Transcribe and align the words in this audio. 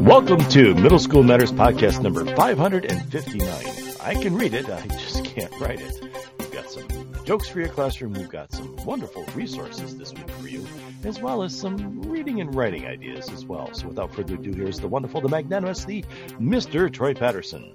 Welcome 0.00 0.40
to 0.48 0.74
Middle 0.74 0.98
School 0.98 1.22
Matters 1.22 1.52
Podcast 1.52 2.02
number 2.02 2.24
559. 2.34 3.94
I 4.00 4.14
can 4.14 4.34
read 4.34 4.54
it, 4.54 4.68
I 4.68 4.88
just 4.88 5.24
can't 5.24 5.52
write 5.60 5.80
it. 5.80 5.94
We've 6.40 6.50
got 6.50 6.68
some 6.68 6.88
jokes 7.24 7.46
for 7.46 7.60
your 7.60 7.68
classroom, 7.68 8.14
we've 8.14 8.28
got 8.28 8.50
some 8.52 8.74
wonderful 8.84 9.24
resources 9.36 9.96
this 9.96 10.12
week 10.12 10.28
for 10.28 10.48
you, 10.48 10.66
as 11.04 11.20
well 11.20 11.44
as 11.44 11.56
some 11.56 12.02
reading 12.02 12.40
and 12.40 12.52
writing 12.52 12.86
ideas 12.86 13.30
as 13.30 13.44
well. 13.44 13.72
So 13.72 13.86
without 13.86 14.12
further 14.12 14.34
ado, 14.34 14.52
here's 14.52 14.80
the 14.80 14.88
wonderful, 14.88 15.20
the 15.20 15.28
magnanimous, 15.28 15.84
the 15.84 16.04
Mr. 16.40 16.92
Troy 16.92 17.14
Patterson. 17.14 17.72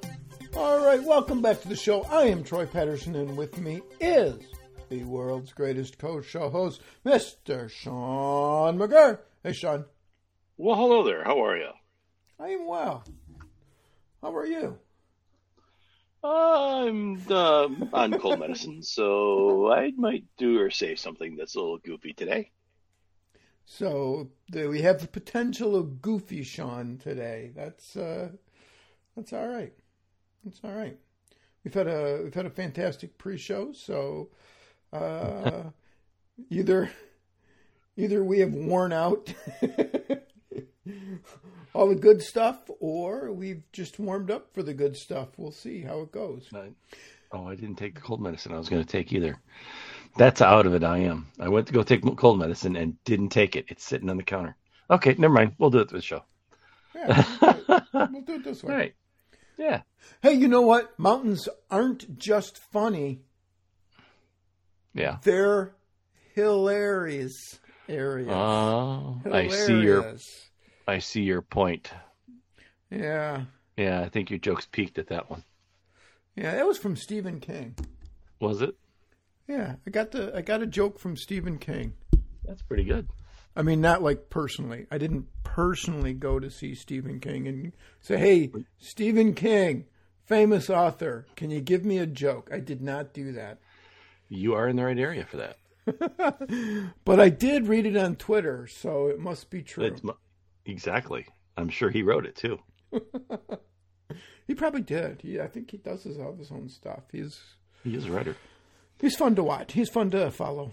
All 0.58 0.86
right, 0.86 1.02
welcome 1.02 1.42
back 1.42 1.62
to 1.62 1.70
the 1.70 1.78
show. 1.78 2.04
I 2.04 2.24
am 2.24 2.44
Troy 2.44 2.66
Patterson, 2.66 3.16
and 3.16 3.38
with 3.38 3.58
me 3.60 3.82
is 4.02 4.36
the 4.90 5.04
world's 5.04 5.54
greatest 5.54 5.98
co-show 5.98 6.50
host, 6.50 6.82
Mr. 7.06 7.70
Sean 7.70 8.78
McGurr. 8.78 9.20
Hey, 9.44 9.54
Sean. 9.54 9.86
Well, 10.58 10.76
hello 10.76 11.04
there. 11.04 11.24
How 11.24 11.44
are 11.44 11.58
you? 11.58 11.70
I 12.40 12.50
am 12.50 12.68
well. 12.68 13.04
How 14.22 14.36
are 14.36 14.46
you? 14.46 14.78
I'm 16.24 17.22
uh, 17.30 17.68
on 17.94 18.20
cold 18.20 18.40
medicine, 18.40 18.82
so 18.84 19.72
I 19.72 19.92
might 19.92 20.26
do 20.38 20.60
or 20.60 20.72
say 20.72 20.96
something 20.96 21.36
that's 21.36 21.56
a 21.56 21.60
little 21.60 21.78
goofy 21.78 22.14
today. 22.14 22.52
So 23.66 24.30
we 24.52 24.82
have 24.82 25.02
the 25.02 25.08
potential 25.08 25.76
of 25.76 26.02
goofy 26.02 26.44
Sean 26.44 26.98
today. 26.98 27.52
That's 27.56 27.96
uh, 27.96 28.30
that's 29.16 29.34
all 29.34 29.48
right. 29.48 29.74
That's 30.44 30.60
all 30.64 30.74
right. 30.74 30.98
We've 31.64 31.74
had 31.74 31.88
a 31.88 32.22
we've 32.24 32.34
had 32.34 32.46
a 32.46 32.52
fantastic 32.52 33.18
pre-show, 33.18 33.74
so 33.74 34.30
uh, 34.94 35.64
either 36.50 36.92
either 37.98 38.24
we 38.24 38.40
have 38.40 38.54
worn 38.54 38.94
out 38.94 39.34
all 41.74 41.88
the 41.88 41.96
good 41.96 42.22
stuff, 42.22 42.70
or 42.80 43.32
we've 43.32 43.64
just 43.72 44.00
warmed 44.00 44.32
up 44.32 44.54
for 44.54 44.64
the 44.64 44.74
good 44.74 44.96
stuff. 44.96 45.30
We'll 45.38 45.52
see 45.52 45.82
how 45.82 46.02
it 46.02 46.12
goes. 46.12 46.48
Oh, 47.32 47.48
I 47.48 47.56
didn't 47.56 47.76
take 47.76 47.96
the 47.96 48.02
cold 48.02 48.22
medicine 48.22 48.54
I 48.54 48.58
was 48.58 48.70
going 48.70 48.84
to 48.84 48.88
take 48.90 49.12
either. 49.12 49.38
That's 50.18 50.42
out 50.42 50.66
of 50.66 50.74
it. 50.74 50.84
I 50.84 51.00
am. 51.00 51.28
I 51.40 51.50
went 51.50 51.68
to 51.68 51.74
go 51.74 51.84
take 51.84 52.04
cold 52.16 52.40
medicine 52.40 52.76
and 52.78 53.04
didn't 53.04 53.30
take 53.30 53.56
it. 53.56 53.66
It's 53.68 53.84
sitting 53.84 54.10
on 54.10 54.18
the 54.18 54.24
counter. 54.24 54.56
Okay, 54.90 55.16
never 55.18 55.34
mind. 55.34 55.54
We'll 55.58 55.70
do 55.72 55.80
it 55.80 55.90
this 55.90 56.04
show. 56.06 56.24
Yeah, 56.96 57.26
we'll, 57.42 57.52
do 57.52 57.64
it. 57.68 57.84
we'll 57.94 58.22
do 58.22 58.36
it 58.36 58.44
this 58.46 58.64
way. 58.64 58.74
All 58.74 58.80
right. 58.80 58.96
Yeah. 59.58 59.82
Hey, 60.22 60.34
you 60.34 60.48
know 60.48 60.62
what? 60.62 60.98
Mountains 60.98 61.50
aren't 61.70 62.18
just 62.18 62.58
funny; 62.58 63.22
Yeah. 64.96 65.18
they're 65.24 65.76
hilarious 66.34 67.60
areas. 67.88 68.30
Oh, 68.32 69.22
I 69.32 69.48
see 69.50 69.80
your 69.82 70.16
I 70.88 71.00
see 71.00 71.22
your 71.22 71.42
point. 71.42 71.92
Yeah, 72.90 73.46
Yeah, 73.78 74.02
I 74.02 74.10
think 74.10 74.30
your 74.30 74.40
jokes 74.40 74.68
peaked 74.72 74.98
at 74.98 75.08
that 75.08 75.30
one. 75.30 75.44
yeah. 76.36 76.56
That 76.56 76.66
was 76.68 76.78
from 76.78 76.96
Stephen 76.96 77.40
King. 77.40 77.76
Was 78.40 78.62
it? 78.62 78.76
Yeah, 79.48 79.76
I 79.86 79.90
got 79.90 80.12
the 80.12 80.36
I 80.36 80.42
got 80.42 80.62
a 80.62 80.68
joke 80.68 80.98
from 81.00 81.18
Stephen 81.18 81.58
King. 81.58 81.94
That's 82.46 82.62
pretty 82.62 82.84
good. 82.84 83.10
I 83.56 83.62
mean, 83.62 83.80
not 83.82 84.02
like 84.04 84.30
personally. 84.30 84.86
I 84.92 84.98
didn't 84.98 85.28
personally 85.44 86.14
go 86.14 86.40
to 86.40 86.50
see 86.50 86.76
Stephen 86.76 87.20
King 87.20 87.48
and 87.48 87.74
say, 88.02 88.18
"Hey, 88.18 88.52
Stephen 88.78 89.34
King, 89.34 89.86
famous 90.26 90.70
author, 90.70 91.26
can 91.36 91.50
you 91.50 91.62
give 91.62 91.86
me 91.86 91.98
a 91.98 92.06
joke?" 92.06 92.50
I 92.52 92.60
did 92.60 92.82
not 92.82 93.14
do 93.14 93.32
that. 93.34 93.60
You 94.30 94.54
are 94.56 94.68
in 94.68 94.76
the 94.76 94.86
right 94.86 94.98
area 94.98 95.26
for 95.26 95.38
that. 95.38 95.58
But 97.06 97.20
I 97.20 97.30
did 97.30 97.68
read 97.68 97.86
it 97.86 97.96
on 97.96 98.16
Twitter, 98.16 98.68
so 98.68 99.08
it 99.08 99.20
must 99.20 99.50
be 99.52 99.62
true. 99.62 99.96
Mu- 100.02 100.14
exactly. 100.66 101.28
I'm 101.58 101.70
sure 101.70 101.90
he 101.92 102.02
wrote 102.04 102.26
it 102.26 102.36
too. 102.36 102.60
He 104.48 104.54
probably 104.54 104.82
did. 104.82 105.22
He, 105.24 105.40
I 105.40 105.48
think 105.48 105.72
he 105.72 105.78
does 105.78 106.04
his, 106.04 106.20
all 106.20 106.36
his 106.36 106.52
own 106.52 106.70
stuff. 106.70 107.02
He's 107.12 107.42
He 107.84 107.96
is 107.96 108.06
a 108.06 108.12
writer. 108.12 108.36
he's 109.02 109.16
fun 109.16 109.34
to 109.36 109.44
watch. 109.44 109.74
He's 109.74 109.90
fun 109.90 110.12
to 110.12 110.30
follow. 110.30 110.72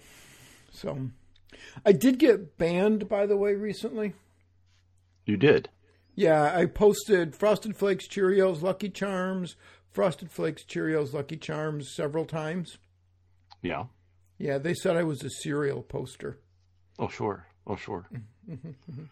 So, 0.72 1.08
I 1.84 1.92
did 1.92 2.18
get 2.18 2.58
banned, 2.58 3.08
by 3.08 3.24
the 3.24 3.36
way, 3.38 3.54
recently. 3.54 4.12
You 5.24 5.38
did. 5.38 5.70
Yeah, 6.14 6.54
I 6.54 6.66
posted 6.66 7.34
Frosted 7.34 7.74
Flakes, 7.74 8.06
Cheerios, 8.06 8.60
Lucky 8.60 8.90
Charms, 8.90 9.56
Frosted 9.90 10.30
Flakes, 10.30 10.64
Cheerios, 10.64 11.14
Lucky 11.14 11.38
Charms 11.38 11.90
several 11.94 12.26
times. 12.26 12.76
Yeah. 13.62 13.84
Yeah, 14.38 14.58
they 14.58 14.74
said 14.74 14.96
I 14.96 15.04
was 15.04 15.22
a 15.22 15.30
serial 15.30 15.82
poster. 15.82 16.38
Oh 16.98 17.08
sure. 17.08 17.46
Oh 17.66 17.76
sure. 17.76 18.06
Mm-hmm, 18.48 19.04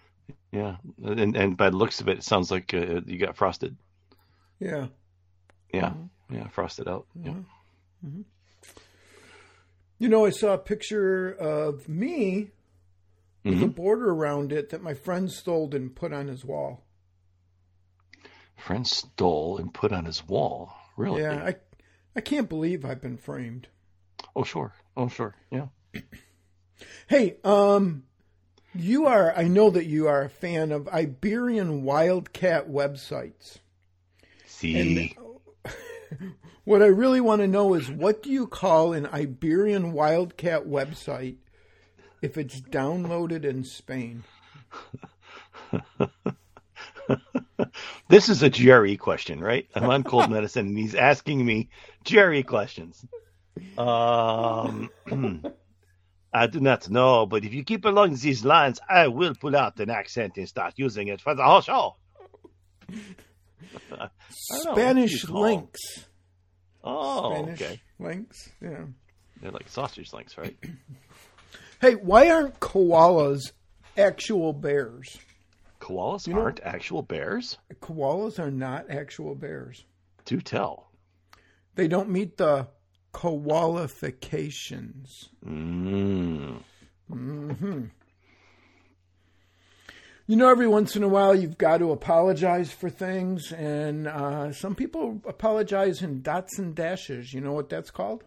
Yeah, 0.52 0.76
and 1.04 1.36
and 1.36 1.56
by 1.56 1.70
the 1.70 1.76
looks 1.76 2.00
of 2.00 2.08
it, 2.08 2.18
it 2.18 2.24
sounds 2.24 2.50
like 2.50 2.74
uh, 2.74 3.00
you 3.06 3.18
got 3.18 3.36
frosted. 3.36 3.76
Yeah. 4.58 4.88
Yeah. 5.72 5.90
Mm-hmm. 5.90 6.34
Yeah, 6.36 6.48
frosted 6.48 6.88
out. 6.88 7.06
Yeah. 7.22 7.34
You 9.98 10.08
know, 10.08 10.24
I 10.24 10.30
saw 10.30 10.54
a 10.54 10.58
picture 10.58 11.30
of 11.30 11.88
me 11.88 12.50
with 13.44 13.62
a 13.62 13.66
border 13.68 14.10
around 14.10 14.52
it 14.52 14.70
that 14.70 14.82
my 14.82 14.94
friend 14.94 15.30
stole 15.30 15.74
and 15.74 15.94
put 15.94 16.12
on 16.12 16.28
his 16.28 16.44
wall. 16.44 16.84
Friend 18.56 18.86
stole 18.86 19.58
and 19.58 19.72
put 19.72 19.92
on 19.92 20.04
his 20.04 20.26
wall. 20.26 20.74
Really? 20.96 21.22
Yeah, 21.22 21.44
I 21.44 21.56
I 22.16 22.20
can't 22.20 22.48
believe 22.48 22.84
I've 22.84 23.00
been 23.00 23.16
framed. 23.16 23.68
Oh 24.34 24.44
sure. 24.44 24.72
Oh 24.96 25.08
sure. 25.08 25.34
Yeah. 25.50 25.66
Hey, 27.08 27.36
um 27.44 28.04
you 28.74 29.06
are 29.06 29.32
I 29.36 29.44
know 29.44 29.70
that 29.70 29.86
you 29.86 30.08
are 30.08 30.22
a 30.22 30.30
fan 30.30 30.72
of 30.72 30.88
Iberian 30.88 31.82
wildcat 31.82 32.68
websites. 32.68 33.58
See. 34.46 35.16
What 36.64 36.82
I 36.82 36.86
really 36.86 37.20
want 37.20 37.40
to 37.40 37.48
know 37.48 37.74
is 37.74 37.90
what 37.90 38.22
do 38.22 38.30
you 38.30 38.46
call 38.46 38.92
an 38.92 39.06
Iberian 39.06 39.92
wildcat 39.92 40.66
website 40.66 41.36
if 42.22 42.36
it's 42.36 42.60
downloaded 42.60 43.44
in 43.44 43.64
Spain? 43.64 44.24
This 48.08 48.28
is 48.28 48.42
a 48.42 48.50
Jerry 48.50 48.96
question, 48.96 49.40
right? 49.40 49.68
I'm 49.74 49.88
on 49.88 50.02
cold 50.02 50.30
medicine, 50.30 50.68
and 50.68 50.78
he's 50.78 50.94
asking 50.94 51.44
me 51.44 51.68
Jerry 52.04 52.42
questions. 52.42 53.04
Um, 53.78 54.90
I 56.32 56.46
do 56.46 56.60
not 56.60 56.88
know, 56.90 57.26
but 57.26 57.44
if 57.44 57.52
you 57.52 57.64
keep 57.64 57.84
along 57.84 58.14
these 58.16 58.44
lines, 58.44 58.78
I 58.88 59.08
will 59.08 59.34
pull 59.34 59.56
out 59.56 59.78
an 59.80 59.90
accent 59.90 60.36
and 60.36 60.48
start 60.48 60.74
using 60.76 61.08
it 61.08 61.20
for 61.20 61.34
the 61.34 61.42
whole 61.44 61.60
show. 61.60 61.96
I 62.90 62.92
don't 62.92 63.90
know, 63.92 64.08
what 64.70 64.76
Spanish 64.76 65.10
do 65.10 65.16
you 65.26 65.32
call- 65.32 65.42
links. 65.42 65.80
Oh, 66.82 67.32
Spanish 67.34 67.62
okay. 67.62 67.80
links. 67.98 68.48
Yeah. 68.62 68.84
They're 69.42 69.50
like 69.50 69.68
sausage 69.68 70.12
links, 70.12 70.36
right? 70.38 70.56
Hey, 71.80 71.94
why 71.94 72.28
aren't 72.28 72.60
koalas 72.60 73.52
actual 73.96 74.52
bears? 74.52 75.16
Koalas 75.80 76.28
know- 76.28 76.38
aren't 76.38 76.60
actual 76.60 77.00
bears. 77.00 77.56
Koalas 77.80 78.38
are 78.38 78.50
not 78.50 78.90
actual 78.90 79.34
bears. 79.34 79.82
Do 80.26 80.42
tell. 80.42 80.90
They 81.76 81.88
don't 81.88 82.10
meet 82.10 82.36
the 82.36 82.68
qualifications. 83.12 85.30
Mm. 85.44 86.62
Hmm. 87.08 87.84
You 90.26 90.36
know, 90.36 90.48
every 90.48 90.68
once 90.68 90.94
in 90.94 91.02
a 91.02 91.08
while, 91.08 91.34
you've 91.34 91.58
got 91.58 91.78
to 91.78 91.90
apologize 91.90 92.70
for 92.70 92.88
things, 92.88 93.50
and 93.50 94.06
uh, 94.06 94.52
some 94.52 94.76
people 94.76 95.20
apologize 95.26 96.02
in 96.02 96.22
dots 96.22 96.56
and 96.58 96.72
dashes. 96.72 97.34
You 97.34 97.40
know 97.40 97.52
what 97.52 97.68
that's 97.68 97.90
called? 97.90 98.22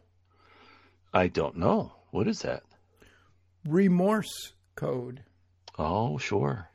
I 1.14 1.28
don't 1.28 1.56
know. 1.56 1.94
What 2.12 2.28
is 2.28 2.42
that? 2.42 2.64
Remorse 3.66 4.52
code. 4.76 5.24
Oh, 5.80 6.18
sure. 6.18 6.70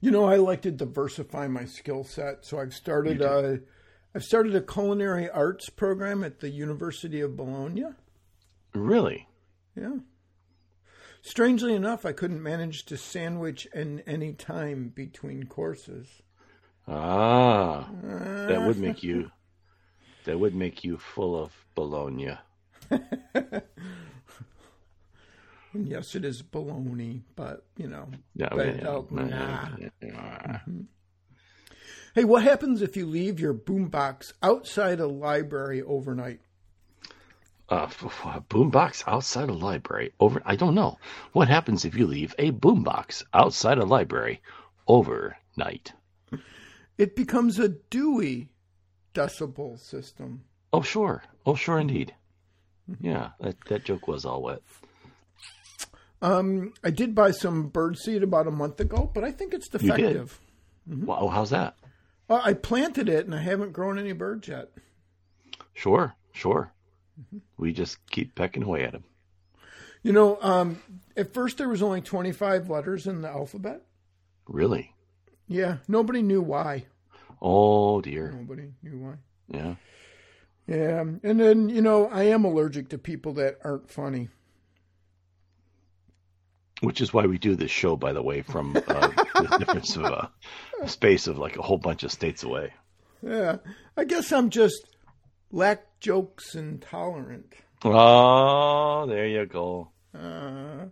You 0.00 0.10
know, 0.10 0.26
I 0.26 0.36
like 0.36 0.62
to 0.62 0.70
diversify 0.70 1.48
my 1.48 1.64
skill 1.64 2.04
set, 2.04 2.44
so 2.44 2.60
I've 2.60 2.74
started 2.74 3.22
a, 3.22 3.60
I've 4.14 4.24
started 4.24 4.54
a 4.54 4.60
culinary 4.60 5.28
arts 5.28 5.70
program 5.70 6.22
at 6.22 6.40
the 6.40 6.50
University 6.50 7.20
of 7.20 7.36
Bologna. 7.36 7.86
Really? 8.72 9.28
Yeah. 9.76 9.96
Strangely 11.22 11.74
enough, 11.74 12.06
I 12.06 12.12
couldn't 12.12 12.42
manage 12.42 12.84
to 12.86 12.96
sandwich 12.96 13.66
in 13.74 14.00
any 14.00 14.32
time 14.32 14.92
between 14.94 15.46
courses. 15.46 16.22
Ah, 16.86 17.88
that 18.02 18.62
would 18.66 18.78
make 18.78 19.02
you. 19.02 19.30
That 20.26 20.38
would 20.38 20.54
make 20.54 20.84
you 20.84 20.98
full 20.98 21.40
of 21.40 21.52
bologna. 21.74 22.38
And 25.74 25.88
yes, 25.88 26.14
it 26.14 26.24
is 26.24 26.40
baloney, 26.40 27.22
but 27.34 27.66
you 27.76 27.88
know. 27.88 28.08
Yeah, 28.36 28.48
but, 28.50 28.76
yeah, 28.76 28.88
oh, 28.88 29.08
yeah, 29.10 29.24
nah. 29.24 29.68
yeah, 29.76 29.88
yeah. 30.00 30.58
Hey, 32.14 32.22
what 32.22 32.44
happens 32.44 32.80
if 32.80 32.96
you 32.96 33.06
leave 33.06 33.40
your 33.40 33.52
boombox 33.52 34.34
outside 34.40 35.00
a 35.00 35.06
library 35.08 35.82
overnight? 35.82 36.38
Uh, 37.68 37.88
a 38.24 38.40
boombox 38.48 39.02
outside 39.08 39.48
a 39.48 39.52
library 39.52 40.12
over. 40.20 40.40
I 40.44 40.54
don't 40.54 40.76
know 40.76 40.96
what 41.32 41.48
happens 41.48 41.84
if 41.84 41.96
you 41.96 42.06
leave 42.06 42.32
a 42.38 42.52
boombox 42.52 43.24
outside 43.34 43.78
a 43.78 43.84
library 43.84 44.42
overnight. 44.86 45.92
It 46.98 47.16
becomes 47.16 47.58
a 47.58 47.70
Dewey 47.70 48.48
decibel 49.12 49.76
system. 49.76 50.44
Oh 50.72 50.82
sure, 50.82 51.24
oh 51.44 51.56
sure 51.56 51.80
indeed. 51.80 52.14
Yeah, 53.00 53.30
that 53.40 53.56
that 53.64 53.84
joke 53.84 54.06
was 54.06 54.24
all 54.24 54.40
wet. 54.40 54.62
Um, 56.22 56.74
I 56.84 56.90
did 56.90 57.16
buy 57.16 57.32
some 57.32 57.72
birdseed 57.72 58.22
about 58.22 58.46
a 58.46 58.52
month 58.52 58.78
ago, 58.78 59.10
but 59.12 59.24
I 59.24 59.32
think 59.32 59.52
it's 59.52 59.68
defective. 59.68 60.38
Mm-hmm. 60.88 61.06
Wow, 61.06 61.26
how's 61.26 61.50
that? 61.50 61.74
Uh, 62.28 62.40
I 62.42 62.54
planted 62.54 63.08
it 63.08 63.26
and 63.26 63.34
I 63.34 63.40
haven't 63.40 63.72
grown 63.72 63.98
any 63.98 64.12
birds 64.12 64.48
yet. 64.48 64.70
Sure, 65.74 66.14
sure. 66.32 66.72
Mm-hmm. 67.20 67.38
We 67.56 67.72
just 67.72 68.04
keep 68.10 68.34
pecking 68.34 68.62
away 68.62 68.84
at 68.84 68.92
them. 68.92 69.04
You 70.02 70.12
know, 70.12 70.38
um, 70.42 70.80
at 71.16 71.32
first 71.32 71.58
there 71.58 71.68
was 71.68 71.82
only 71.82 72.00
25 72.00 72.68
letters 72.68 73.06
in 73.06 73.22
the 73.22 73.28
alphabet. 73.28 73.82
Really? 74.46 74.94
Yeah, 75.48 75.78
nobody 75.88 76.22
knew 76.22 76.42
why. 76.42 76.86
Oh 77.40 78.00
dear. 78.00 78.30
Nobody 78.30 78.72
knew 78.82 78.98
why. 78.98 79.14
Yeah. 79.48 79.74
Yeah, 80.66 81.00
and 81.00 81.40
then 81.40 81.68
you 81.68 81.82
know 81.82 82.08
I 82.08 82.24
am 82.24 82.44
allergic 82.44 82.88
to 82.90 82.98
people 82.98 83.34
that 83.34 83.58
aren't 83.62 83.90
funny. 83.90 84.30
Which 86.84 87.00
is 87.00 87.12
why 87.12 87.26
we 87.26 87.38
do 87.38 87.56
this 87.56 87.70
show, 87.70 87.96
by 87.96 88.12
the 88.12 88.22
way, 88.22 88.42
from 88.42 88.76
uh, 88.76 88.80
the 89.34 89.56
difference 89.58 89.96
of 89.96 90.04
a 90.04 90.30
uh, 90.82 90.86
space 90.86 91.26
of 91.26 91.38
like 91.38 91.56
a 91.56 91.62
whole 91.62 91.78
bunch 91.78 92.02
of 92.02 92.12
states 92.12 92.42
away. 92.42 92.72
Yeah, 93.22 93.56
I 93.96 94.04
guess 94.04 94.32
I'm 94.32 94.50
just 94.50 94.86
lack 95.50 95.98
jokes 96.00 96.54
intolerant. 96.54 97.54
Oh, 97.84 99.06
there 99.06 99.26
you 99.26 99.46
go. 99.46 99.88
Uh, 100.14 100.86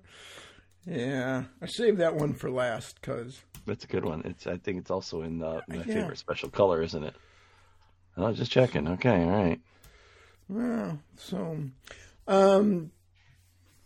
yeah, 0.87 1.45
I 1.61 1.67
saved 1.67 1.99
that 1.99 2.17
one 2.17 2.35
for 2.35 2.51
last 2.51 3.01
because 3.01 3.41
that's 3.67 3.85
a 3.85 3.89
good 3.89 4.05
one. 4.05 4.23
It's 4.25 4.47
I 4.47 4.57
think 4.57 4.79
it's 4.79 4.91
also 4.91 5.23
in 5.23 5.43
uh, 5.43 5.61
my 5.69 5.77
yeah. 5.77 5.83
favorite 5.83 6.19
special 6.19 6.49
color, 6.49 6.83
isn't 6.83 7.03
it? 7.03 7.15
I 8.17 8.23
was 8.23 8.39
just 8.39 8.51
checking. 8.51 8.89
Okay, 8.89 9.23
all 9.25 9.31
right. 9.31 9.61
Well, 10.49 10.99
so 11.17 11.59
um, 12.29 12.91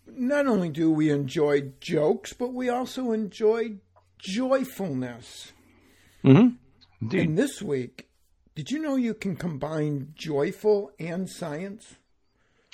not 0.07 0.47
only 0.47 0.69
do 0.69 0.91
we 0.91 1.11
enjoy 1.11 1.73
jokes, 1.81 2.33
but 2.33 2.53
we 2.53 2.69
also 2.69 3.13
enjoy 3.13 3.77
joyfulness. 4.19 5.53
Mm-hmm. 6.25 6.57
Indeed. 7.03 7.21
And 7.21 7.39
this 7.39 7.61
week, 7.61 8.09
did 8.55 8.71
you 8.71 8.79
know 8.81 8.97
you 8.97 9.15
can 9.15 9.37
combine 9.37 10.13
joyful 10.15 10.91
and 10.99 11.29
science? 11.29 11.97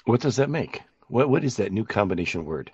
What 0.05 0.20
does 0.20 0.37
that 0.37 0.50
make? 0.50 0.82
What 1.08 1.29
What 1.29 1.44
is 1.44 1.56
that 1.56 1.73
new 1.73 1.84
combination 1.84 2.44
word? 2.44 2.70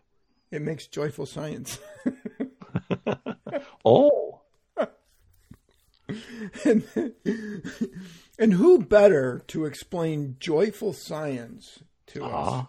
It 0.50 0.62
makes 0.62 0.86
joyful 0.86 1.26
science. 1.26 1.78
oh. 3.84 4.40
and, 6.64 6.84
and 8.38 8.52
who 8.54 8.78
better 8.78 9.42
to 9.48 9.66
explain 9.66 10.36
joyful 10.40 10.94
science 10.94 11.80
to 12.06 12.24
uh-huh. 12.24 12.60
us 12.60 12.66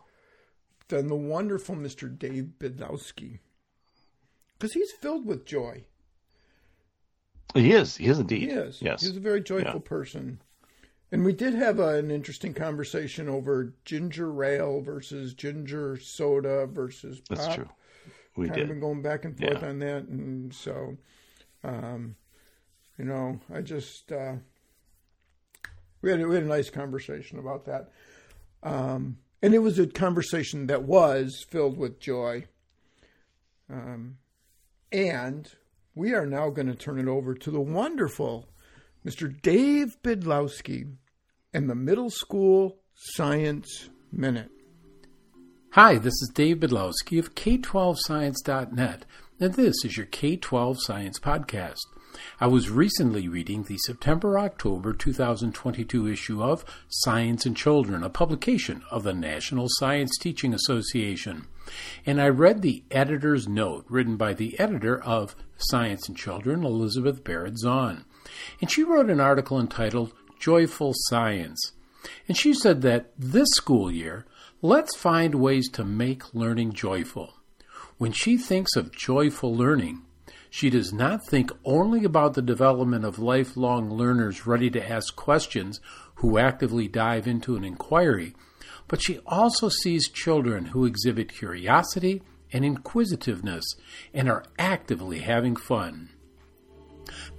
than 0.90 1.08
the 1.08 1.16
wonderful 1.16 1.76
Mr. 1.76 2.16
Dave 2.18 2.52
Bidlowski. 2.60 3.40
Because 4.58 4.74
he's 4.74 4.92
filled 4.92 5.26
with 5.26 5.46
joy. 5.46 5.86
He 7.54 7.72
is. 7.72 7.98
He 7.98 8.08
is 8.08 8.20
indeed. 8.20 8.50
He 8.50 8.56
is. 8.56 8.82
Yes. 8.82 9.02
He's 9.02 9.16
a 9.16 9.22
very 9.22 9.42
joyful 9.42 9.82
yeah. 9.84 9.90
person. 9.90 10.42
And 11.12 11.26
we 11.26 11.34
did 11.34 11.56
have 11.56 11.80
a, 11.80 11.96
an 11.96 12.12
interesting 12.12 12.54
conversation 12.54 13.28
over 13.28 13.74
ginger 13.86 14.44
ale 14.44 14.82
versus 14.82 15.34
ginger 15.34 15.98
soda 15.98 16.68
versus 16.68 17.20
pop. 17.20 17.38
That's 17.38 17.56
true. 17.56 17.70
We 18.36 18.46
kind 18.46 18.56
did. 18.56 18.64
Of 18.64 18.70
been 18.70 18.80
going 18.80 19.02
back 19.02 19.26
and 19.26 19.38
forth 19.38 19.62
yeah. 19.62 19.68
on 19.68 19.80
that, 19.80 20.04
and 20.04 20.54
so, 20.54 20.98
um, 21.64 22.16
you 22.98 23.06
know, 23.06 23.40
I 23.54 23.62
just 23.62 24.12
uh, 24.12 24.36
we 26.02 26.12
had 26.12 26.26
we 26.26 26.36
had 26.36 26.44
a 26.44 26.48
nice 26.48 26.70
conversation 26.70 27.40
about 27.40 27.66
that, 27.66 27.90
um, 28.62 29.18
and 29.42 29.54
it 29.54 29.60
was 29.60 29.80
a 29.80 29.88
conversation 29.88 30.68
that 30.68 30.84
was 30.84 31.46
filled 31.50 31.78
with 31.78 32.00
joy. 32.00 32.46
Um, 33.70 34.18
and 34.92 35.52
we 35.96 36.14
are 36.14 36.26
now 36.26 36.50
going 36.50 36.68
to 36.68 36.76
turn 36.76 37.00
it 37.00 37.08
over 37.08 37.34
to 37.36 37.52
the 37.52 37.62
wonderful 37.62 38.48
Mr. 39.06 39.42
Dave 39.42 39.98
Bidlowski 40.04 40.96
and 41.54 41.70
the 41.70 41.76
Middle 41.76 42.10
School 42.10 42.78
Science 42.94 43.90
Minute. 44.12 44.52
Hi, 45.74 45.98
this 45.98 46.14
is 46.14 46.32
Dave 46.34 46.58
Bidlowski 46.58 47.20
of 47.20 47.36
K12Science.net, 47.36 49.06
and 49.40 49.54
this 49.54 49.86
is 49.86 49.96
your 49.96 50.08
K12 50.08 50.78
Science 50.80 51.20
Podcast. 51.20 51.78
I 52.40 52.48
was 52.48 52.70
recently 52.70 53.28
reading 53.28 53.64
the 53.64 53.78
September 53.78 54.40
October 54.40 54.94
2022 54.94 56.08
issue 56.08 56.42
of 56.42 56.64
Science 56.88 57.46
and 57.46 57.56
Children, 57.56 58.04
a 58.04 58.10
publication 58.10 58.82
of 58.90 59.04
the 59.04 59.14
National 59.14 59.68
Science 59.70 60.18
Teaching 60.18 60.54
Association, 60.54 61.48
and 62.06 62.22
I 62.22 62.30
read 62.30 62.62
the 62.62 62.84
editor's 62.92 63.48
note 63.48 63.86
written 63.90 64.18
by 64.18 64.34
the 64.34 64.60
editor 64.60 65.02
of 65.04 65.36
Science 65.58 66.08
and 66.08 66.18
Children, 66.18 66.64
Elizabeth 66.64 67.24
Barrett 67.24 67.58
Zahn. 67.58 68.06
And 68.62 68.72
she 68.72 68.84
wrote 68.84 69.10
an 69.10 69.20
article 69.20 69.60
entitled 69.60 70.14
Joyful 70.40 70.94
Science. 70.96 71.74
And 72.28 72.38
she 72.38 72.54
said 72.54 72.82
that 72.82 73.12
this 73.18 73.50
school 73.52 73.92
year, 73.92 74.26
let's 74.62 74.96
find 74.96 75.36
ways 75.36 75.70
to 75.72 75.84
make 75.84 76.34
learning 76.34 76.74
joyful. 76.74 77.34
When 77.98 78.14
she 78.14 78.38
thinks 78.38 78.76
of 78.76 78.96
joyful 78.96 79.54
learning, 79.54 80.04
she 80.50 80.70
does 80.70 80.92
not 80.92 81.26
think 81.26 81.52
only 81.64 82.04
about 82.04 82.34
the 82.34 82.42
development 82.42 83.06
of 83.06 83.20
lifelong 83.20 83.92
learners 83.92 84.48
ready 84.48 84.70
to 84.72 84.90
ask 84.90 85.16
questions 85.16 85.80
who 86.16 86.38
actively 86.38 86.88
dive 86.88 87.28
into 87.28 87.56
an 87.56 87.64
inquiry, 87.64 88.36
but 88.88 89.02
she 89.02 89.20
also 89.26 89.70
sees 89.70 90.10
children 90.10 90.66
who 90.66 90.86
exhibit 90.86 91.34
curiosity 91.34 92.24
and 92.52 92.66
inquisitiveness 92.66 93.64
and 94.14 94.28
are 94.30 94.44
actively 94.58 95.20
having 95.20 95.56
fun. 95.56 96.10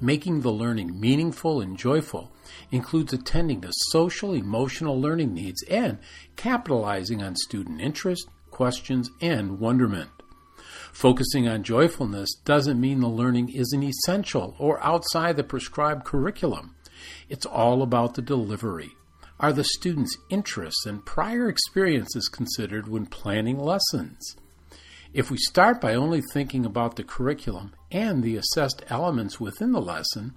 Making 0.01 0.41
the 0.41 0.53
learning 0.53 0.99
meaningful 0.99 1.61
and 1.61 1.77
joyful 1.77 2.33
includes 2.71 3.13
attending 3.13 3.61
to 3.61 3.73
social 3.91 4.33
emotional 4.33 5.01
learning 5.01 5.35
needs 5.35 5.63
and 5.65 5.99
capitalizing 6.37 7.23
on 7.23 7.37
student 7.37 7.81
interest, 7.81 8.29
questions, 8.51 9.11
and 9.21 9.59
wonderment. 9.59 10.11
Focusing 10.93 11.49
on 11.49 11.63
joyfulness 11.63 12.35
doesn't 12.45 12.81
mean 12.81 13.01
the 13.01 13.09
learning 13.09 13.51
isn't 13.51 13.83
essential 13.83 14.55
or 14.59 14.83
outside 14.85 15.37
the 15.37 15.45
prescribed 15.45 16.05
curriculum. 16.05 16.75
It's 17.29 17.47
all 17.47 17.83
about 17.83 18.15
the 18.15 18.23
delivery. 18.23 18.91
Are 19.39 19.53
the 19.53 19.65
students' 19.65 20.19
interests 20.29 20.85
and 20.85 21.07
prior 21.07 21.49
experiences 21.49 22.29
considered 22.29 22.89
when 22.89 23.07
planning 23.07 23.59
lessons? 23.59 24.37
If 25.13 25.31
we 25.31 25.39
start 25.39 25.81
by 25.81 25.95
only 25.95 26.21
thinking 26.21 26.65
about 26.65 26.97
the 26.97 27.05
curriculum 27.05 27.73
and 27.91 28.23
the 28.23 28.37
assessed 28.37 28.85
elements 28.89 29.41
within 29.41 29.73
the 29.73 29.81
lesson, 29.81 30.35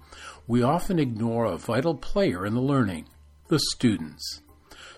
we 0.48 0.62
often 0.62 0.98
ignore 0.98 1.44
a 1.44 1.58
vital 1.58 1.94
player 1.94 2.44
in 2.46 2.54
the 2.54 2.60
learning 2.60 3.06
the 3.48 3.60
students. 3.74 4.40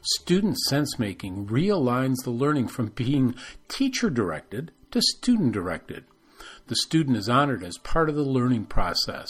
Student 0.02 0.56
sense 0.60 0.98
making 0.98 1.48
realigns 1.48 2.14
the 2.22 2.30
learning 2.30 2.68
from 2.68 2.86
being 2.88 3.34
teacher 3.68 4.08
directed 4.08 4.70
to 4.96 5.02
student 5.02 5.52
directed. 5.52 6.04
The 6.68 6.76
student 6.76 7.18
is 7.18 7.28
honored 7.28 7.62
as 7.62 7.76
part 7.76 8.08
of 8.08 8.14
the 8.14 8.22
learning 8.22 8.64
process. 8.64 9.28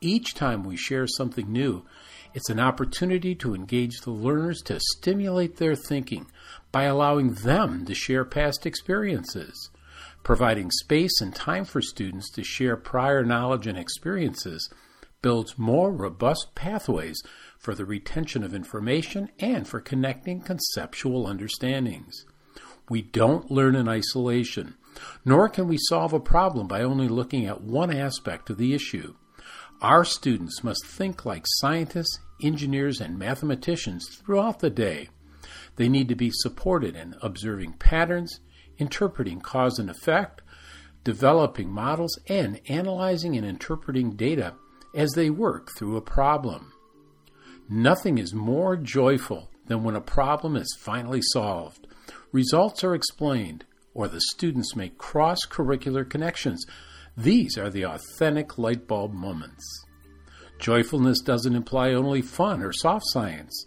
Each 0.00 0.34
time 0.34 0.64
we 0.64 0.74
share 0.74 1.06
something 1.06 1.52
new, 1.52 1.84
it's 2.32 2.48
an 2.48 2.58
opportunity 2.58 3.34
to 3.34 3.54
engage 3.54 4.00
the 4.00 4.10
learners 4.10 4.62
to 4.62 4.80
stimulate 4.80 5.58
their 5.58 5.74
thinking 5.74 6.30
by 6.70 6.84
allowing 6.84 7.34
them 7.34 7.84
to 7.84 7.94
share 7.94 8.24
past 8.24 8.64
experiences. 8.64 9.68
Providing 10.22 10.70
space 10.70 11.20
and 11.20 11.34
time 11.34 11.66
for 11.66 11.82
students 11.82 12.30
to 12.30 12.42
share 12.42 12.78
prior 12.78 13.22
knowledge 13.22 13.66
and 13.66 13.76
experiences 13.76 14.72
builds 15.20 15.58
more 15.58 15.92
robust 15.92 16.54
pathways 16.54 17.22
for 17.58 17.74
the 17.74 17.84
retention 17.84 18.42
of 18.42 18.54
information 18.54 19.28
and 19.38 19.68
for 19.68 19.78
connecting 19.78 20.40
conceptual 20.40 21.26
understandings. 21.26 22.24
We 22.88 23.02
don't 23.02 23.50
learn 23.50 23.76
in 23.76 23.88
isolation, 23.88 24.76
nor 25.24 25.48
can 25.48 25.68
we 25.68 25.78
solve 25.78 26.12
a 26.12 26.20
problem 26.20 26.66
by 26.66 26.82
only 26.82 27.08
looking 27.08 27.46
at 27.46 27.62
one 27.62 27.94
aspect 27.94 28.50
of 28.50 28.58
the 28.58 28.74
issue. 28.74 29.14
Our 29.80 30.04
students 30.04 30.62
must 30.62 30.86
think 30.86 31.24
like 31.24 31.44
scientists, 31.46 32.20
engineers, 32.42 33.00
and 33.00 33.18
mathematicians 33.18 34.06
throughout 34.08 34.60
the 34.60 34.70
day. 34.70 35.08
They 35.76 35.88
need 35.88 36.08
to 36.08 36.14
be 36.14 36.30
supported 36.32 36.94
in 36.94 37.14
observing 37.22 37.74
patterns, 37.74 38.40
interpreting 38.78 39.40
cause 39.40 39.78
and 39.78 39.90
effect, 39.90 40.42
developing 41.04 41.70
models, 41.70 42.18
and 42.28 42.60
analyzing 42.68 43.36
and 43.36 43.46
interpreting 43.46 44.12
data 44.12 44.54
as 44.94 45.12
they 45.12 45.30
work 45.30 45.70
through 45.76 45.96
a 45.96 46.02
problem. 46.02 46.72
Nothing 47.68 48.18
is 48.18 48.34
more 48.34 48.76
joyful 48.76 49.50
than 49.66 49.82
when 49.82 49.96
a 49.96 50.00
problem 50.00 50.56
is 50.56 50.76
finally 50.78 51.22
solved, 51.22 51.86
results 52.32 52.84
are 52.84 52.94
explained, 52.94 53.64
or 53.94 54.08
the 54.08 54.20
students 54.20 54.76
make 54.76 54.98
cross 54.98 55.38
curricular 55.46 56.08
connections. 56.08 56.64
These 57.16 57.58
are 57.58 57.70
the 57.70 57.84
authentic 57.84 58.58
light 58.58 58.86
bulb 58.86 59.12
moments. 59.12 59.84
Joyfulness 60.58 61.20
doesn't 61.20 61.56
imply 61.56 61.92
only 61.92 62.22
fun 62.22 62.62
or 62.62 62.72
soft 62.72 63.04
science. 63.08 63.66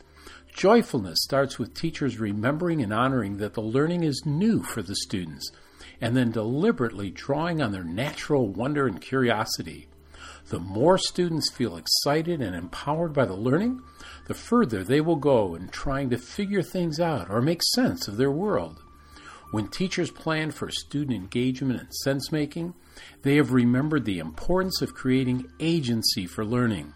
Joyfulness 0.55 1.21
starts 1.21 1.59
with 1.59 1.73
teachers 1.73 2.19
remembering 2.19 2.81
and 2.81 2.93
honoring 2.93 3.37
that 3.37 3.53
the 3.53 3.61
learning 3.61 4.03
is 4.03 4.23
new 4.25 4.63
for 4.63 4.81
the 4.81 4.95
students, 4.95 5.51
and 5.99 6.15
then 6.15 6.31
deliberately 6.31 7.11
drawing 7.11 7.61
on 7.61 7.73
their 7.73 7.83
natural 7.83 8.47
wonder 8.47 8.87
and 8.87 9.01
curiosity. 9.01 9.89
The 10.47 10.59
more 10.59 10.97
students 10.97 11.51
feel 11.51 11.75
excited 11.75 12.41
and 12.41 12.55
empowered 12.55 13.13
by 13.13 13.25
the 13.25 13.35
learning, 13.35 13.81
the 14.27 14.33
further 14.33 14.83
they 14.83 15.01
will 15.01 15.17
go 15.17 15.55
in 15.55 15.67
trying 15.69 16.09
to 16.11 16.17
figure 16.17 16.61
things 16.61 16.99
out 16.99 17.29
or 17.29 17.41
make 17.41 17.61
sense 17.73 18.07
of 18.07 18.17
their 18.17 18.31
world. 18.31 18.81
When 19.55 19.69
teachers 19.69 20.11
plan 20.11 20.51
for 20.51 20.69
student 20.69 21.13
engagement 21.13 21.79
and 21.79 21.95
sense 22.03 22.29
making, 22.29 22.73
they 23.21 23.37
have 23.37 23.53
remembered 23.53 24.03
the 24.03 24.19
importance 24.19 24.81
of 24.81 24.93
creating 24.93 25.49
agency 25.61 26.27
for 26.27 26.43
learning. 26.43 26.93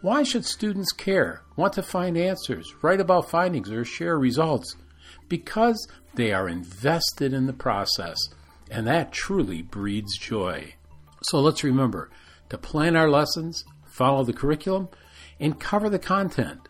Why 0.00 0.24
should 0.24 0.44
students 0.44 0.90
care, 0.90 1.44
want 1.54 1.74
to 1.74 1.82
find 1.84 2.16
answers, 2.16 2.74
write 2.82 3.00
about 3.00 3.30
findings, 3.30 3.70
or 3.70 3.84
share 3.84 4.18
results? 4.18 4.74
Because 5.28 5.86
they 6.16 6.32
are 6.32 6.48
invested 6.48 7.32
in 7.32 7.46
the 7.46 7.52
process, 7.52 8.18
and 8.68 8.84
that 8.88 9.12
truly 9.12 9.62
breeds 9.62 10.18
joy. 10.18 10.74
So 11.22 11.38
let's 11.38 11.62
remember 11.62 12.10
to 12.48 12.58
plan 12.58 12.96
our 12.96 13.08
lessons, 13.08 13.64
follow 13.84 14.24
the 14.24 14.32
curriculum, 14.32 14.88
and 15.38 15.60
cover 15.60 15.88
the 15.88 16.00
content. 16.00 16.68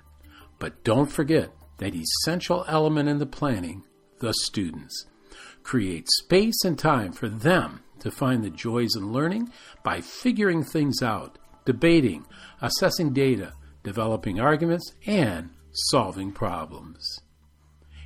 But 0.59 0.85
don't 0.85 1.11
forget 1.11 1.55
that 1.79 1.95
essential 1.95 2.67
element 2.69 3.09
in 3.09 3.17
the 3.17 3.25
planning 3.25 3.85
the 4.19 4.35
students. 4.35 5.07
Create 5.63 6.09
space 6.11 6.65
and 6.65 6.79
time 6.79 7.13
for 7.13 7.29
them 7.29 7.81
to 8.01 8.11
find 8.11 8.43
the 8.43 8.51
joys 8.51 8.97
in 8.97 9.13
learning 9.13 9.51
by 9.85 10.01
figuring 10.01 10.65
things 10.65 11.03
out, 11.03 11.39
debating, 11.65 12.25
assessing 12.61 13.13
data, 13.13 13.53
developing 13.85 14.41
arguments, 14.41 14.93
and 15.07 15.51
solving 15.73 16.33
problems. 16.33 17.21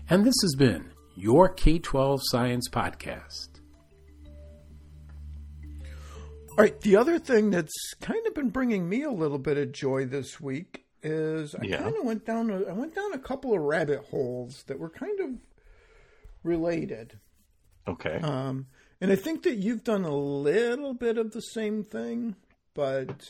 And 0.09 0.25
this 0.25 0.35
has 0.43 0.55
been 0.57 0.91
your 1.17 1.49
K 1.49 1.79
12 1.79 2.21
Science 2.25 2.69
Podcast. 2.69 3.49
All 6.51 6.57
right. 6.65 6.81
The 6.81 6.97
other 6.97 7.19
thing 7.19 7.51
that's 7.51 7.75
kind 8.01 8.27
of 8.27 8.35
been 8.35 8.51
bringing 8.51 8.89
me 8.89 9.03
a 9.03 9.11
little 9.11 9.39
bit 9.39 9.59
of 9.59 9.73
joy 9.73 10.07
this 10.07 10.41
week 10.41 10.85
is 11.03 11.55
I 11.55 11.65
Yeah. 11.65 11.83
kind 11.83 11.97
of 11.97 12.05
went 12.05 12.25
down. 12.25 12.51
A, 12.51 12.63
I 12.65 12.73
went 12.73 12.95
down 12.95 13.13
a 13.13 13.19
couple 13.19 13.53
of 13.55 13.61
rabbit 13.61 14.05
holes 14.11 14.63
that 14.67 14.79
were 14.79 14.89
kind 14.91 15.21
of 15.21 15.31
related, 16.43 17.19
Okay. 17.89 18.21
um, 18.23 18.67
and 19.01 19.13
I 19.13 19.17
think 19.17 19.43
that 19.45 19.57
you've 19.57 19.85
done 19.85 20.05
a 20.05 20.15
little 20.17 20.95
bit 20.95 21.19
of 21.19 21.33
the 21.33 21.41
same 21.41 21.85
thing, 21.85 22.37
but 22.75 23.29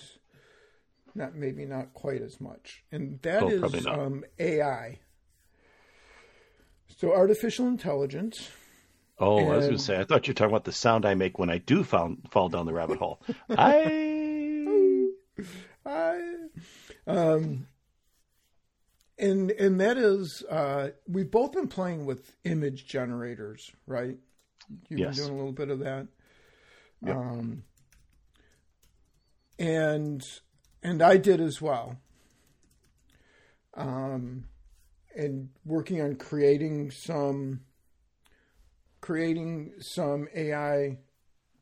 not 1.15 1.35
maybe 1.35 1.65
not 1.65 1.95
quite 1.95 2.23
as 2.23 2.41
much. 2.41 2.85
And 2.93 3.21
that 3.23 3.43
Oh, 3.43 3.49
is 3.49 3.87
um, 3.87 4.25
AI. 4.39 5.01
So 6.99 7.13
artificial 7.13 7.67
intelligence. 7.69 8.51
oh, 9.19 9.49
I 9.51 9.57
was 9.57 9.67
going 9.67 9.79
to 9.79 9.83
say, 9.85 9.99
I 9.99 10.05
thought 10.05 10.27
you 10.27 10.31
were 10.33 10.35
talking 10.35 10.53
about 10.53 10.65
the 10.65 10.73
sound 10.73 11.05
I 11.05 11.15
make 11.15 11.39
when 11.39 11.51
I 11.51 11.59
do 11.59 11.85
found, 11.85 12.29
fall 12.31 12.49
down 12.49 12.67
the 12.67 12.73
rabbit 12.73 12.99
hole. 12.99 13.21
I. 13.57 15.09
I, 15.87 16.21
um, 17.07 17.67
and 19.19 19.51
and 19.53 19.81
that 19.81 19.97
is 19.97 20.45
uh, 20.51 20.89
we've 21.07 21.31
both 21.31 21.53
been 21.53 21.69
playing 21.69 22.07
with 22.07 22.35
image 22.45 22.87
generators, 22.87 23.71
right? 23.87 24.19
You've 24.89 25.01
Yes. 25.01 25.03
been 25.03 25.15
doing 25.15 25.31
a 25.33 25.37
little 25.37 25.53
bit 25.53 25.71
of 25.71 25.79
that, 25.81 26.09
Yep. 27.01 27.21
um, 27.29 27.63
and 29.59 30.23
and 30.83 31.03
I 31.03 31.17
did 31.17 31.41
as 31.41 31.61
well. 31.61 31.97
Um, 33.75 34.49
and 35.17 35.51
working 35.65 36.01
on 36.01 36.17
creating 36.17 36.91
some 36.91 37.61
creating 39.01 39.73
some 39.81 40.29
AI 40.35 40.99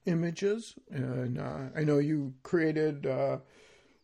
images, 0.06 0.74
and 0.90 1.38
uh, 1.38 1.64
I 1.76 1.84
know 1.84 1.98
you 1.98 2.34
created. 2.42 3.06
Uh, 3.06 3.38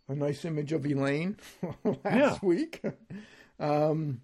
a 0.09 0.15
nice 0.17 0.45
image 0.45 0.73
of 0.73 0.87
Elaine 0.87 1.37
last 2.05 2.41
Yeah. 2.41 2.41
week. 2.43 2.83
Um, 3.61 4.23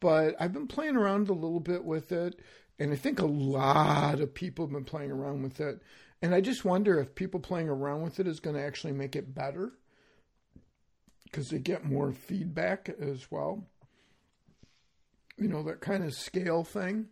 but 0.00 0.36
I've 0.40 0.52
been 0.52 0.68
playing 0.68 0.96
around 0.96 1.28
a 1.28 1.34
little 1.34 1.60
bit 1.60 1.84
with 1.84 2.12
it, 2.12 2.40
and 2.78 2.92
I 2.92 2.96
think 2.96 3.20
a 3.20 3.26
lot 3.26 4.20
of 4.20 4.34
people 4.34 4.66
have 4.66 4.72
been 4.72 4.84
playing 4.84 5.10
around 5.10 5.42
with 5.42 5.60
it. 5.60 5.80
And 6.22 6.34
I 6.34 6.40
just 6.40 6.64
wonder 6.64 6.98
if 6.98 7.14
people 7.14 7.40
playing 7.40 7.68
around 7.68 8.02
with 8.02 8.18
it 8.18 8.26
is 8.26 8.40
going 8.40 8.56
to 8.56 8.62
actually 8.62 8.92
make 8.92 9.14
it 9.14 9.34
better 9.34 9.72
because 11.24 11.50
they 11.50 11.58
get 11.58 11.84
more 11.84 12.12
feedback 12.12 12.88
as 13.00 13.30
well. 13.30 13.66
You 15.36 15.48
know, 15.48 15.62
that 15.64 15.80
kind 15.80 16.04
of 16.04 16.14
scale 16.14 16.64
thing. 16.64 17.06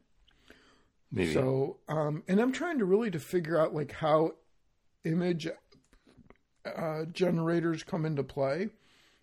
Maybe. 1.10 1.34
So, 1.34 1.78
um, 1.88 2.22
and 2.26 2.40
I'm 2.40 2.52
trying 2.52 2.78
to 2.78 2.84
really 2.84 3.10
to 3.10 3.18
figure 3.20 3.58
out 3.58 3.74
like 3.74 3.92
how 3.92 4.32
image 5.04 5.48
uh, 6.64 7.04
generators 7.12 7.82
come 7.82 8.06
into 8.06 8.22
play 8.22 8.68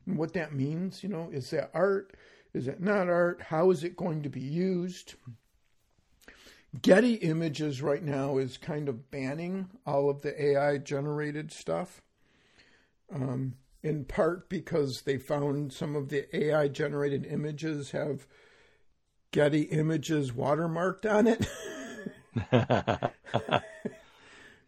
and 0.05 0.17
what 0.17 0.33
that 0.33 0.53
means. 0.53 1.01
You 1.01 1.09
know, 1.09 1.29
is 1.31 1.49
that 1.49 1.71
art? 1.73 2.15
Is 2.53 2.67
it 2.67 2.81
not 2.81 3.09
art? 3.09 3.41
How 3.41 3.71
is 3.71 3.83
it 3.83 3.95
going 3.95 4.21
to 4.23 4.29
be 4.29 4.41
used? 4.41 5.15
Getty 6.81 7.15
Images 7.15 7.81
right 7.81 8.03
now 8.03 8.37
is 8.37 8.57
kind 8.57 8.87
of 8.87 9.09
banning 9.09 9.69
all 9.85 10.09
of 10.09 10.21
the 10.21 10.41
AI 10.41 10.77
generated 10.77 11.51
stuff. 11.51 12.01
Um, 13.11 13.55
in 13.81 14.05
part 14.05 14.49
because 14.49 15.01
they 15.01 15.17
found 15.17 15.73
some 15.73 15.95
of 15.95 16.09
the 16.09 16.35
AI 16.35 16.67
generated 16.67 17.25
images 17.25 17.91
have 17.91 18.27
Getty 19.31 19.63
Images 19.63 20.31
watermarked 20.31 21.09
on 21.09 21.27
it. 21.27 21.47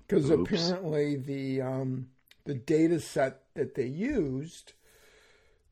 because 0.07 0.29
apparently 0.29 1.15
the 1.15 1.61
um, 1.61 2.07
the 2.45 2.53
data 2.53 2.99
set 2.99 3.41
that 3.53 3.75
they 3.75 3.85
used, 3.85 4.73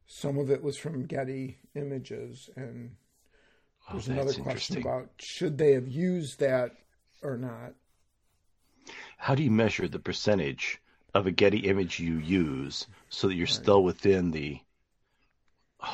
some 0.06 0.38
of 0.38 0.50
it 0.50 0.64
was 0.64 0.78
from 0.78 1.06
Getty 1.06 1.60
Images, 1.76 2.50
and 2.56 2.96
there's 3.92 4.06
that's 4.06 4.20
another 4.20 4.34
question 4.34 4.78
about 4.78 5.10
should 5.20 5.58
they 5.58 5.74
have 5.74 5.88
used 5.88 6.40
that 6.40 6.72
or 7.22 7.38
not. 7.38 7.74
How 9.18 9.36
do 9.36 9.44
you 9.44 9.52
measure 9.52 9.88
the 9.88 10.00
percentage 10.00 10.82
of 11.14 11.28
a 11.28 11.32
Getty 11.32 11.60
image 11.60 12.00
you 12.00 12.18
use 12.18 12.88
so 13.10 13.28
that 13.28 13.36
you're 13.36 13.48
still 13.48 13.84
within 13.84 14.32
the? 14.32 14.60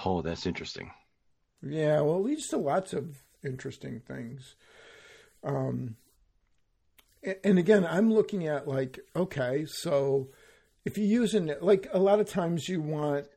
Oh, 0.05 0.21
that's 0.21 0.45
interesting. 0.45 0.91
Yeah, 1.61 2.01
well, 2.01 2.17
it 2.17 2.25
leads 2.25 2.47
to 2.49 2.57
lots 2.57 2.93
of 2.93 3.23
interesting 3.43 4.01
things. 4.01 4.55
Um, 5.43 5.95
and 7.43 7.57
again, 7.57 7.85
I'm 7.85 8.13
looking 8.13 8.47
at 8.47 8.67
like, 8.67 8.99
okay, 9.15 9.65
so 9.67 10.29
if 10.83 10.97
you're 10.97 11.07
using 11.07 11.51
like 11.61 11.87
a 11.91 11.99
lot 11.99 12.19
of 12.19 12.29
times 12.29 12.69
you 12.69 12.81
want 12.81 13.27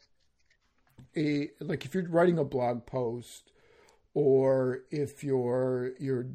a, 1.17 1.51
like 1.61 1.85
if 1.85 1.95
you're 1.95 2.09
writing 2.09 2.39
a 2.39 2.45
blog 2.45 2.87
post 2.87 3.51
or 4.19 4.81
if 4.91 5.23
you're, 5.23 5.93
you're 6.01 6.27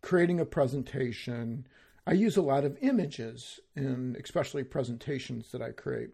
creating 0.00 0.40
a 0.40 0.46
presentation, 0.46 1.66
I 2.06 2.12
use 2.12 2.38
a 2.38 2.42
lot 2.42 2.64
of 2.64 2.78
images 2.80 3.60
in 3.76 4.16
especially 4.18 4.64
presentations 4.64 5.52
that 5.52 5.60
I 5.60 5.72
create. 5.72 6.08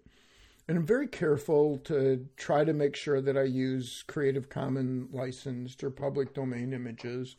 And 0.66 0.76
I'm 0.76 0.84
very 0.84 1.06
careful 1.06 1.78
to 1.84 2.26
try 2.36 2.64
to 2.64 2.72
make 2.72 2.96
sure 2.96 3.20
that 3.20 3.38
I 3.38 3.44
use 3.44 4.02
Creative 4.08 4.48
Commons 4.48 5.14
licensed 5.14 5.84
or 5.84 5.90
public 5.90 6.34
domain 6.34 6.72
images 6.72 7.36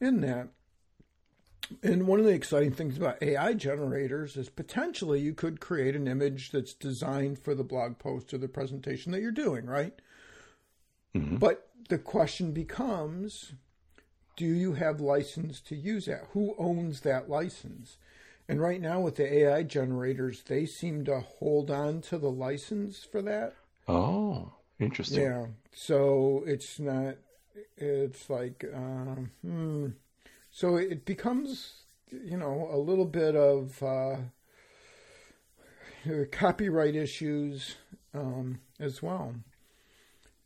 in 0.00 0.20
that. 0.22 0.48
And 1.84 2.08
one 2.08 2.18
of 2.18 2.26
the 2.26 2.32
exciting 2.32 2.72
things 2.72 2.96
about 2.96 3.22
AI 3.22 3.52
generators 3.52 4.36
is 4.36 4.48
potentially 4.48 5.20
you 5.20 5.32
could 5.32 5.60
create 5.60 5.94
an 5.94 6.08
image 6.08 6.50
that's 6.50 6.74
designed 6.74 7.38
for 7.38 7.54
the 7.54 7.62
blog 7.62 8.00
post 8.00 8.34
or 8.34 8.38
the 8.38 8.48
presentation 8.48 9.12
that 9.12 9.20
you're 9.20 9.30
doing, 9.30 9.64
right? 9.64 9.94
Mhm. 11.14 11.38
But 11.38 11.70
the 11.88 11.98
question 11.98 12.52
becomes 12.52 13.52
do 14.36 14.44
you 14.44 14.74
have 14.74 15.00
license 15.00 15.60
to 15.62 15.74
use 15.74 16.06
that? 16.06 16.28
Who 16.32 16.54
owns 16.58 17.00
that 17.00 17.28
license? 17.30 17.96
And 18.48 18.60
right 18.60 18.80
now 18.80 19.00
with 19.00 19.16
the 19.16 19.38
AI 19.38 19.62
generators, 19.62 20.42
they 20.42 20.66
seem 20.66 21.04
to 21.06 21.20
hold 21.20 21.70
on 21.70 22.02
to 22.02 22.18
the 22.18 22.30
license 22.30 23.02
for 23.02 23.22
that. 23.22 23.54
Oh, 23.88 24.52
interesting. 24.78 25.22
Yeah. 25.22 25.46
So 25.74 26.44
it's 26.46 26.78
not, 26.78 27.16
it's 27.76 28.30
like, 28.30 28.64
um, 28.72 29.30
hmm. 29.42 29.86
So 30.50 30.76
it 30.76 31.04
becomes, 31.04 31.84
you 32.10 32.36
know, 32.36 32.68
a 32.70 32.78
little 32.78 33.04
bit 33.04 33.34
of 33.34 33.82
uh, 33.82 34.16
copyright 36.30 36.94
issues 36.94 37.76
um, 38.14 38.60
as 38.78 39.02
well. 39.02 39.34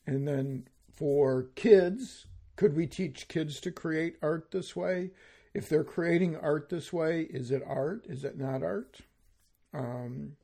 And 0.06 0.26
then 0.26 0.68
for 1.00 1.44
kids, 1.54 2.26
could 2.56 2.76
we 2.76 2.86
teach 2.86 3.26
kids 3.26 3.58
to 3.60 3.72
create 3.72 4.16
art 4.20 4.50
this 4.50 4.76
way? 4.76 5.12
If 5.54 5.66
they're 5.66 5.82
creating 5.82 6.36
art 6.36 6.68
this 6.68 6.92
way, 6.92 7.22
is 7.22 7.50
it 7.50 7.62
art? 7.66 8.04
Is 8.06 8.22
it 8.22 8.38
not 8.38 8.62
art? 8.62 8.98
Um, 9.72 10.36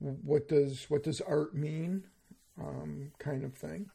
what 0.00 0.48
does 0.48 0.86
what 0.90 1.04
does 1.04 1.20
art 1.20 1.54
mean? 1.54 2.02
Um, 2.60 3.12
kind 3.20 3.44
of 3.44 3.54
thing. 3.54 3.90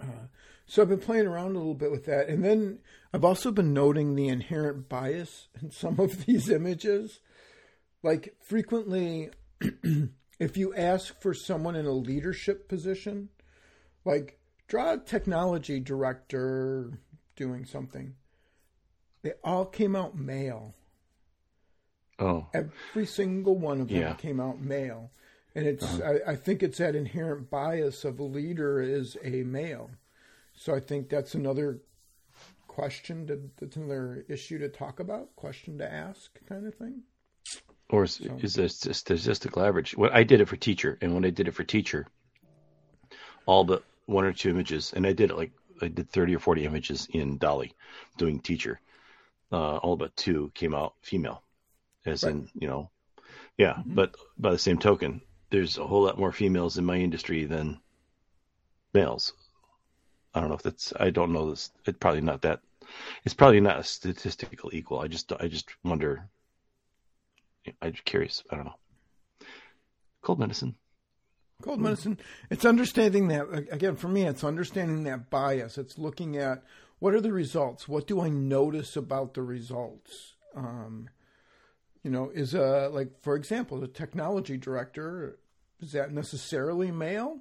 Uh, 0.00 0.28
so 0.64 0.80
I've 0.80 0.88
been 0.88 0.98
playing 0.98 1.26
around 1.26 1.54
a 1.54 1.58
little 1.58 1.74
bit 1.74 1.90
with 1.90 2.06
that, 2.06 2.28
and 2.28 2.42
then 2.42 2.78
I've 3.12 3.24
also 3.26 3.50
been 3.50 3.74
noting 3.74 4.14
the 4.14 4.28
inherent 4.28 4.88
bias 4.88 5.48
in 5.60 5.70
some 5.70 6.00
of 6.00 6.24
these 6.24 6.48
images. 6.48 7.20
Like 8.02 8.36
frequently, 8.40 9.28
if 10.40 10.56
you 10.56 10.74
ask 10.74 11.20
for 11.20 11.34
someone 11.34 11.76
in 11.76 11.84
a 11.84 11.92
leadership 11.92 12.70
position, 12.70 13.28
like 14.06 14.38
draw 14.68 14.94
a 14.94 14.98
technology 14.98 15.80
director 15.80 16.98
doing 17.34 17.66
something, 17.66 18.14
they 19.22 19.32
all 19.44 19.66
came 19.66 19.94
out 19.94 20.16
male. 20.16 20.74
Oh, 22.18 22.46
Every 22.54 23.04
single 23.04 23.58
one 23.58 23.80
of 23.82 23.88
them 23.88 23.98
Yeah. 23.98 24.14
came 24.14 24.40
out 24.40 24.60
male. 24.60 25.10
And 25.54 25.66
it's 25.66 25.84
uh-huh. 25.84 26.18
I, 26.26 26.32
I 26.32 26.36
think 26.36 26.62
it's 26.62 26.78
that 26.78 26.94
inherent 26.94 27.50
bias 27.50 28.04
of 28.04 28.18
a 28.18 28.22
leader 28.22 28.80
is 28.80 29.18
a 29.22 29.42
male. 29.42 29.90
So 30.54 30.74
I 30.74 30.80
think 30.80 31.10
that's 31.10 31.34
another 31.34 31.80
question 32.68 33.26
to 33.26 33.40
that's 33.58 33.76
another 33.76 34.24
issue 34.28 34.58
to 34.58 34.68
talk 34.68 35.00
about, 35.00 35.34
question 35.36 35.78
to 35.78 35.92
ask 35.92 36.38
kind 36.48 36.66
of 36.66 36.74
thing. 36.74 37.02
or 37.90 38.04
is, 38.04 38.20
is 38.42 38.54
this 38.54 38.80
just 38.80 39.00
statistical 39.00 39.62
average? 39.62 39.96
What 39.96 40.14
I 40.14 40.22
did 40.24 40.40
it 40.40 40.48
for 40.48 40.56
teacher, 40.56 40.96
and 41.00 41.14
when 41.14 41.24
I 41.24 41.30
did 41.30 41.48
it 41.48 41.52
for 41.54 41.64
teacher, 41.64 42.06
all 43.46 43.64
but 43.64 43.82
one 44.06 44.24
or 44.24 44.32
two 44.32 44.50
images, 44.50 44.92
and 44.94 45.06
I 45.06 45.12
did 45.12 45.30
it 45.30 45.36
like 45.36 45.52
I 45.82 45.88
did 45.88 46.10
thirty 46.10 46.34
or 46.34 46.38
forty 46.38 46.64
images 46.64 47.06
in 47.12 47.38
DALL-E, 47.38 47.74
doing 48.16 48.40
teacher. 48.40 48.80
Uh, 49.52 49.76
all 49.76 49.96
but 49.96 50.16
two 50.16 50.50
came 50.54 50.74
out 50.74 50.94
female, 51.02 51.42
as 52.04 52.24
in 52.24 52.48
you 52.54 52.66
know, 52.66 52.90
yeah. 53.58 53.82
But 53.84 54.16
by 54.38 54.50
the 54.50 54.58
same 54.58 54.78
token, 54.78 55.20
there's 55.50 55.78
a 55.78 55.86
whole 55.86 56.02
lot 56.02 56.18
more 56.18 56.32
females 56.32 56.78
in 56.78 56.84
my 56.84 56.96
industry 56.96 57.44
than 57.44 57.80
males. 58.92 59.32
I 60.34 60.40
don't 60.40 60.48
know 60.48 60.56
if 60.56 60.62
that's. 60.62 60.92
I 60.98 61.10
don't 61.10 61.32
know 61.32 61.50
this. 61.50 61.70
It's 61.86 61.98
probably 61.98 62.20
not 62.20 62.42
that. 62.42 62.60
It's 63.24 63.34
probably 63.34 63.60
not 63.60 63.80
a 63.80 63.84
statistical 63.84 64.70
equal. 64.72 65.00
I 65.00 65.08
just. 65.08 65.32
I 65.38 65.48
just 65.48 65.70
wonder. 65.84 66.28
I'm 67.82 67.92
curious. 68.04 68.44
I 68.50 68.56
don't 68.56 68.66
know. 68.66 68.78
Cold 70.22 70.38
medicine. 70.38 70.76
Cold 71.62 71.80
medicine. 71.80 72.18
It's 72.50 72.64
understanding 72.66 73.28
that 73.28 73.48
again 73.72 73.96
for 73.96 74.08
me. 74.08 74.24
It's 74.26 74.44
understanding 74.44 75.04
that 75.04 75.30
bias. 75.30 75.78
It's 75.78 75.96
looking 75.96 76.36
at 76.36 76.62
what 76.98 77.14
are 77.14 77.20
the 77.20 77.32
results. 77.32 77.88
What 77.88 78.06
do 78.06 78.20
I 78.20 78.28
notice 78.28 78.94
about 78.96 79.34
the 79.34 79.42
results? 79.42 80.34
Um, 80.54 81.08
you 82.02 82.10
know, 82.10 82.30
is 82.30 82.52
a 82.54 82.90
like 82.92 83.20
for 83.22 83.36
example, 83.36 83.80
the 83.80 83.88
technology 83.88 84.58
director 84.58 85.38
is 85.80 85.92
that 85.92 86.12
necessarily 86.12 86.90
male? 86.90 87.38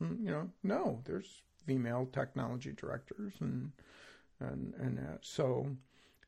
Mm, 0.00 0.20
You 0.24 0.30
know, 0.30 0.50
no. 0.62 1.00
There's 1.04 1.42
female 1.66 2.08
technology 2.12 2.72
directors 2.72 3.34
and 3.40 3.72
and 4.38 4.72
and 4.74 4.98
that. 4.98 5.18
so 5.22 5.76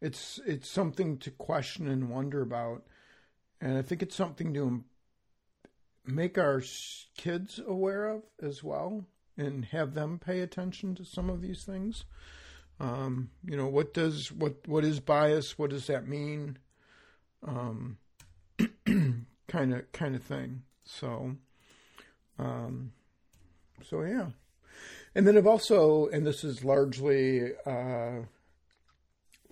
it's 0.01 0.41
it's 0.47 0.69
something 0.69 1.19
to 1.19 1.31
question 1.31 1.87
and 1.87 2.11
wonder 2.11 2.43
about, 2.43 2.83
and 3.61 3.79
I 3.79 3.83
think 3.83 4.03
it's 4.03 4.17
something 4.17 4.53
to 4.55 4.83
make 6.07 6.39
our 6.39 6.63
kids 7.17 7.61
aware 7.67 8.09
of 8.09 8.23
as 8.43 8.63
well 8.63 9.05
and 9.37 9.67
have 9.67 9.95
them 9.95 10.19
pay 10.19 10.41
attention 10.41 10.95
to 10.95 11.05
some 11.05 11.31
of 11.31 11.41
these 11.41 11.65
things. 11.65 12.05
Um, 12.81 13.31
you 13.45 13.57
know 13.57 13.69
what 13.69 13.95
does 13.95 14.33
what 14.33 14.67
what 14.67 14.85
is 14.85 15.01
bias? 15.01 15.59
What 15.59 15.71
does 15.71 15.87
that 15.87 16.09
mean? 16.09 16.59
Um, 17.47 17.99
kind 19.49 19.75
of 19.75 19.91
kind 19.93 20.17
of 20.17 20.23
thing. 20.23 20.63
So 20.85 21.37
um, 22.39 22.93
so 23.89 24.03
yeah. 24.03 24.31
And 25.15 25.27
then 25.27 25.39
i've 25.39 25.47
also 25.47 26.09
and 26.09 26.27
this 26.27 26.43
is 26.43 26.65
largely 26.65 27.53
uh, 27.65 28.23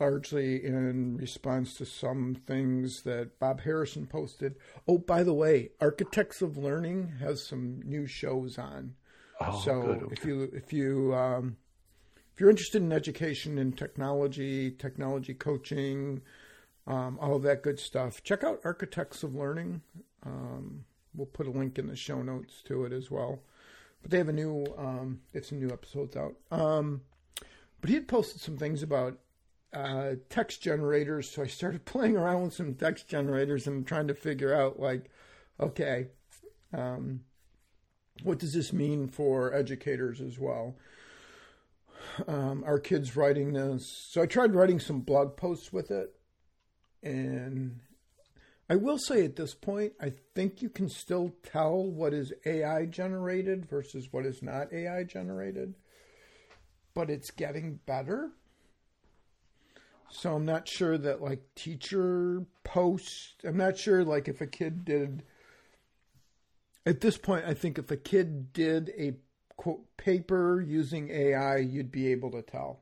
largely 0.03 0.65
in 0.65 1.17
response 1.17 1.75
to 1.75 1.87
some 1.87 2.35
things 2.35 3.03
that 3.03 3.39
Bob 3.39 3.61
Harrison 3.61 4.05
posted. 4.05 4.57
Oh, 4.89 4.99
by 4.99 5.23
the 5.23 5.33
way, 5.33 5.71
Architects 5.81 6.43
of 6.43 6.57
Learning 6.57 7.13
has 7.21 7.47
some 7.47 7.81
new 7.85 8.09
shows 8.09 8.59
on. 8.59 8.95
Oh, 9.41 9.61
so 9.65 9.83
good. 9.83 10.13
if 10.13 10.25
you 10.25 10.51
if 10.53 10.73
you 10.73 11.15
um, 11.15 11.57
if 12.35 12.41
you're 12.41 12.51
interested 12.51 12.83
in 12.83 12.93
education 12.93 13.59
and 13.59 13.79
technology, 13.79 14.73
technology 14.73 15.35
coaching, 15.35 16.23
um, 16.89 17.17
all 17.21 17.37
of 17.37 17.43
that 17.43 17.63
good 17.63 17.79
stuff, 17.79 18.25
check 18.25 18.43
out 18.43 18.61
Architects 18.65 19.23
of 19.23 19.37
Learning. 19.37 19.83
Um, 20.27 20.85
we'll 21.15 21.27
put 21.27 21.47
a 21.47 21.51
link 21.51 21.79
in 21.79 21.87
the 21.87 21.97
show 21.97 22.23
notes 22.23 22.61
to 22.65 22.85
it 22.85 22.93
as 22.93 23.09
well. 23.09 23.39
But 24.03 24.11
they 24.11 24.19
have 24.19 24.29
a 24.29 24.33
new 24.33 24.67
um, 24.77 25.21
they 25.31 25.39
have 25.39 25.47
some 25.47 25.61
new 25.61 25.71
episodes 25.71 26.17
out. 26.17 26.35
Um, 26.51 27.03
but 27.81 27.89
he 27.89 27.95
had 27.95 28.09
posted 28.09 28.41
some 28.41 28.57
things 28.57 28.83
about 28.83 29.19
uh, 29.73 30.15
text 30.29 30.63
generators. 30.63 31.31
So 31.31 31.43
I 31.43 31.47
started 31.47 31.85
playing 31.87 32.17
around 32.17 32.43
with 32.43 32.55
some 32.55 32.75
text 32.75 33.09
generators 33.09 33.67
and 33.67 33.87
trying 33.87 34.09
to 34.09 34.15
figure 34.15 34.55
out, 34.55 34.79
like, 34.81 35.11
okay, 35.61 36.09
um, 36.73 37.21
what 38.23 38.39
does 38.39 38.53
this 38.53 38.73
mean 38.73 39.09
for 39.09 39.55
educators 39.55 40.21
as 40.21 40.39
well? 40.39 40.77
Um, 42.27 42.63
our 42.67 42.79
kids 42.79 43.17
writing 43.17 43.53
this. 43.53 44.09
So 44.11 44.23
I 44.23 44.27
tried 44.27 44.55
writing 44.55 44.81
some 44.81 45.01
blog 45.01 45.37
posts 45.37 45.73
with 45.73 45.91
it. 45.91 46.15
And 47.03 47.81
I 48.69 48.77
will 48.77 48.99
say 48.99 49.25
at 49.25 49.37
this 49.37 49.55
point, 49.55 49.93
I 50.01 50.13
think 50.35 50.63
you 50.63 50.69
can 50.69 50.89
still 50.89 51.35
tell 51.43 51.85
what 51.85 52.15
is 52.15 52.33
AI 52.47 52.87
generated 52.87 53.67
versus 53.67 54.09
what 54.13 54.25
is 54.25 54.43
not 54.43 54.73
AI 54.73 55.05
generated, 55.05 55.75
but 56.95 57.11
it's 57.11 57.31
getting 57.31 57.81
better. 57.87 58.31
So 60.15 60.35
I'm 60.35 60.45
not 60.45 60.69
sure 60.69 60.99
that 60.99 61.23
like 61.23 61.43
teacher 61.55 62.45
posts, 62.65 63.35
I'm 63.45 63.57
not 63.57 63.79
sure 63.79 64.05
like 64.05 64.29
if 64.29 64.43
a 64.43 64.47
kid 64.47 64.85
did 64.85 65.23
at 66.85 67.01
this 67.01 67.17
point 67.17 67.47
I 67.47 67.55
think 67.55 67.79
if 67.79 67.91
a 67.91 67.97
kid 67.97 68.53
did 68.53 68.93
a 68.99 69.15
quote 69.57 69.97
paper 69.97 70.61
using 70.61 71.09
AI, 71.11 71.57
you'd 71.57 71.91
be 71.91 72.13
able 72.13 72.31
to 72.33 72.43
tell. 72.43 72.81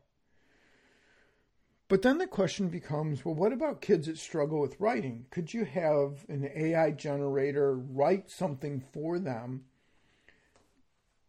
But 1.88 2.02
then 2.02 2.18
the 2.18 2.26
question 2.26 2.68
becomes, 2.68 3.24
well 3.24 3.36
what 3.36 3.52
about 3.52 3.80
kids 3.80 4.08
that 4.08 4.18
struggle 4.18 4.60
with 4.60 4.80
writing? 4.80 5.26
Could 5.30 5.54
you 5.54 5.64
have 5.64 6.24
an 6.28 6.50
AI 6.52 6.90
generator 6.90 7.76
write 7.76 8.28
something 8.28 8.82
for 8.92 9.20
them 9.20 9.66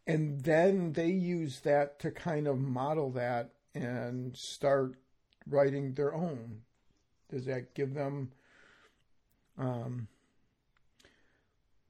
and 0.07 0.41
then 0.41 0.93
they 0.93 1.11
use 1.11 1.59
that 1.59 1.99
to 1.99 2.09
kind 2.09 2.47
of 2.47 2.57
model 2.57 3.11
that 3.11 3.51
and 3.75 4.35
start 4.35 4.95
writing 5.47 5.93
their 5.93 6.13
own? 6.13 6.61
Does 7.29 7.45
that 7.45 7.73
give 7.73 7.93
them 7.93 8.31
um, 9.57 10.07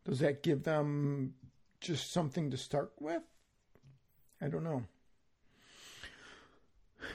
does 0.05 0.19
that 0.19 0.43
give 0.43 0.63
them 0.63 1.35
just 1.79 2.11
something 2.11 2.51
to 2.51 2.57
start 2.57 2.91
with? 2.99 3.21
I 4.41 4.47
don't 4.47 4.63
know. 4.63 4.83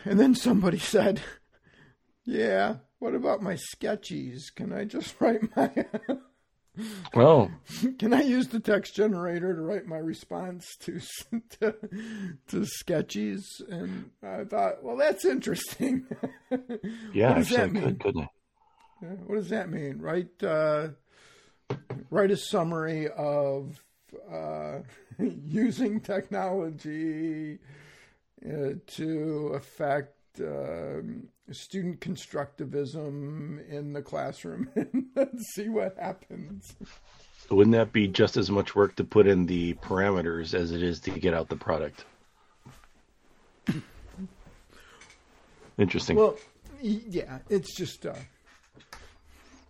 And 0.05 0.19
then 0.19 0.35
somebody 0.35 0.79
said, 0.95 1.21
"Yeah, 2.25 2.77
what 2.99 3.15
about 3.15 3.43
my 3.43 3.55
sketchies? 3.55 4.55
Can 4.55 4.73
I 4.73 4.85
just 4.85 5.21
write 5.21 5.57
my 5.57 5.87
Oh, 7.15 7.51
can 7.99 8.13
I 8.13 8.23
use 8.23 8.49
the 8.49 8.61
text 8.61 8.95
generator 8.95 9.55
to 9.55 9.61
write 9.63 9.87
my 9.87 9.99
response 9.99 10.77
to 10.81 11.01
to, 11.61 11.75
to 12.49 12.67
sketchies?" 12.83 13.45
And 13.69 14.11
I 14.23 14.45
thought, 14.45 14.83
"Well, 14.83 14.97
that's 14.97 15.25
interesting." 15.25 16.07
yeah, 17.13 17.29
What 17.31 17.37
does 17.39 17.49
that 17.51 17.73
mean? 17.73 17.83
good, 17.85 18.01
couldn't 18.01 18.23
I? 18.23 18.29
What 19.27 19.37
does 19.37 19.49
that 19.51 19.71
mean? 19.71 19.99
Write 20.01 20.43
uh, 20.43 20.89
write 22.11 22.31
a 22.31 22.37
summary 22.37 23.09
of 23.09 23.83
uh, 24.31 24.79
using 25.19 26.01
technology 26.01 27.59
uh, 28.45 28.75
to 28.87 29.53
affect 29.55 30.41
um, 30.41 31.29
student 31.53 32.01
constructivism 32.01 33.69
in 33.69 33.93
the 33.93 34.03
classroom, 34.03 34.69
and 34.77 35.41
see 35.55 35.69
what 35.69 35.97
happens. 35.99 36.75
Wouldn't 37.51 37.75
that 37.75 37.93
be 37.93 38.09
just 38.09 38.37
as 38.37 38.51
much 38.51 38.75
work 38.75 38.97
to 38.97 39.05
put 39.05 39.27
in 39.27 39.47
the 39.47 39.75
parameters 39.75 40.55
as 40.55 40.73
it 40.73 40.83
is 40.83 41.01
to 41.01 41.11
get 41.11 41.35
out 41.35 41.49
the 41.49 41.57
product? 41.57 42.05
Interesting. 45.79 46.17
Well, 46.17 46.37
yeah, 46.81 47.39
it's 47.49 47.75
just 47.77 48.05
uh, 48.07 48.15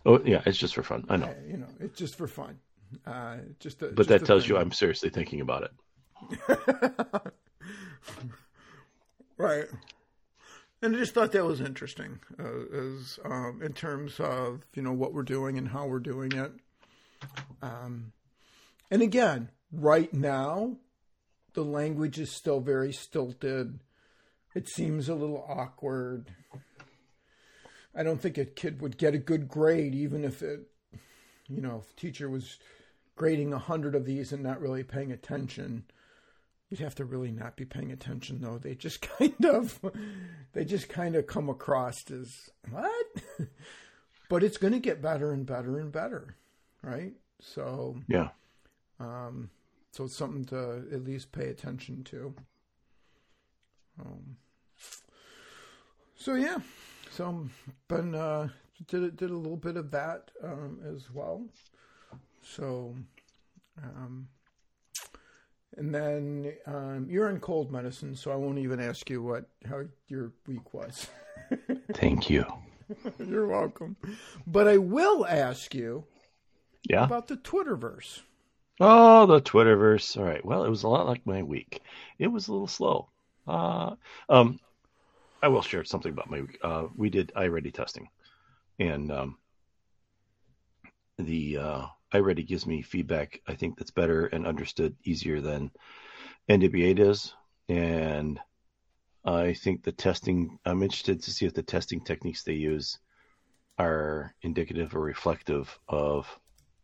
oh, 0.05 0.19
yeah, 0.25 0.41
it's 0.45 0.57
just 0.57 0.75
for 0.75 0.83
fun. 0.83 1.05
I 1.09 1.17
know, 1.17 1.33
you 1.47 1.57
know, 1.57 1.67
it's 1.79 1.97
just 1.97 2.15
for 2.15 2.27
fun. 2.27 2.57
Uh, 3.05 3.37
just, 3.59 3.81
a, 3.81 3.87
but 3.87 3.97
just 3.97 4.09
that 4.09 4.25
tells 4.25 4.43
thing. 4.43 4.55
you 4.55 4.57
I'm 4.57 4.71
seriously 4.71 5.09
thinking 5.09 5.41
about 5.41 5.63
it. 5.63 5.71
Right. 9.37 9.65
And 10.81 10.95
I 10.95 10.99
just 10.99 11.13
thought 11.13 11.31
that 11.31 11.45
was 11.45 11.59
interesting, 11.59 12.19
uh, 12.39 12.43
as 12.71 13.19
um, 13.25 13.61
in 13.63 13.73
terms 13.73 14.19
of 14.19 14.61
you 14.75 14.83
know 14.83 14.93
what 14.93 15.13
we're 15.13 15.23
doing 15.23 15.57
and 15.57 15.67
how 15.67 15.87
we're 15.87 15.99
doing 15.99 16.31
it. 16.33 16.51
Um, 17.63 18.13
and 18.91 19.01
again, 19.01 19.49
right 19.71 20.13
now, 20.13 20.77
the 21.53 21.63
language 21.63 22.19
is 22.19 22.31
still 22.31 22.59
very 22.59 22.93
stilted. 22.93 23.79
It 24.53 24.69
seems 24.69 25.09
a 25.09 25.15
little 25.15 25.45
awkward. 25.49 26.27
I 27.95 28.03
don't 28.03 28.21
think 28.21 28.37
a 28.37 28.45
kid 28.45 28.79
would 28.81 28.97
get 28.97 29.15
a 29.15 29.19
good 29.19 29.47
grade 29.47 29.95
even 29.95 30.23
if 30.23 30.43
it, 30.43 30.69
you 31.47 31.61
know, 31.61 31.83
if 31.83 31.95
teacher 31.95 32.29
was 32.29 32.59
grading 33.15 33.51
a 33.51 33.59
hundred 33.59 33.95
of 33.95 34.05
these 34.05 34.31
and 34.31 34.43
not 34.43 34.61
really 34.61 34.83
paying 34.83 35.11
attention. 35.11 35.85
You'd 36.69 36.81
have 36.81 36.95
to 36.95 37.05
really 37.05 37.31
not 37.31 37.55
be 37.55 37.63
paying 37.65 37.91
attention 37.91 38.41
though. 38.41 38.57
They 38.57 38.75
just 38.75 39.01
kind 39.17 39.45
of 39.45 39.79
they 40.53 40.65
just 40.65 40.89
kind 40.89 41.15
of 41.15 41.27
come 41.27 41.49
across 41.49 41.95
as 42.11 42.49
what? 42.69 43.05
but 44.29 44.43
it's 44.43 44.57
going 44.57 44.73
to 44.73 44.79
get 44.79 45.01
better 45.01 45.31
and 45.31 45.45
better 45.45 45.79
and 45.79 45.91
better, 45.91 46.35
right? 46.81 47.13
So 47.39 47.97
Yeah. 48.07 48.29
um, 48.99 49.49
so 49.91 50.03
it's 50.05 50.17
something 50.17 50.45
to 50.45 50.85
at 50.91 51.03
least 51.03 51.31
pay 51.31 51.47
attention 51.47 52.03
to. 52.05 52.35
Um, 53.99 54.37
so 56.15 56.33
yeah, 56.35 56.57
so 57.11 57.47
been 57.87 58.13
uh, 58.13 58.49
did 58.87 59.15
did 59.15 59.29
a 59.31 59.35
little 59.37 59.57
bit 59.57 59.77
of 59.77 59.91
that 59.91 60.29
um, 60.43 60.79
as 60.85 61.09
well. 61.11 61.45
So, 62.43 62.95
um, 63.83 64.27
and 65.77 65.93
then 65.93 66.53
um, 66.65 67.07
you're 67.09 67.29
in 67.29 67.39
cold 67.39 67.71
medicine, 67.71 68.15
so 68.15 68.31
I 68.31 68.35
won't 68.35 68.57
even 68.59 68.79
ask 68.79 69.09
you 69.09 69.21
what 69.21 69.45
how 69.67 69.83
your 70.07 70.31
week 70.47 70.73
was. 70.73 71.07
Thank 71.93 72.29
you. 72.29 72.45
you're 73.19 73.47
welcome, 73.47 73.95
but 74.45 74.67
I 74.67 74.77
will 74.77 75.25
ask 75.25 75.73
you 75.75 76.03
Yeah. 76.89 77.05
about 77.05 77.27
the 77.27 77.37
Twitterverse. 77.37 78.21
Oh, 78.79 79.25
the 79.25 79.41
Twitterverse. 79.41 80.17
All 80.17 80.23
right. 80.23 80.43
Well, 80.45 80.63
it 80.63 80.69
was 80.69 80.83
a 80.83 80.87
lot 80.87 81.07
like 81.07 81.25
my 81.25 81.41
week. 81.43 81.81
It 82.19 82.27
was 82.27 82.47
a 82.47 82.51
little 82.51 82.67
slow. 82.67 83.09
Uh, 83.47 83.95
um, 84.29 84.59
I 85.41 85.47
will 85.47 85.61
share 85.61 85.83
something 85.83 86.11
about 86.11 86.29
my 86.29 86.41
week. 86.41 86.59
Uh, 86.61 86.87
we 86.95 87.09
did 87.09 87.31
iReady 87.35 87.73
testing, 87.73 88.07
and 88.79 89.11
um, 89.11 89.37
the 91.17 91.57
uh, 91.57 91.85
iReady 92.13 92.45
gives 92.45 92.65
me 92.65 92.81
feedback. 92.81 93.41
I 93.47 93.55
think 93.55 93.77
that's 93.77 93.91
better 93.91 94.27
and 94.27 94.47
understood 94.47 94.95
easier 95.03 95.41
than 95.41 95.71
NWA 96.49 96.95
does, 96.95 97.33
and 97.67 98.39
I 99.25 99.53
think 99.53 99.83
the 99.83 99.91
testing. 99.91 100.59
I'm 100.65 100.83
interested 100.83 101.21
to 101.23 101.31
see 101.31 101.45
if 101.45 101.53
the 101.53 101.63
testing 101.63 102.01
techniques 102.01 102.43
they 102.43 102.53
use 102.53 102.99
are 103.77 104.33
indicative 104.41 104.95
or 104.95 105.01
reflective 105.01 105.77
of 105.87 106.27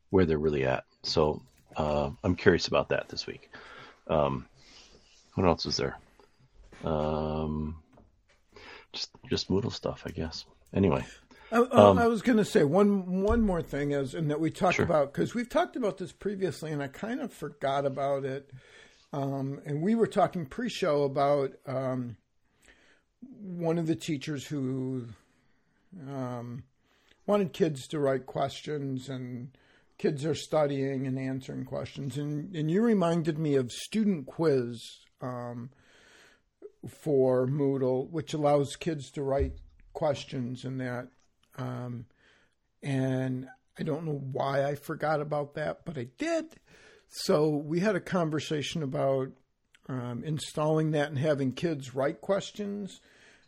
where 0.09 0.25
they're 0.25 0.37
really 0.37 0.65
at. 0.65 0.83
So 1.03 1.41
uh, 1.77 2.11
I'm 2.23 2.35
curious 2.35 2.67
about 2.67 2.89
that 2.89 3.09
this 3.09 3.25
week. 3.25 3.49
Um, 4.07 4.45
what 5.35 5.47
else 5.47 5.65
is 5.65 5.77
there? 5.77 5.97
Um, 6.83 7.81
just 8.91 9.09
just 9.29 9.49
Moodle 9.49 9.71
stuff, 9.71 10.03
I 10.05 10.11
guess. 10.11 10.45
Anyway, 10.73 11.05
I, 11.53 11.59
Um, 11.59 11.97
I 11.99 12.07
was 12.07 12.21
going 12.21 12.37
to 12.37 12.45
say 12.45 12.63
one 12.63 13.21
one 13.23 13.41
more 13.41 13.61
thing 13.61 13.91
is, 13.91 14.15
and 14.15 14.29
that 14.31 14.39
we 14.39 14.49
talked 14.49 14.75
Sure. 14.75 14.85
about 14.85 15.13
because 15.13 15.35
we've 15.35 15.49
talked 15.49 15.75
about 15.75 15.97
this 15.97 16.11
previously, 16.11 16.71
and 16.71 16.81
I 16.81 16.87
kind 16.87 17.21
of 17.21 17.31
forgot 17.31 17.85
about 17.85 18.25
it. 18.25 18.49
Um, 19.11 19.61
and 19.65 19.81
we 19.83 19.93
were 19.93 20.07
talking 20.07 20.47
pre-show 20.47 21.03
about 21.03 21.51
um, 21.67 22.17
one 23.39 23.77
of 23.77 23.85
the 23.85 23.95
teachers 23.95 24.47
who 24.47 25.05
um, 26.09 26.63
wanted 27.27 27.53
kids 27.53 27.87
to 27.89 27.99
write 27.99 28.25
questions, 28.25 29.09
and 29.09 29.55
kids 29.99 30.25
are 30.25 30.33
studying 30.35 31.05
and 31.05 31.19
answering 31.19 31.65
questions. 31.65 32.17
And 32.17 32.55
and 32.55 32.71
you 32.71 32.81
reminded 32.81 33.37
me 33.37 33.55
of 33.55 33.71
student 33.71 34.25
quiz 34.25 34.81
um, 35.21 35.69
for 36.87 37.45
Moodle, 37.45 38.09
which 38.09 38.33
allows 38.33 38.75
kids 38.75 39.11
to 39.11 39.21
write 39.21 39.53
questions 39.93 40.65
and 40.65 40.81
that. 40.81 41.09
Um, 41.57 42.05
and 42.81 43.47
I 43.77 43.83
don't 43.83 44.05
know 44.05 44.21
why 44.31 44.65
I 44.65 44.75
forgot 44.75 45.21
about 45.21 45.55
that, 45.55 45.85
but 45.85 45.97
I 45.97 46.07
did. 46.17 46.57
So 47.07 47.49
we 47.49 47.79
had 47.79 47.95
a 47.95 48.01
conversation 48.01 48.83
about 48.83 49.29
um, 49.87 50.23
installing 50.23 50.91
that 50.91 51.09
and 51.09 51.17
having 51.17 51.51
kids 51.51 51.95
write 51.95 52.21
questions. 52.21 52.99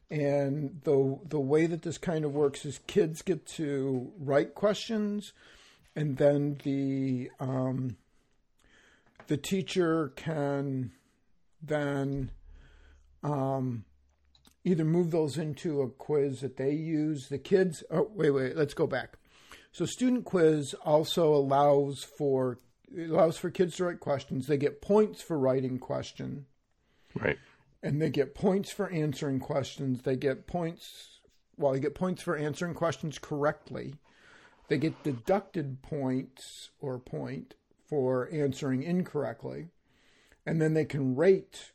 And 0.09 0.81
the 0.83 1.19
the 1.27 1.39
way 1.39 1.65
that 1.65 1.81
this 1.81 1.97
kind 1.97 2.25
of 2.25 2.33
works 2.33 2.63
is 2.63 2.79
kids 2.85 3.23
get 3.23 3.47
to 3.55 4.11
write 4.19 4.53
questions, 4.53 5.33
and 5.95 6.17
then 6.17 6.59
the 6.63 7.31
um, 7.39 7.97
the 9.25 9.37
teacher 9.37 10.13
can 10.15 10.91
then 11.59 12.29
um, 13.23 13.85
either 14.65 14.83
move 14.83 15.11
those 15.11 15.37
into 15.37 15.81
a 15.81 15.89
quiz 15.89 16.41
that 16.41 16.57
they 16.57 16.73
use. 16.73 17.29
The 17.29 17.37
kids, 17.37 17.83
oh, 17.89 18.09
wait, 18.13 18.31
wait, 18.31 18.57
let's 18.57 18.73
go 18.73 18.87
back. 18.87 19.17
So, 19.71 19.85
student 19.85 20.25
quiz 20.25 20.73
also 20.83 21.33
allows 21.33 22.03
for 22.03 22.59
it 22.93 23.09
allows 23.09 23.37
for 23.37 23.49
kids 23.49 23.75
to 23.77 23.85
write 23.85 23.99
questions. 23.99 24.47
They 24.47 24.57
get 24.57 24.81
points 24.81 25.21
for 25.21 25.37
writing 25.37 25.79
question, 25.79 26.45
right? 27.13 27.37
and 27.83 28.01
they 28.01 28.09
get 28.09 28.35
points 28.35 28.71
for 28.71 28.89
answering 28.89 29.39
questions. 29.39 30.01
They 30.01 30.15
get 30.15 30.47
points. 30.47 31.19
Well, 31.57 31.73
they 31.73 31.79
get 31.79 31.95
points 31.95 32.21
for 32.21 32.35
answering 32.35 32.73
questions 32.73 33.19
correctly. 33.19 33.95
They 34.67 34.77
get 34.77 35.03
deducted 35.03 35.81
points 35.81 36.69
or 36.79 36.97
point 36.97 37.53
for 37.87 38.29
answering 38.31 38.81
incorrectly, 38.81 39.67
and 40.45 40.61
then 40.61 40.73
they 40.73 40.85
can 40.85 41.15
rate 41.15 41.73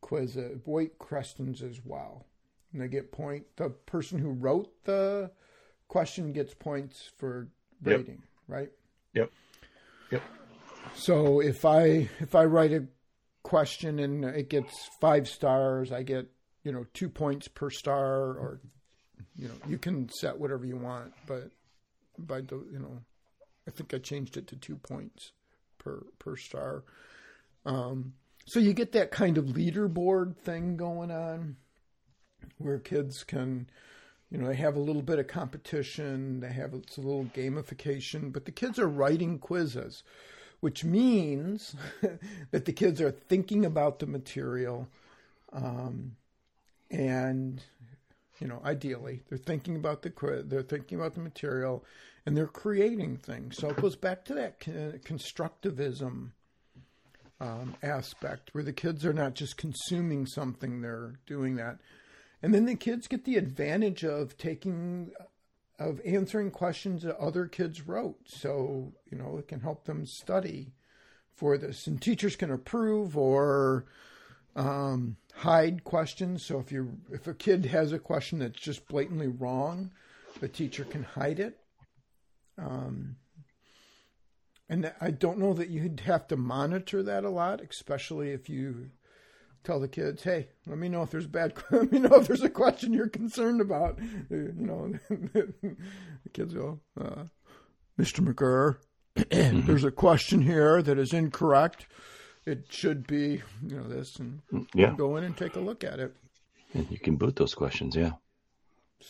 quiz 0.00 0.38
rate 0.66 0.98
questions 0.98 1.62
as 1.62 1.80
well. 1.84 2.26
And 2.72 2.80
they 2.80 2.88
get 2.88 3.12
point. 3.12 3.44
The 3.56 3.70
person 3.70 4.18
who 4.18 4.30
wrote 4.30 4.84
the 4.84 5.30
question 5.88 6.32
gets 6.32 6.54
points 6.54 7.10
for 7.16 7.48
Yep. 7.84 7.98
rating, 7.98 8.22
right? 8.46 8.70
Yep. 9.14 9.30
Yep. 10.10 10.22
So 10.94 11.40
if 11.40 11.64
I 11.64 12.08
if 12.20 12.34
I 12.34 12.44
write 12.44 12.72
a 12.72 12.86
question 13.42 13.98
and 13.98 14.24
it 14.24 14.50
gets 14.50 14.88
five 15.00 15.28
stars, 15.28 15.90
I 15.92 16.02
get 16.02 16.30
you 16.62 16.72
know 16.72 16.84
two 16.92 17.08
points 17.08 17.48
per 17.48 17.70
star, 17.70 18.34
or 18.34 18.60
you 19.36 19.48
know 19.48 19.54
you 19.66 19.78
can 19.78 20.08
set 20.10 20.38
whatever 20.38 20.64
you 20.66 20.76
want, 20.76 21.12
but 21.26 21.50
by 22.18 22.40
the 22.42 22.56
you 22.70 22.78
know 22.78 23.00
I 23.66 23.70
think 23.70 23.94
I 23.94 23.98
changed 23.98 24.36
it 24.36 24.46
to 24.48 24.56
two 24.56 24.76
points 24.76 25.32
per 25.78 26.04
per 26.18 26.36
star. 26.36 26.84
Um, 27.64 28.14
so 28.46 28.58
you 28.60 28.72
get 28.74 28.92
that 28.92 29.10
kind 29.10 29.38
of 29.38 29.46
leaderboard 29.46 30.36
thing 30.36 30.76
going 30.76 31.10
on, 31.10 31.56
where 32.58 32.78
kids 32.78 33.24
can 33.24 33.68
you 34.30 34.38
know, 34.38 34.46
they 34.46 34.54
have 34.54 34.76
a 34.76 34.80
little 34.80 35.02
bit 35.02 35.18
of 35.18 35.26
competition, 35.26 36.40
they 36.40 36.52
have 36.52 36.72
it's 36.72 36.96
a 36.96 37.00
little 37.00 37.24
gamification, 37.26 38.32
but 38.32 38.44
the 38.44 38.52
kids 38.52 38.78
are 38.78 38.88
writing 38.88 39.38
quizzes, 39.38 40.04
which 40.60 40.84
means 40.84 41.74
that 42.52 42.64
the 42.64 42.72
kids 42.72 43.00
are 43.00 43.10
thinking 43.10 43.64
about 43.64 43.98
the 43.98 44.06
material, 44.06 44.88
um, 45.52 46.16
and 46.90 47.60
you 48.38 48.46
know, 48.46 48.62
ideally, 48.64 49.20
they're 49.28 49.36
thinking 49.36 49.76
about 49.76 50.02
the 50.02 50.10
quiz, 50.10 50.44
they're 50.46 50.62
thinking 50.62 50.98
about 50.98 51.14
the 51.14 51.20
material, 51.20 51.84
and 52.24 52.36
they're 52.36 52.46
creating 52.46 53.16
things. 53.16 53.56
So 53.56 53.68
it 53.68 53.76
goes 53.76 53.96
back 53.96 54.24
to 54.26 54.34
that 54.34 54.60
constructivism 54.60 56.30
um, 57.40 57.74
aspect, 57.82 58.50
where 58.52 58.64
the 58.64 58.72
kids 58.72 59.04
are 59.04 59.12
not 59.12 59.34
just 59.34 59.56
consuming 59.56 60.24
something; 60.24 60.80
they're 60.80 61.18
doing 61.26 61.56
that. 61.56 61.80
And 62.42 62.54
then 62.54 62.64
the 62.64 62.74
kids 62.74 63.06
get 63.06 63.24
the 63.24 63.36
advantage 63.36 64.04
of 64.04 64.36
taking, 64.38 65.10
of 65.78 66.00
answering 66.06 66.50
questions 66.50 67.02
that 67.02 67.18
other 67.18 67.46
kids 67.46 67.86
wrote. 67.86 68.18
So, 68.26 68.94
you 69.10 69.18
know, 69.18 69.36
it 69.38 69.48
can 69.48 69.60
help 69.60 69.84
them 69.84 70.06
study 70.06 70.72
for 71.34 71.58
this. 71.58 71.86
And 71.86 72.00
teachers 72.00 72.36
can 72.36 72.50
approve 72.50 73.16
or 73.16 73.84
um, 74.56 75.16
hide 75.34 75.84
questions. 75.84 76.44
So 76.44 76.58
if 76.58 76.72
you 76.72 76.98
if 77.10 77.26
a 77.26 77.34
kid 77.34 77.66
has 77.66 77.92
a 77.92 77.98
question 77.98 78.38
that's 78.38 78.60
just 78.60 78.88
blatantly 78.88 79.28
wrong, 79.28 79.92
the 80.40 80.48
teacher 80.48 80.84
can 80.84 81.02
hide 81.02 81.40
it. 81.40 81.58
Um, 82.58 83.16
and 84.68 84.92
I 85.00 85.10
don't 85.10 85.38
know 85.38 85.52
that 85.54 85.68
you'd 85.68 86.00
have 86.00 86.28
to 86.28 86.36
monitor 86.36 87.02
that 87.02 87.24
a 87.24 87.30
lot, 87.30 87.60
especially 87.60 88.30
if 88.30 88.48
you 88.48 88.90
tell 89.64 89.80
the 89.80 89.88
kids, 89.88 90.22
"Hey, 90.22 90.48
let 90.66 90.78
me 90.78 90.88
know 90.88 91.02
if 91.02 91.10
there's 91.10 91.26
bad. 91.26 91.54
Let 91.70 91.92
me 91.92 91.98
know 91.98 92.16
if 92.16 92.26
there's 92.26 92.42
a 92.42 92.50
question 92.50 92.92
you're 92.92 93.08
concerned 93.08 93.60
about." 93.60 93.98
Uh, 94.30 94.34
You 94.34 94.52
know, 94.56 94.92
the 95.08 96.28
kids 96.32 96.54
go, 96.54 96.80
uh, 97.00 97.24
"Mr. 97.98 98.20
McGurr, 98.26 98.76
there's 99.66 99.84
a 99.84 99.90
question 99.90 100.42
here 100.42 100.82
that 100.82 100.98
is 100.98 101.12
incorrect. 101.12 101.86
It 102.46 102.66
should 102.70 103.06
be, 103.06 103.42
you 103.66 103.76
know, 103.76 103.84
this." 103.88 104.16
And 104.16 104.40
Yeah. 104.74 104.94
go 104.96 105.16
in 105.16 105.24
and 105.24 105.36
take 105.36 105.56
a 105.56 105.60
look 105.60 105.84
at 105.84 106.00
it. 106.00 106.14
And 106.74 106.90
you 106.90 106.98
can 106.98 107.16
boot 107.16 107.36
those 107.36 107.54
questions, 107.54 107.96
yeah. 107.96 108.12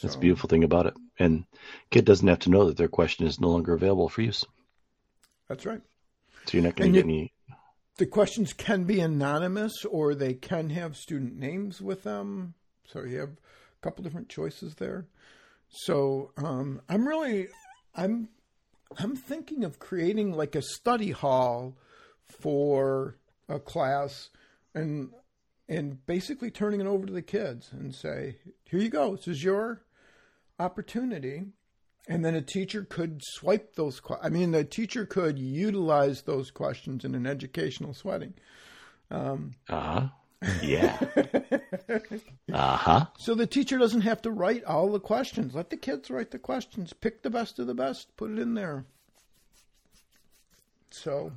That's 0.02 0.14
the 0.14 0.20
beautiful 0.20 0.48
thing 0.48 0.64
about 0.64 0.86
it. 0.86 0.94
And 1.18 1.44
kid 1.90 2.04
doesn't 2.04 2.26
have 2.26 2.38
to 2.40 2.50
know 2.50 2.66
that 2.66 2.76
their 2.76 2.88
question 2.88 3.26
is 3.26 3.40
no 3.40 3.48
longer 3.50 3.74
available 3.74 4.08
for 4.08 4.22
use. 4.22 4.44
That's 5.48 5.66
right. 5.66 5.82
So 6.46 6.56
you're 6.56 6.62
not 6.64 6.76
going 6.76 6.92
to 6.92 6.98
get 6.98 7.06
you- 7.06 7.12
any. 7.12 7.32
The 8.00 8.06
questions 8.06 8.54
can 8.54 8.84
be 8.84 8.98
anonymous 9.00 9.84
or 9.84 10.14
they 10.14 10.32
can 10.32 10.70
have 10.70 10.96
student 10.96 11.38
names 11.38 11.82
with 11.82 12.02
them. 12.02 12.54
So 12.86 13.04
you 13.04 13.18
have 13.18 13.28
a 13.28 13.82
couple 13.82 14.02
different 14.02 14.30
choices 14.30 14.76
there. 14.76 15.04
So 15.68 16.32
um, 16.38 16.80
I'm 16.88 17.06
really 17.06 17.48
I'm 17.94 18.30
I'm 18.96 19.16
thinking 19.16 19.64
of 19.64 19.78
creating 19.78 20.32
like 20.32 20.54
a 20.54 20.62
study 20.62 21.10
hall 21.10 21.76
for 22.24 23.18
a 23.50 23.60
class 23.60 24.30
and 24.74 25.10
and 25.68 26.06
basically 26.06 26.50
turning 26.50 26.80
it 26.80 26.86
over 26.86 27.04
to 27.04 27.12
the 27.12 27.20
kids 27.20 27.68
and 27.70 27.94
say, 27.94 28.38
here 28.64 28.80
you 28.80 28.88
go, 28.88 29.14
this 29.14 29.28
is 29.28 29.44
your 29.44 29.82
opportunity. 30.58 31.42
And 32.08 32.24
then 32.24 32.34
a 32.34 32.42
teacher 32.42 32.84
could 32.88 33.22
swipe 33.22 33.76
those. 33.76 34.00
que- 34.00 34.16
I 34.20 34.30
mean, 34.30 34.50
the 34.50 34.64
teacher 34.64 35.06
could 35.06 35.38
utilize 35.38 36.22
those 36.22 36.50
questions 36.50 37.04
in 37.04 37.14
an 37.14 37.26
educational 37.26 37.94
setting. 37.94 38.34
Uh 39.10 39.36
huh. 39.60 40.08
Yeah. 40.62 40.98
uh 42.52 42.76
huh. 42.76 43.06
So 43.18 43.34
the 43.34 43.46
teacher 43.46 43.76
doesn't 43.78 44.00
have 44.00 44.22
to 44.22 44.30
write 44.30 44.64
all 44.64 44.90
the 44.90 45.00
questions. 45.00 45.54
Let 45.54 45.70
the 45.70 45.76
kids 45.76 46.10
write 46.10 46.30
the 46.30 46.38
questions. 46.38 46.92
Pick 46.92 47.22
the 47.22 47.30
best 47.30 47.58
of 47.58 47.66
the 47.66 47.74
best. 47.74 48.16
Put 48.16 48.30
it 48.30 48.38
in 48.38 48.54
there. 48.54 48.84
So, 50.90 51.32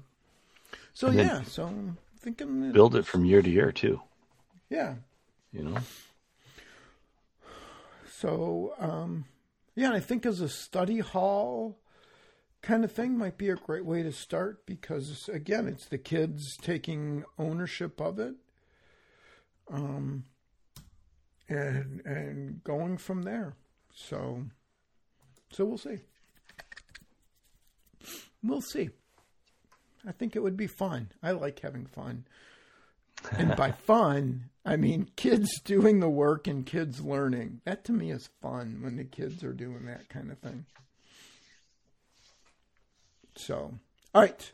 so 0.94 1.12
yeah. 1.12 1.44
So 1.44 1.66
I'm 1.66 1.98
thinking. 2.20 2.72
Build 2.72 2.96
it 2.96 3.06
from 3.06 3.26
year 3.26 3.42
to 3.42 3.50
year, 3.50 3.72
too. 3.72 4.00
Yeah. 4.70 4.96
You 5.52 5.64
know? 5.64 5.78
So, 8.10 8.74
um, 8.80 9.26
yeah, 9.76 9.88
and 9.88 9.96
I 9.96 10.00
think 10.00 10.26
as 10.26 10.40
a 10.40 10.50
study 10.50 11.00
hall 11.00 11.80
kind 12.62 12.84
of 12.84 12.92
thing 12.92 13.18
might 13.18 13.38
be 13.38 13.50
a 13.50 13.56
great 13.56 13.86
way 13.86 14.04
to 14.04 14.12
start 14.12 14.66
because, 14.66 15.30
again, 15.30 15.68
it's 15.68 15.86
the 15.86 15.98
kids 15.98 16.56
taking 16.62 17.24
ownership 17.38 18.00
of 18.00 18.20
it, 18.20 18.36
um, 19.70 20.26
and 21.50 22.02
and 22.06 22.64
going 22.64 22.98
from 22.98 23.24
there. 23.24 23.56
So, 23.94 24.44
so 25.52 25.66
we'll 25.66 25.78
see. 25.78 26.00
We'll 28.44 28.62
see. 28.62 28.90
I 30.06 30.12
think 30.12 30.36
it 30.36 30.44
would 30.44 30.58
be 30.58 30.68
fun. 30.68 31.12
I 31.22 31.32
like 31.32 31.60
having 31.60 31.86
fun. 31.86 32.26
And 33.32 33.56
by 33.56 33.72
fun, 33.86 34.50
I 34.66 34.78
mean 34.78 35.10
kids 35.16 35.60
doing 35.66 36.00
the 36.00 36.10
work 36.10 36.48
and 36.48 36.66
kids 36.66 37.02
learning. 37.02 37.62
That 37.66 37.84
to 37.86 37.92
me 37.92 38.12
is 38.12 38.30
fun 38.42 38.80
when 38.82 38.96
the 38.96 39.04
kids 39.04 39.44
are 39.44 39.54
doing 39.54 39.86
that 39.86 40.10
kind 40.10 40.32
of 40.32 40.40
thing. 40.40 40.66
So, 43.36 43.74
all 44.14 44.22
right. 44.22 44.52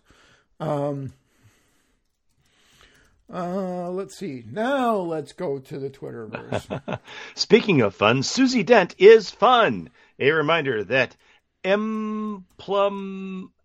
Um, 0.60 1.14
uh, 3.32 3.90
let's 3.92 4.16
see. 4.16 4.44
Now 4.50 4.96
let's 4.96 5.34
go 5.34 5.60
to 5.60 5.80
the 5.80 5.90
Twitterverse. 5.90 7.00
Speaking 7.36 7.82
of 7.82 7.94
fun, 7.94 8.24
Susie 8.24 8.64
Dent 8.64 8.96
is 8.98 9.30
fun. 9.30 9.90
A 10.18 10.32
reminder 10.32 10.84
that 10.86 11.16
Emplum 11.64 12.44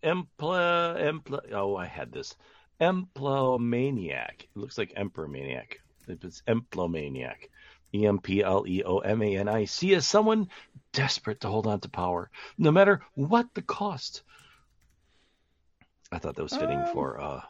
Empla 0.03 0.99
Empla 1.01 1.53
oh 1.53 1.77
I 1.77 1.87
had 1.87 2.13
this. 2.13 2.37
Empleomaniac. 2.81 4.43
It 4.43 4.57
looks 4.57 4.77
like 4.77 4.93
Emperor 4.97 5.29
Maniac. 5.29 5.81
If 6.09 6.25
it's 6.25 6.43
Empleomaniac. 6.49 7.49
E 7.95 8.07
M 8.07 8.19
P 8.19 8.43
L 8.43 8.65
E 8.67 8.83
O 8.85 8.99
M 8.99 9.23
A 9.23 9.37
N 9.37 9.49
I 9.49 9.67
C 9.67 9.93
is 9.93 10.07
someone 10.07 10.49
desperate 10.93 11.41
to 11.43 11.49
hold 11.49 11.67
on 11.69 11.79
to 11.81 11.89
power, 11.89 12.29
no 12.59 12.73
matter 12.73 13.01
what 13.15 13.47
the 13.55 13.63
cost. 13.63 14.23
I 16.11 16.19
thought 16.19 16.35
that 16.37 16.43
was 16.43 16.57
fitting 16.57 16.81
Um, 16.81 16.93
for 16.93 17.21
uh, 17.21 17.41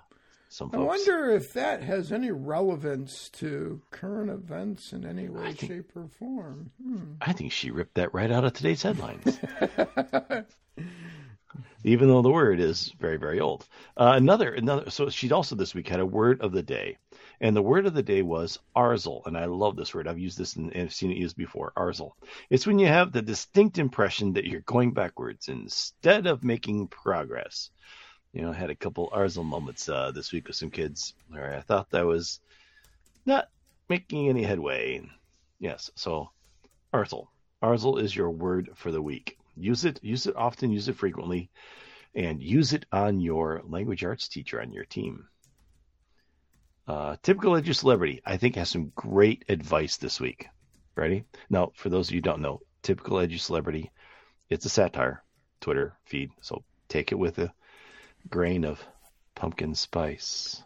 some 0.50 0.68
folks. 0.70 0.82
I 0.82 0.86
wonder 0.86 1.30
if 1.30 1.54
that 1.54 1.82
has 1.82 2.12
any 2.12 2.30
relevance 2.30 3.30
to 3.30 3.80
current 3.90 4.30
events 4.30 4.92
in 4.92 5.06
any 5.06 5.28
way, 5.30 5.54
think- 5.54 5.70
shape, 5.72 5.96
or 5.96 6.08
form. 6.08 6.70
Hmm. 6.82 7.12
I 7.22 7.32
think 7.32 7.50
she 7.52 7.70
ripped 7.70 7.94
that 7.94 8.12
right 8.12 8.30
out 8.30 8.44
of 8.44 8.52
today's 8.52 8.82
headlines. 8.82 9.38
Even 11.84 12.08
though 12.08 12.22
the 12.22 12.30
word 12.30 12.60
is 12.60 12.92
very, 12.98 13.16
very 13.18 13.40
old. 13.40 13.66
Uh, 13.96 14.12
another, 14.16 14.52
another. 14.52 14.90
So 14.90 15.10
she 15.10 15.30
also 15.32 15.54
this 15.54 15.74
week 15.74 15.88
had 15.88 16.00
a 16.00 16.06
word 16.06 16.40
of 16.40 16.52
the 16.52 16.62
day, 16.62 16.96
and 17.40 17.54
the 17.54 17.62
word 17.62 17.86
of 17.86 17.94
the 17.94 18.02
day 18.02 18.22
was 18.22 18.58
arsle, 18.76 19.26
and 19.26 19.36
I 19.36 19.46
love 19.46 19.76
this 19.76 19.94
word. 19.94 20.08
I've 20.08 20.18
used 20.18 20.38
this 20.38 20.56
and 20.56 20.72
I've 20.74 20.94
seen 20.94 21.10
it 21.10 21.16
used 21.16 21.36
before. 21.36 21.72
Arsle. 21.76 22.12
It's 22.50 22.66
when 22.66 22.78
you 22.78 22.86
have 22.86 23.12
the 23.12 23.22
distinct 23.22 23.78
impression 23.78 24.32
that 24.34 24.46
you're 24.46 24.60
going 24.60 24.92
backwards 24.92 25.48
instead 25.48 26.26
of 26.26 26.44
making 26.44 26.88
progress. 26.88 27.70
You 28.32 28.42
know, 28.42 28.50
I 28.50 28.54
had 28.54 28.70
a 28.70 28.74
couple 28.74 29.10
arsle 29.14 29.44
moments 29.44 29.88
uh, 29.88 30.10
this 30.10 30.32
week 30.32 30.48
with 30.48 30.56
some 30.56 30.70
kids 30.70 31.14
where 31.28 31.54
I 31.54 31.60
thought 31.60 31.90
that 31.90 32.06
was 32.06 32.40
not 33.26 33.48
making 33.88 34.28
any 34.28 34.42
headway. 34.42 35.02
Yes, 35.60 35.90
so 35.94 36.30
Arsle. 36.92 37.26
Arsle 37.62 38.00
is 38.00 38.14
your 38.14 38.30
word 38.30 38.70
for 38.74 38.92
the 38.92 39.02
week. 39.02 39.36
Use 39.56 39.84
it, 39.84 39.98
use 40.02 40.26
it 40.26 40.36
often, 40.36 40.70
use 40.70 40.88
it 40.88 40.96
frequently, 40.96 41.50
and 42.14 42.42
use 42.42 42.72
it 42.72 42.86
on 42.92 43.20
your 43.20 43.62
language 43.66 44.04
arts 44.04 44.28
teacher 44.28 44.60
on 44.60 44.72
your 44.72 44.84
team. 44.84 45.26
Uh, 46.86 47.16
typical 47.22 47.52
edu 47.52 47.74
celebrity, 47.74 48.20
I 48.26 48.36
think, 48.36 48.56
has 48.56 48.68
some 48.68 48.92
great 48.94 49.44
advice 49.48 49.96
this 49.96 50.20
week. 50.20 50.48
Ready? 50.96 51.24
Now, 51.48 51.72
for 51.74 51.88
those 51.88 52.08
of 52.08 52.14
you 52.14 52.18
who 52.18 52.22
don't 52.22 52.42
know, 52.42 52.60
typical 52.82 53.18
edu 53.18 53.40
celebrity, 53.40 53.90
it's 54.50 54.66
a 54.66 54.68
satire 54.68 55.22
Twitter 55.60 55.94
feed, 56.04 56.30
so 56.42 56.62
take 56.88 57.10
it 57.10 57.18
with 57.18 57.38
a 57.38 57.52
grain 58.28 58.64
of 58.64 58.84
pumpkin 59.34 59.74
spice. 59.74 60.62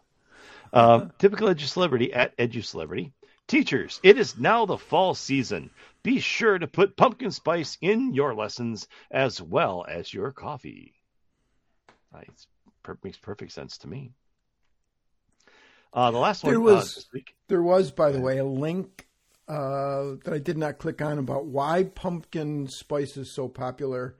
Uh, 0.73 1.07
typical 1.17 1.47
edu 1.47 1.61
celebrity 1.61 2.13
at 2.13 2.35
edu 2.37 2.63
celebrity. 2.63 3.13
Teachers, 3.47 3.99
it 4.03 4.19
is 4.19 4.37
now 4.37 4.65
the 4.65 4.77
fall 4.77 5.15
season. 5.15 5.71
Be 6.03 6.19
sure 6.19 6.59
to 6.59 6.67
put 6.67 6.95
pumpkin 6.95 7.31
spice 7.31 7.77
in 7.81 8.13
your 8.13 8.35
lessons 8.35 8.87
as 9.09 9.41
well 9.41 9.85
as 9.89 10.13
your 10.13 10.31
coffee. 10.31 10.93
It 12.13 12.29
makes 13.03 13.17
perfect 13.17 13.51
sense 13.51 13.79
to 13.79 13.87
me. 13.87 14.11
Uh, 15.93 16.11
the 16.11 16.17
last 16.19 16.43
one 16.43 16.53
There 16.53 16.61
uh, 16.61 16.75
was- 16.75 16.95
this 16.95 17.07
week. 17.13 17.35
There 17.47 17.63
was, 17.63 17.91
by 17.91 18.11
the 18.11 18.21
way, 18.21 18.37
a 18.37 18.45
link 18.45 19.07
uh, 19.47 20.15
that 20.23 20.31
I 20.33 20.37
did 20.37 20.57
not 20.57 20.77
click 20.77 21.01
on 21.01 21.17
about 21.17 21.45
why 21.47 21.83
pumpkin 21.83 22.67
spice 22.67 23.17
is 23.17 23.31
so 23.31 23.47
popular 23.47 24.15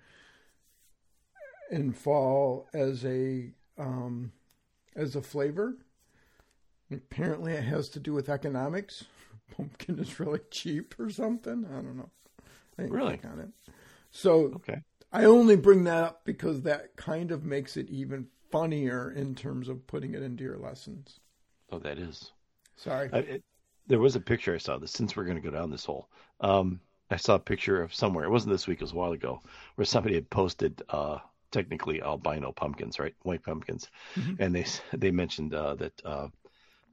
in 1.70 1.92
fall 1.92 2.68
as 2.74 3.06
a 3.06 3.52
um, 3.78 4.32
as 4.96 5.16
a 5.16 5.22
flavor. 5.22 5.78
Apparently, 6.92 7.54
it 7.54 7.64
has 7.64 7.90
to 7.90 8.00
do 8.00 8.14
with 8.14 8.30
economics. 8.30 9.06
Pumpkin 9.56 10.00
is 10.00 10.20
really 10.20 10.40
cheap 10.50 10.96
or 11.00 11.10
something. 11.12 11.66
I 11.70 11.76
don't 11.76 11.98
know. 11.98 12.10
I 12.80 12.84
Really? 12.84 13.20
on 13.24 13.40
it. 13.40 13.74
So 14.10 14.46
Okay. 14.56 14.82
I 15.12 15.26
only 15.26 15.56
bring 15.56 15.84
that 15.84 16.04
up 16.04 16.22
because 16.26 16.64
that 16.64 16.96
kind 16.96 17.32
of 17.32 17.44
makes 17.46 17.78
it 17.78 17.90
even 17.90 18.28
funnier 18.52 19.12
in 19.12 19.36
terms 19.36 19.70
of 19.70 19.86
putting 19.86 20.14
it 20.16 20.24
into 20.24 20.44
your 20.44 20.58
lessons. 20.58 21.20
Oh, 21.72 21.80
that 21.80 21.98
is. 21.98 22.32
Sorry. 22.76 23.10
I, 23.12 23.18
it, 23.20 23.44
there 23.88 24.00
was 24.00 24.16
a 24.16 24.22
picture 24.22 24.54
I 24.54 24.60
saw 24.60 24.78
this 24.78 24.92
since 24.92 25.16
we're 25.16 25.26
going 25.26 25.42
to 25.42 25.42
go 25.42 25.56
down 25.56 25.72
this 25.72 25.86
hole. 25.86 26.10
Um, 26.40 26.80
I 27.10 27.18
saw 27.18 27.36
a 27.36 27.40
picture 27.40 27.82
of 27.82 27.94
somewhere. 27.94 28.26
It 28.26 28.30
wasn't 28.30 28.54
this 28.54 28.68
week. 28.68 28.80
It 28.80 28.84
was 28.84 28.92
a 28.92 28.96
while 28.96 29.14
ago, 29.14 29.42
where 29.76 29.86
somebody 29.86 30.16
had 30.16 30.30
posted 30.30 30.82
uh, 30.90 31.18
technically 31.52 32.02
albino 32.02 32.52
pumpkins, 32.52 33.00
right, 33.00 33.16
white 33.24 33.44
pumpkins, 33.44 33.90
and 34.40 34.54
they 34.54 34.66
they 34.98 35.12
mentioned 35.12 35.54
uh, 35.54 35.76
that 35.76 36.02
uh, 36.06 36.28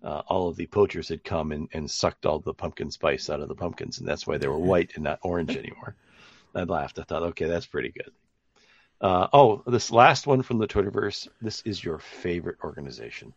uh, 0.02 0.22
all 0.28 0.48
of 0.48 0.56
the 0.56 0.66
poachers 0.66 1.08
had 1.08 1.24
come 1.24 1.52
and, 1.52 1.68
and 1.72 1.90
sucked 1.90 2.26
all 2.26 2.38
the 2.38 2.54
pumpkin 2.54 2.90
spice 2.90 3.28
out 3.28 3.40
of 3.40 3.48
the 3.48 3.54
pumpkins, 3.54 3.98
and 3.98 4.08
that's 4.08 4.26
why 4.26 4.38
they 4.38 4.48
were 4.48 4.58
white 4.58 4.92
and 4.94 5.04
not 5.04 5.18
orange 5.22 5.56
anymore. 5.56 5.94
I 6.54 6.62
laughed. 6.62 6.98
I 6.98 7.02
thought, 7.02 7.22
okay, 7.22 7.46
that's 7.46 7.66
pretty 7.66 7.90
good. 7.90 8.10
Uh, 9.00 9.28
oh, 9.32 9.62
this 9.66 9.90
last 9.90 10.26
one 10.26 10.42
from 10.42 10.58
the 10.58 10.66
Twitterverse. 10.66 11.28
This 11.42 11.60
is 11.62 11.84
your 11.84 11.98
favorite 11.98 12.56
organization, 12.64 13.34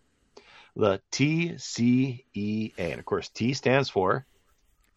the 0.76 1.02
TCEA, 1.12 2.74
and 2.78 3.00
of 3.00 3.06
course, 3.06 3.30
T 3.30 3.54
stands 3.54 3.90
for 3.90 4.26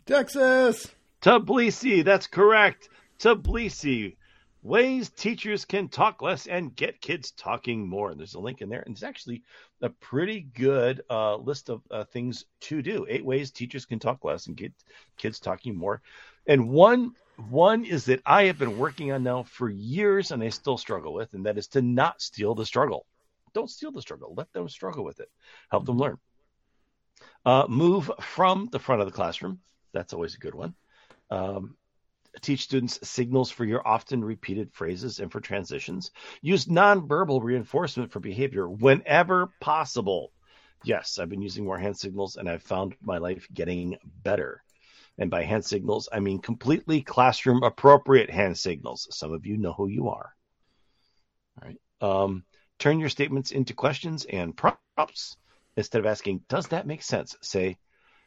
Texas. 0.06 0.88
Tbilisi. 1.22 2.04
That's 2.04 2.26
correct. 2.26 2.88
Tbilisi. 3.18 4.16
Ways 4.64 5.10
teachers 5.10 5.64
can 5.64 5.88
talk 5.88 6.22
less 6.22 6.46
and 6.46 6.74
get 6.74 7.00
kids 7.00 7.32
talking 7.32 7.88
more. 7.88 8.10
And 8.10 8.18
there's 8.20 8.34
a 8.34 8.40
link 8.40 8.62
in 8.62 8.68
there. 8.68 8.82
And 8.82 8.94
it's 8.94 9.02
actually 9.02 9.42
a 9.80 9.88
pretty 9.88 10.40
good 10.40 11.02
uh, 11.10 11.36
list 11.36 11.68
of 11.68 11.82
uh, 11.90 12.04
things 12.04 12.44
to 12.60 12.80
do. 12.80 13.06
Eight 13.08 13.24
ways 13.24 13.50
teachers 13.50 13.86
can 13.86 13.98
talk 13.98 14.24
less 14.24 14.46
and 14.46 14.56
get 14.56 14.72
kids 15.16 15.40
talking 15.40 15.76
more. 15.76 16.00
And 16.46 16.68
one 16.68 17.14
one 17.48 17.84
is 17.84 18.04
that 18.04 18.22
I 18.26 18.44
have 18.44 18.58
been 18.58 18.78
working 18.78 19.10
on 19.10 19.22
now 19.22 19.44
for 19.44 19.68
years 19.68 20.30
and 20.30 20.42
I 20.42 20.50
still 20.50 20.76
struggle 20.76 21.14
with, 21.14 21.32
and 21.34 21.46
that 21.46 21.58
is 21.58 21.68
to 21.68 21.82
not 21.82 22.20
steal 22.20 22.54
the 22.54 22.66
struggle. 22.66 23.06
Don't 23.54 23.70
steal 23.70 23.92
the 23.92 24.02
struggle. 24.02 24.34
Let 24.36 24.52
them 24.52 24.68
struggle 24.68 25.04
with 25.04 25.20
it. 25.20 25.30
Help 25.70 25.86
them 25.86 25.98
learn. 25.98 26.18
Uh, 27.44 27.66
move 27.68 28.10
from 28.20 28.68
the 28.70 28.78
front 28.78 29.00
of 29.00 29.06
the 29.06 29.12
classroom 29.12 29.60
That's 29.92 30.12
always 30.12 30.34
a 30.34 30.38
good 30.38 30.54
one. 30.54 30.74
Um, 31.30 31.76
teach 32.40 32.62
students 32.62 32.98
signals 33.08 33.50
for 33.50 33.64
your 33.64 33.86
often 33.86 34.24
repeated 34.24 34.72
phrases 34.72 35.18
and 35.20 35.30
for 35.30 35.40
transitions. 35.40 36.10
Use 36.40 36.66
nonverbal 36.66 37.42
reinforcement 37.42 38.10
for 38.10 38.20
behavior 38.20 38.68
whenever 38.68 39.52
possible. 39.60 40.32
Yes, 40.84 41.18
I've 41.18 41.28
been 41.28 41.42
using 41.42 41.64
more 41.64 41.78
hand 41.78 41.96
signals 41.96 42.36
and 42.36 42.48
I've 42.48 42.62
found 42.62 42.94
my 43.02 43.18
life 43.18 43.46
getting 43.52 43.96
better. 44.22 44.62
And 45.18 45.30
by 45.30 45.42
hand 45.42 45.64
signals, 45.64 46.08
I 46.12 46.20
mean 46.20 46.40
completely 46.40 47.02
classroom 47.02 47.62
appropriate 47.62 48.30
hand 48.30 48.56
signals. 48.56 49.08
Some 49.10 49.32
of 49.32 49.46
you 49.46 49.58
know 49.58 49.72
who 49.72 49.88
you 49.88 50.08
are. 50.08 50.34
All 51.60 51.68
right. 51.68 51.80
Um, 52.00 52.44
turn 52.82 52.98
your 52.98 53.08
statements 53.08 53.52
into 53.52 53.74
questions 53.74 54.24
and 54.24 54.56
prompts. 54.56 55.36
Instead 55.76 56.00
of 56.00 56.06
asking, 56.06 56.42
does 56.48 56.66
that 56.68 56.84
make 56.84 57.00
sense? 57.00 57.36
Say, 57.40 57.78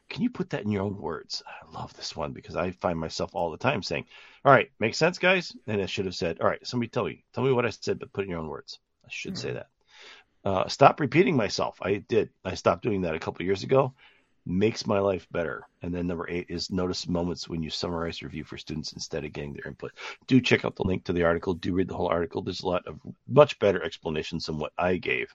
can 0.09 0.23
you 0.23 0.29
put 0.29 0.51
that 0.51 0.63
in 0.63 0.71
your 0.71 0.83
own 0.83 0.97
words? 0.97 1.43
I 1.45 1.77
love 1.77 1.93
this 1.95 2.15
one 2.15 2.31
because 2.31 2.55
I 2.55 2.71
find 2.71 2.97
myself 2.97 3.35
all 3.35 3.51
the 3.51 3.57
time 3.57 3.83
saying, 3.83 4.05
all 4.45 4.53
right, 4.53 4.71
makes 4.79 4.97
sense, 4.97 5.19
guys? 5.19 5.53
And 5.67 5.81
I 5.81 5.87
should 5.87 6.05
have 6.05 6.15
said, 6.15 6.39
all 6.39 6.47
right, 6.47 6.65
somebody 6.65 6.87
tell 6.87 7.03
me, 7.03 7.25
tell 7.33 7.43
me 7.43 7.51
what 7.51 7.65
I 7.65 7.69
said, 7.69 7.99
but 7.99 8.13
put 8.13 8.21
it 8.21 8.25
in 8.25 8.29
your 8.31 8.39
own 8.39 8.47
words. 8.47 8.79
I 9.03 9.09
should 9.11 9.33
mm-hmm. 9.33 9.41
say 9.41 9.53
that. 9.53 9.67
Uh, 10.45 10.67
stop 10.69 11.01
repeating 11.01 11.35
myself. 11.35 11.77
I 11.81 11.95
did. 11.95 12.29
I 12.45 12.55
stopped 12.55 12.83
doing 12.83 13.01
that 13.01 13.15
a 13.15 13.19
couple 13.19 13.45
years 13.45 13.63
ago 13.63 13.93
makes 14.45 14.85
my 14.85 14.99
life 14.99 15.27
better. 15.31 15.67
And 15.81 15.93
then 15.93 16.07
number 16.07 16.29
eight 16.29 16.47
is 16.49 16.71
notice 16.71 17.07
moments 17.07 17.49
when 17.49 17.63
you 17.63 17.69
summarize 17.69 18.21
review 18.21 18.43
for 18.43 18.57
students 18.57 18.93
instead 18.93 19.25
of 19.25 19.33
getting 19.33 19.53
their 19.53 19.67
input. 19.67 19.91
Do 20.27 20.39
check 20.39 20.65
out 20.65 20.75
the 20.75 20.83
link 20.83 21.05
to 21.05 21.13
the 21.13 21.23
article. 21.23 21.53
Do 21.53 21.73
read 21.73 21.87
the 21.87 21.95
whole 21.95 22.07
article. 22.07 22.41
There's 22.41 22.61
a 22.61 22.67
lot 22.67 22.87
of 22.87 22.99
much 23.27 23.57
better 23.59 23.83
explanations 23.83 24.45
than 24.45 24.57
what 24.57 24.73
I 24.77 24.97
gave 24.97 25.33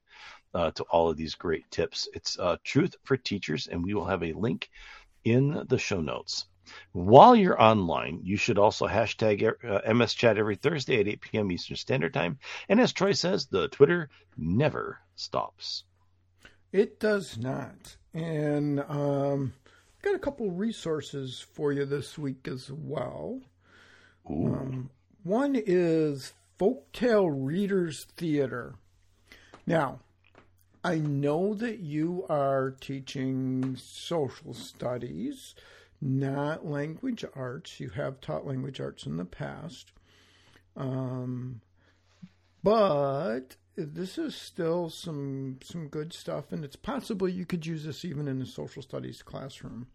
uh, 0.55 0.70
to 0.73 0.85
all 0.85 1.11
of 1.11 1.16
these 1.16 1.35
great 1.35 1.70
tips. 1.70 2.09
It's 2.14 2.38
uh, 2.38 2.57
Truth 2.64 2.96
for 3.05 3.16
Teachers, 3.16 3.66
and 3.66 3.85
we 3.85 3.94
will 3.94 4.07
have 4.07 4.23
a 4.23 4.33
link 4.33 4.70
in 5.25 5.64
the 5.68 5.79
show 5.79 6.01
notes. 6.01 6.46
While 6.92 7.35
you're 7.35 7.61
online, 7.61 8.20
you 8.23 8.37
should 8.37 8.59
also 8.59 8.87
hashtag 8.87 9.42
uh, 9.64 9.92
MS 9.92 10.14
Chat 10.14 10.38
every 10.38 10.57
Thursday 10.57 11.01
at 11.01 11.09
8 11.09 11.20
p.m. 11.20 11.53
Eastern 11.53 11.77
Standard 11.77 12.14
Time. 12.14 12.38
And 12.68 12.81
as 12.81 12.92
Troy 12.92 13.12
says, 13.12 13.46
the 13.46 13.68
Twitter 13.68 14.09
never 14.37 15.01
stops. 15.16 15.85
It 16.70 17.01
does 17.01 17.37
not. 17.37 17.96
And 18.12 18.81
um, 18.88 19.53
got 20.03 20.14
a 20.14 20.18
couple 20.18 20.51
resources 20.51 21.44
for 21.53 21.73
you 21.73 21.85
this 21.85 22.18
week 22.18 22.49
as 22.49 22.70
well. 22.70 23.40
Um, 24.29 24.90
one 25.23 25.55
is 25.55 26.33
Folktale 26.59 27.31
Readers 27.33 28.07
Theater. 28.16 28.75
Now, 29.66 30.01
I 30.83 30.96
know 30.96 31.55
that 31.55 31.81
you 31.81 32.25
are 32.29 32.75
teaching 32.81 33.77
social 33.77 34.55
studies, 34.55 35.55
not 36.01 36.66
language 36.66 37.25
arts. 37.35 37.81
You 37.81 37.90
have 37.90 38.20
taught 38.20 38.46
language 38.46 38.81
arts 38.81 39.05
in 39.05 39.16
the 39.18 39.25
past. 39.25 39.92
Um, 40.77 41.61
but 42.62 43.57
this 43.84 44.18
is 44.18 44.34
still 44.34 44.88
some 44.90 45.58
some 45.62 45.88
good 45.88 46.12
stuff, 46.12 46.52
and 46.52 46.64
it's 46.64 46.76
possible 46.76 47.28
you 47.28 47.46
could 47.46 47.66
use 47.66 47.84
this 47.84 48.04
even 48.04 48.28
in 48.28 48.40
a 48.42 48.46
social 48.46 48.82
studies 48.82 49.22
classroom, 49.22 49.86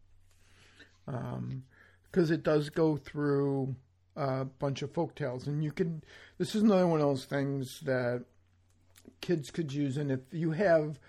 because 1.05 2.29
um, 2.29 2.33
it 2.33 2.43
does 2.43 2.69
go 2.69 2.97
through 2.97 3.75
a 4.15 4.45
bunch 4.45 4.81
of 4.81 4.93
folk 4.93 5.15
tales, 5.15 5.47
and 5.47 5.63
you 5.63 5.71
can. 5.71 6.03
This 6.37 6.55
is 6.55 6.63
another 6.63 6.87
one 6.87 7.01
of 7.01 7.07
those 7.07 7.25
things 7.25 7.81
that 7.81 8.25
kids 9.21 9.51
could 9.51 9.73
use, 9.73 9.97
and 9.97 10.11
if 10.11 10.21
you 10.31 10.51
have 10.51 10.99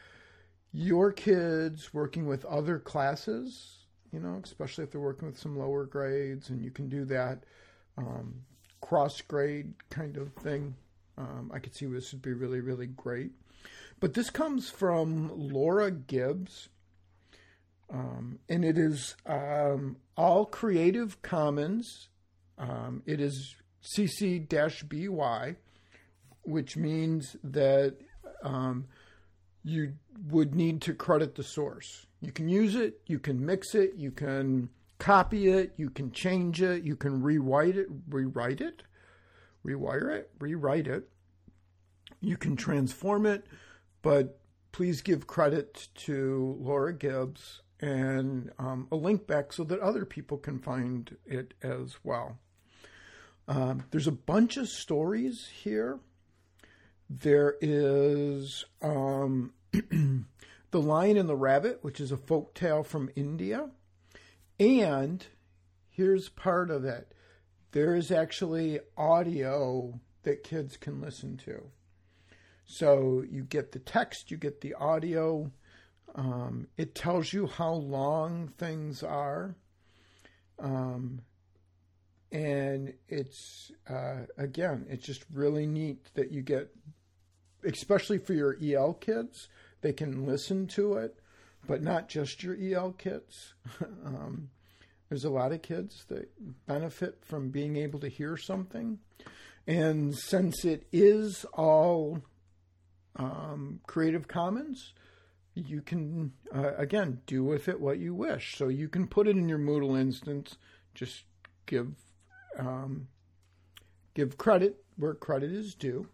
your 0.73 1.13
kids 1.13 1.95
working 1.95 2.27
with 2.27 2.45
other 2.45 2.79
classes, 2.79 3.87
you 4.13 4.21
know, 4.21 4.41
especially 4.45 4.85
if 4.85 4.91
they're 4.91 5.01
working 5.01 5.27
with 5.27 5.39
some 5.39 5.59
lower 5.59 5.85
grades, 5.85 6.51
and 6.51 6.63
you 6.63 6.71
can 6.71 6.89
do 6.89 7.05
that 7.05 7.45
um, 7.97 8.43
cross 8.81 9.21
grade 9.23 9.73
kind 9.91 10.17
of 10.17 10.33
thing 10.35 10.75
um, 11.19 11.51
I 11.53 11.59
could 11.59 11.75
see 11.75 11.87
this 11.87 12.13
would 12.13 12.23
be 12.23 12.33
really, 12.33 12.61
really 12.61 12.87
great. 12.87 13.33
But 14.01 14.15
this 14.15 14.31
comes 14.31 14.69
from 14.69 15.33
Laura 15.35 15.91
Gibbs, 15.91 16.69
um, 17.91 18.39
and 18.49 18.65
it 18.65 18.77
is 18.77 19.17
um, 19.25 19.97
all 20.17 20.45
Creative 20.45 21.21
Commons. 21.23 22.09
Um, 22.59 23.03
it 23.07 23.21
is 23.21 23.57
CC 23.83 24.47
BY, 24.89 25.57
which 26.43 26.77
means 26.77 27.37
that 27.43 27.97
um, 28.43 28.87
you 29.65 29.95
would 30.29 30.55
need 30.55 30.83
to 30.83 30.95
credit 30.95 31.35
the 31.35 31.43
source. 31.43 32.07
You 32.21 32.33
can 32.33 32.49
use 32.49 32.75
it, 32.75 33.01
you 33.07 33.19
can 33.19 33.45
mix 33.45 33.75
it, 33.75 33.95
you 33.97 34.11
can 34.11 34.69
copy 34.99 35.49
it, 35.49 35.73
you 35.77 35.91
can 35.91 36.13
change 36.13 36.61
it, 36.61 36.83
you 36.83 36.97
can 36.97 37.23
rewrite 37.23 37.77
it, 37.77 37.89
rewrite 38.09 38.61
it 38.61 38.83
rewire 39.67 40.11
it, 40.11 40.31
rewrite 40.39 40.87
it. 40.87 41.09
You 42.21 42.37
can 42.37 42.57
transform 42.57 43.27
it, 43.27 43.47
but 44.03 44.39
please 44.73 45.03
give 45.03 45.27
credit 45.27 45.89
to 45.95 46.57
Laura 46.61 46.93
Gibbs 46.93 47.63
and 47.81 48.51
um, 48.59 48.89
a 48.91 48.97
link 48.97 49.27
back 49.27 49.53
so 49.53 49.65
that 49.65 49.81
other 49.81 50.05
people 50.05 50.39
can 50.39 50.59
find 50.59 51.17
it 51.27 51.55
as 51.63 51.97
well. 52.03 52.39
Um, 53.49 53.85
there's 53.91 54.07
a 54.07 54.13
bunch 54.13 54.57
of 54.57 54.69
stories 54.69 55.49
here. 55.63 56.01
There 57.09 57.57
is 57.61 58.65
um, 58.83 59.53
The 60.71 60.83
Lion 60.83 61.17
and 61.17 61.29
the 61.29 61.37
Rabbit, 61.37 61.79
which 61.83 62.01
is 62.01 62.13
a 62.13 62.17
folk 62.17 62.55
tale 62.55 62.83
from 62.83 63.11
India. 63.15 63.71
And 64.59 65.25
here's 65.91 66.29
part 66.29 66.71
of 66.71 66.85
it 66.85 67.15
there 67.73 67.95
is 67.95 68.11
actually 68.11 68.81
audio 68.97 70.01
that 70.23 70.43
kids 70.43 70.77
can 70.77 71.01
listen 71.01 71.37
to. 71.39 71.71
So 72.67 73.25
you 73.29 73.45
get 73.45 73.73
the 73.73 73.79
text, 73.79 74.31
you 74.31 74.37
get 74.37 74.61
the 74.61 74.75
audio. 74.75 75.51
Um, 76.15 76.67
it 76.77 76.95
tells 76.95 77.33
you 77.33 77.47
how 77.47 77.73
long 77.73 78.49
things 78.59 79.03
are. 79.03 79.55
Um, 80.59 81.21
and 82.33 82.95
it's, 83.09 83.71
uh, 83.89 84.23
again, 84.37 84.87
it's 84.89 85.07
just 85.07 85.25
really 85.33 85.67
neat 85.67 86.11
that 86.15 86.33
you 86.33 86.43
get, 86.43 86.71
especially 87.65 88.19
for 88.19 88.33
your 88.33 88.57
EL 88.63 88.95
kids, 88.95 89.49
they 89.81 89.93
can 89.93 90.27
listen 90.27 90.67
to 90.69 90.95
it, 90.95 91.21
but 91.69 91.83
not 91.83 92.09
just 92.09 92.43
your 92.43 92.57
EL 92.61 92.93
kids. 92.93 93.55
um, 94.05 94.51
there's 95.09 95.25
a 95.25 95.31
lot 95.31 95.53
of 95.53 95.63
kids 95.63 96.05
that 96.09 96.29
benefit 96.67 97.19
from 97.25 97.51
being 97.51 97.77
able 97.77 98.01
to 98.01 98.09
hear 98.09 98.37
something. 98.37 98.99
And 99.67 100.17
since 100.17 100.65
it 100.65 100.87
is 100.93 101.45
all 101.53 102.23
um, 103.17 103.81
Creative 103.87 104.27
Commons, 104.27 104.95
you 105.55 105.81
can, 105.81 106.33
uh, 106.55 106.73
again, 106.77 107.21
do 107.27 107.43
with 107.43 107.69
it 107.69 107.81
what 107.81 107.99
you 107.99 108.15
wish. 108.15 108.57
So 108.57 108.69
you 108.69 108.89
can 108.89 109.07
put 109.07 109.27
it 109.27 109.37
in 109.37 109.49
your 109.49 109.59
Moodle 109.59 109.99
instance, 109.99 110.57
just 110.95 111.25
give, 111.67 111.95
um, 112.59 113.09
give 114.15 114.37
credit 114.37 114.85
where 114.97 115.15
credit 115.15 115.51
is 115.53 115.75
due. 115.75 116.09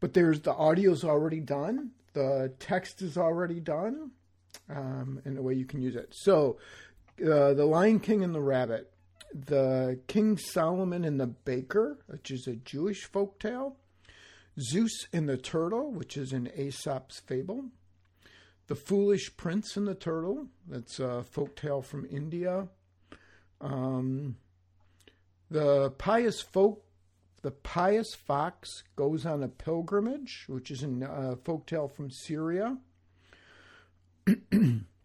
But 0.00 0.14
there's 0.14 0.40
the 0.40 0.52
audio's 0.52 1.04
already 1.04 1.40
done, 1.40 1.90
the 2.12 2.52
text 2.58 3.02
is 3.02 3.16
already 3.16 3.60
done, 3.60 4.12
um, 4.68 5.20
and 5.24 5.36
the 5.36 5.42
way 5.42 5.54
you 5.54 5.64
can 5.64 5.80
use 5.80 5.96
it. 5.96 6.12
So 6.14 6.58
uh, 7.20 7.54
the 7.54 7.64
Lion 7.64 8.00
King 8.00 8.22
and 8.24 8.34
the 8.34 8.40
Rabbit, 8.40 8.90
the 9.34 10.00
King 10.06 10.38
Solomon 10.38 11.04
and 11.04 11.20
the 11.20 11.26
Baker, 11.26 11.98
which 12.06 12.30
is 12.30 12.46
a 12.46 12.56
Jewish 12.56 13.04
folk 13.04 13.38
tale, 13.38 13.76
Zeus 14.60 15.06
and 15.12 15.28
the 15.28 15.36
Turtle, 15.36 15.92
which 15.92 16.16
is 16.16 16.32
an 16.32 16.48
Aesop's 16.56 17.20
fable, 17.20 17.66
The 18.66 18.74
Foolish 18.74 19.36
Prince 19.36 19.76
and 19.76 19.86
the 19.86 19.94
Turtle, 19.94 20.46
that's 20.66 20.98
a 20.98 21.22
folk 21.22 21.56
tale 21.56 21.82
from 21.82 22.06
India, 22.10 22.68
um, 23.60 24.36
the 25.50 25.90
Pious 25.92 26.40
Folk 26.40 26.84
the 27.42 27.50
pious 27.52 28.14
fox 28.14 28.82
goes 28.96 29.24
on 29.24 29.42
a 29.42 29.48
pilgrimage, 29.48 30.44
which 30.48 30.70
is 30.70 30.82
a 30.82 31.06
uh, 31.06 31.36
folk 31.36 31.66
tale 31.66 31.88
from 31.88 32.10
Syria. 32.10 32.76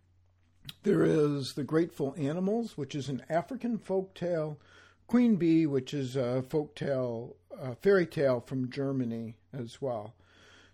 There 0.83 1.05
is 1.05 1.53
The 1.53 1.63
Grateful 1.63 2.13
Animals, 2.17 2.77
which 2.77 2.93
is 2.93 3.07
an 3.07 3.23
African 3.29 3.77
folk 3.77 4.13
tale. 4.13 4.59
Queen 5.07 5.37
Bee, 5.37 5.65
which 5.65 5.93
is 5.93 6.17
a 6.17 6.41
folk 6.41 6.75
tale, 6.75 7.37
a 7.57 7.73
fairy 7.75 8.05
tale 8.05 8.41
from 8.41 8.69
Germany 8.69 9.37
as 9.53 9.81
well. 9.81 10.13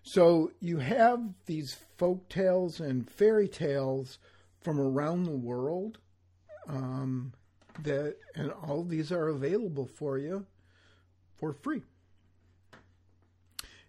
So 0.01 0.51
you 0.60 0.78
have 0.78 1.22
these 1.45 1.78
folk 1.95 2.28
tales 2.28 2.80
and 2.80 3.07
fairy 3.07 3.47
tales 3.47 4.18
from 4.62 4.80
around 4.80 5.26
the 5.26 5.32
world 5.32 5.99
um, 6.68 7.34
that, 7.84 8.16
and 8.34 8.51
all 8.51 8.84
these 8.84 9.12
are 9.12 9.28
available 9.28 9.86
for 9.86 10.18
you 10.18 10.47
for 11.38 11.53
free. 11.53 11.84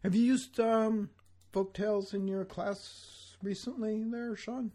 Have 0.03 0.15
you 0.15 0.23
used 0.23 0.61
um, 0.61 1.09
folk 1.51 1.73
tales 1.73 2.13
in 2.13 2.29
your 2.29 2.45
class 2.45 3.37
recently, 3.43 4.05
there, 4.05 4.37
Sean? 4.37 4.73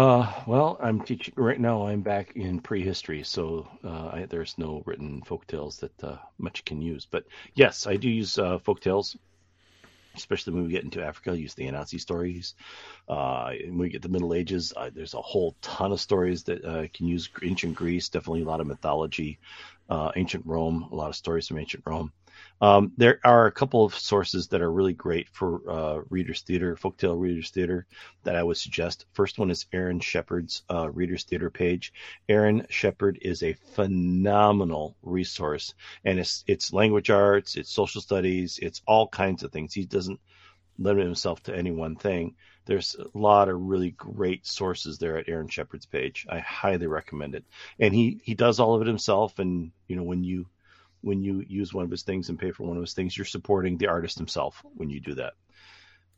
Uh, 0.00 0.32
well, 0.46 0.78
I'm 0.80 1.02
teaching 1.02 1.34
right 1.36 1.60
now. 1.60 1.86
I'm 1.86 2.00
back 2.00 2.34
in 2.34 2.60
prehistory, 2.60 3.22
so 3.22 3.68
uh, 3.84 4.08
I, 4.14 4.26
there's 4.30 4.56
no 4.56 4.82
written 4.86 5.20
folk 5.20 5.46
tales 5.46 5.76
that 5.80 6.02
uh, 6.02 6.16
much 6.38 6.64
can 6.64 6.80
use. 6.80 7.04
But 7.04 7.24
yes, 7.52 7.86
I 7.86 7.96
do 7.96 8.08
use 8.08 8.38
uh, 8.38 8.60
folk 8.60 8.80
tales, 8.80 9.14
especially 10.16 10.54
when 10.54 10.64
we 10.64 10.70
get 10.70 10.84
into 10.84 11.04
Africa. 11.04 11.32
I 11.32 11.34
use 11.34 11.52
the 11.52 11.66
Anansi 11.66 12.00
stories. 12.00 12.54
Uh, 13.10 13.50
when 13.66 13.76
we 13.76 13.90
get 13.90 14.00
the 14.00 14.08
Middle 14.08 14.32
Ages, 14.32 14.72
uh, 14.74 14.88
there's 14.90 15.12
a 15.12 15.20
whole 15.20 15.54
ton 15.60 15.92
of 15.92 16.00
stories 16.00 16.44
that 16.44 16.64
uh, 16.64 16.86
can 16.94 17.06
use 17.06 17.28
ancient 17.42 17.74
Greece. 17.74 18.08
Definitely 18.08 18.40
a 18.40 18.46
lot 18.46 18.62
of 18.62 18.66
mythology. 18.66 19.38
Uh, 19.90 20.12
ancient 20.16 20.46
Rome, 20.46 20.88
a 20.90 20.94
lot 20.94 21.10
of 21.10 21.16
stories 21.16 21.46
from 21.46 21.58
ancient 21.58 21.82
Rome. 21.84 22.10
Um, 22.60 22.92
there 22.96 23.20
are 23.24 23.46
a 23.46 23.52
couple 23.52 23.84
of 23.84 23.94
sources 23.94 24.48
that 24.48 24.60
are 24.60 24.70
really 24.70 24.92
great 24.92 25.28
for 25.30 25.62
uh, 25.70 26.00
Reader's 26.10 26.42
Theater, 26.42 26.76
Folktale 26.76 27.18
Reader's 27.18 27.50
Theater, 27.50 27.86
that 28.24 28.36
I 28.36 28.42
would 28.42 28.58
suggest. 28.58 29.06
First 29.12 29.38
one 29.38 29.50
is 29.50 29.66
Aaron 29.72 30.00
Shepard's 30.00 30.62
uh, 30.70 30.90
Reader's 30.90 31.24
Theater 31.24 31.50
page. 31.50 31.92
Aaron 32.28 32.66
Shepard 32.68 33.18
is 33.22 33.42
a 33.42 33.54
phenomenal 33.74 34.96
resource, 35.02 35.74
and 36.04 36.18
it's 36.18 36.44
it's 36.46 36.72
language 36.72 37.10
arts, 37.10 37.56
it's 37.56 37.70
social 37.72 38.02
studies, 38.02 38.58
it's 38.60 38.82
all 38.86 39.08
kinds 39.08 39.42
of 39.42 39.52
things. 39.52 39.72
He 39.72 39.86
doesn't 39.86 40.20
limit 40.78 41.04
himself 41.04 41.42
to 41.44 41.56
any 41.56 41.70
one 41.70 41.96
thing. 41.96 42.34
There's 42.66 42.94
a 42.94 43.18
lot 43.18 43.48
of 43.48 43.60
really 43.60 43.92
great 43.92 44.46
sources 44.46 44.98
there 44.98 45.16
at 45.18 45.28
Aaron 45.28 45.48
Shepard's 45.48 45.86
page. 45.86 46.26
I 46.28 46.40
highly 46.40 46.86
recommend 46.86 47.34
it, 47.34 47.44
and 47.78 47.94
he 47.94 48.20
he 48.22 48.34
does 48.34 48.60
all 48.60 48.74
of 48.74 48.82
it 48.82 48.86
himself. 48.86 49.38
And 49.38 49.72
you 49.88 49.96
know 49.96 50.02
when 50.02 50.24
you 50.24 50.46
when 51.02 51.22
you 51.22 51.44
use 51.46 51.72
one 51.72 51.84
of 51.84 51.90
his 51.90 52.02
things 52.02 52.28
and 52.28 52.38
pay 52.38 52.50
for 52.50 52.64
one 52.64 52.76
of 52.76 52.82
his 52.82 52.94
things, 52.94 53.16
you're 53.16 53.24
supporting 53.24 53.76
the 53.76 53.88
artist 53.88 54.18
himself 54.18 54.62
when 54.74 54.90
you 54.90 55.00
do 55.00 55.14
that. 55.14 55.34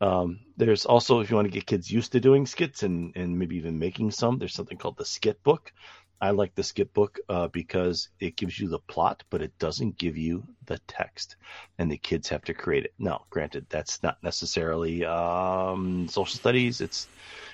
Um, 0.01 0.41
there's 0.57 0.85
also, 0.85 1.20
if 1.20 1.30
you 1.30 1.37
want 1.37 1.47
to 1.47 1.53
get 1.53 1.66
kids 1.66 1.91
used 1.91 2.12
to 2.12 2.20
doing 2.20 2.47
skits 2.47 2.83
and, 2.83 3.16
and 3.16 3.39
maybe 3.39 3.57
even 3.57 3.78
making 3.78 4.11
some, 4.11 4.39
there's 4.39 4.55
something 4.55 4.78
called 4.78 4.97
the 4.97 5.05
skit 5.05 5.43
book. 5.45 5.72
I 6.20 6.30
like 6.30 6.55
the 6.55 6.62
skit 6.62 6.95
book 6.95 7.18
uh, 7.28 7.49
because 7.49 8.09
it 8.20 8.37
gives 8.37 8.57
you 8.59 8.68
the 8.68 8.78
plot, 8.78 9.24
but 9.28 9.43
it 9.43 9.59
doesn't 9.59 9.99
give 9.99 10.16
you 10.16 10.45
the 10.66 10.78
text, 10.87 11.35
and 11.78 11.91
the 11.91 11.99
kids 11.99 12.28
have 12.28 12.43
to 12.43 12.55
create 12.55 12.85
it. 12.85 12.95
Now, 12.97 13.24
granted, 13.28 13.66
that's 13.68 14.05
not 14.05 14.22
necessarily 14.22 15.05
um, 15.05 16.07
social 16.09 16.37
studies. 16.37 16.80
It's 16.80 17.09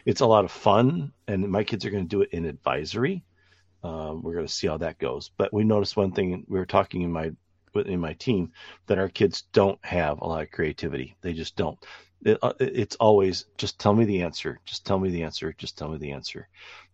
it's 0.04 0.20
a 0.20 0.26
lot 0.26 0.44
of 0.44 0.50
fun, 0.50 1.12
and 1.26 1.50
my 1.50 1.64
kids 1.64 1.86
are 1.86 1.90
going 1.90 2.04
to 2.04 2.08
do 2.08 2.20
it 2.20 2.30
in 2.32 2.44
advisory. 2.44 3.24
Um, 3.82 4.22
we're 4.22 4.34
going 4.34 4.46
to 4.46 4.52
see 4.52 4.66
how 4.66 4.78
that 4.78 4.98
goes. 4.98 5.30
But 5.36 5.52
we 5.52 5.64
noticed 5.64 5.96
one 5.96 6.12
thing. 6.12 6.44
We 6.48 6.58
were 6.58 6.66
talking 6.66 7.02
in 7.02 7.12
my 7.12 7.32
in 7.74 8.00
my 8.00 8.14
team 8.14 8.52
that 8.86 8.98
our 8.98 9.08
kids 9.08 9.42
don't 9.52 9.78
have 9.84 10.20
a 10.20 10.26
lot 10.26 10.42
of 10.42 10.50
creativity. 10.50 11.16
They 11.20 11.32
just 11.32 11.56
don't. 11.56 11.78
It, 12.24 12.38
uh, 12.42 12.54
it's 12.58 12.96
always 12.96 13.46
just 13.56 13.78
tell 13.78 13.94
me 13.94 14.04
the 14.04 14.22
answer. 14.22 14.58
Just 14.64 14.84
tell 14.84 14.98
me 14.98 15.10
the 15.10 15.22
answer. 15.22 15.54
Just 15.56 15.78
tell 15.78 15.88
me 15.88 15.98
the 15.98 16.12
answer. 16.12 16.48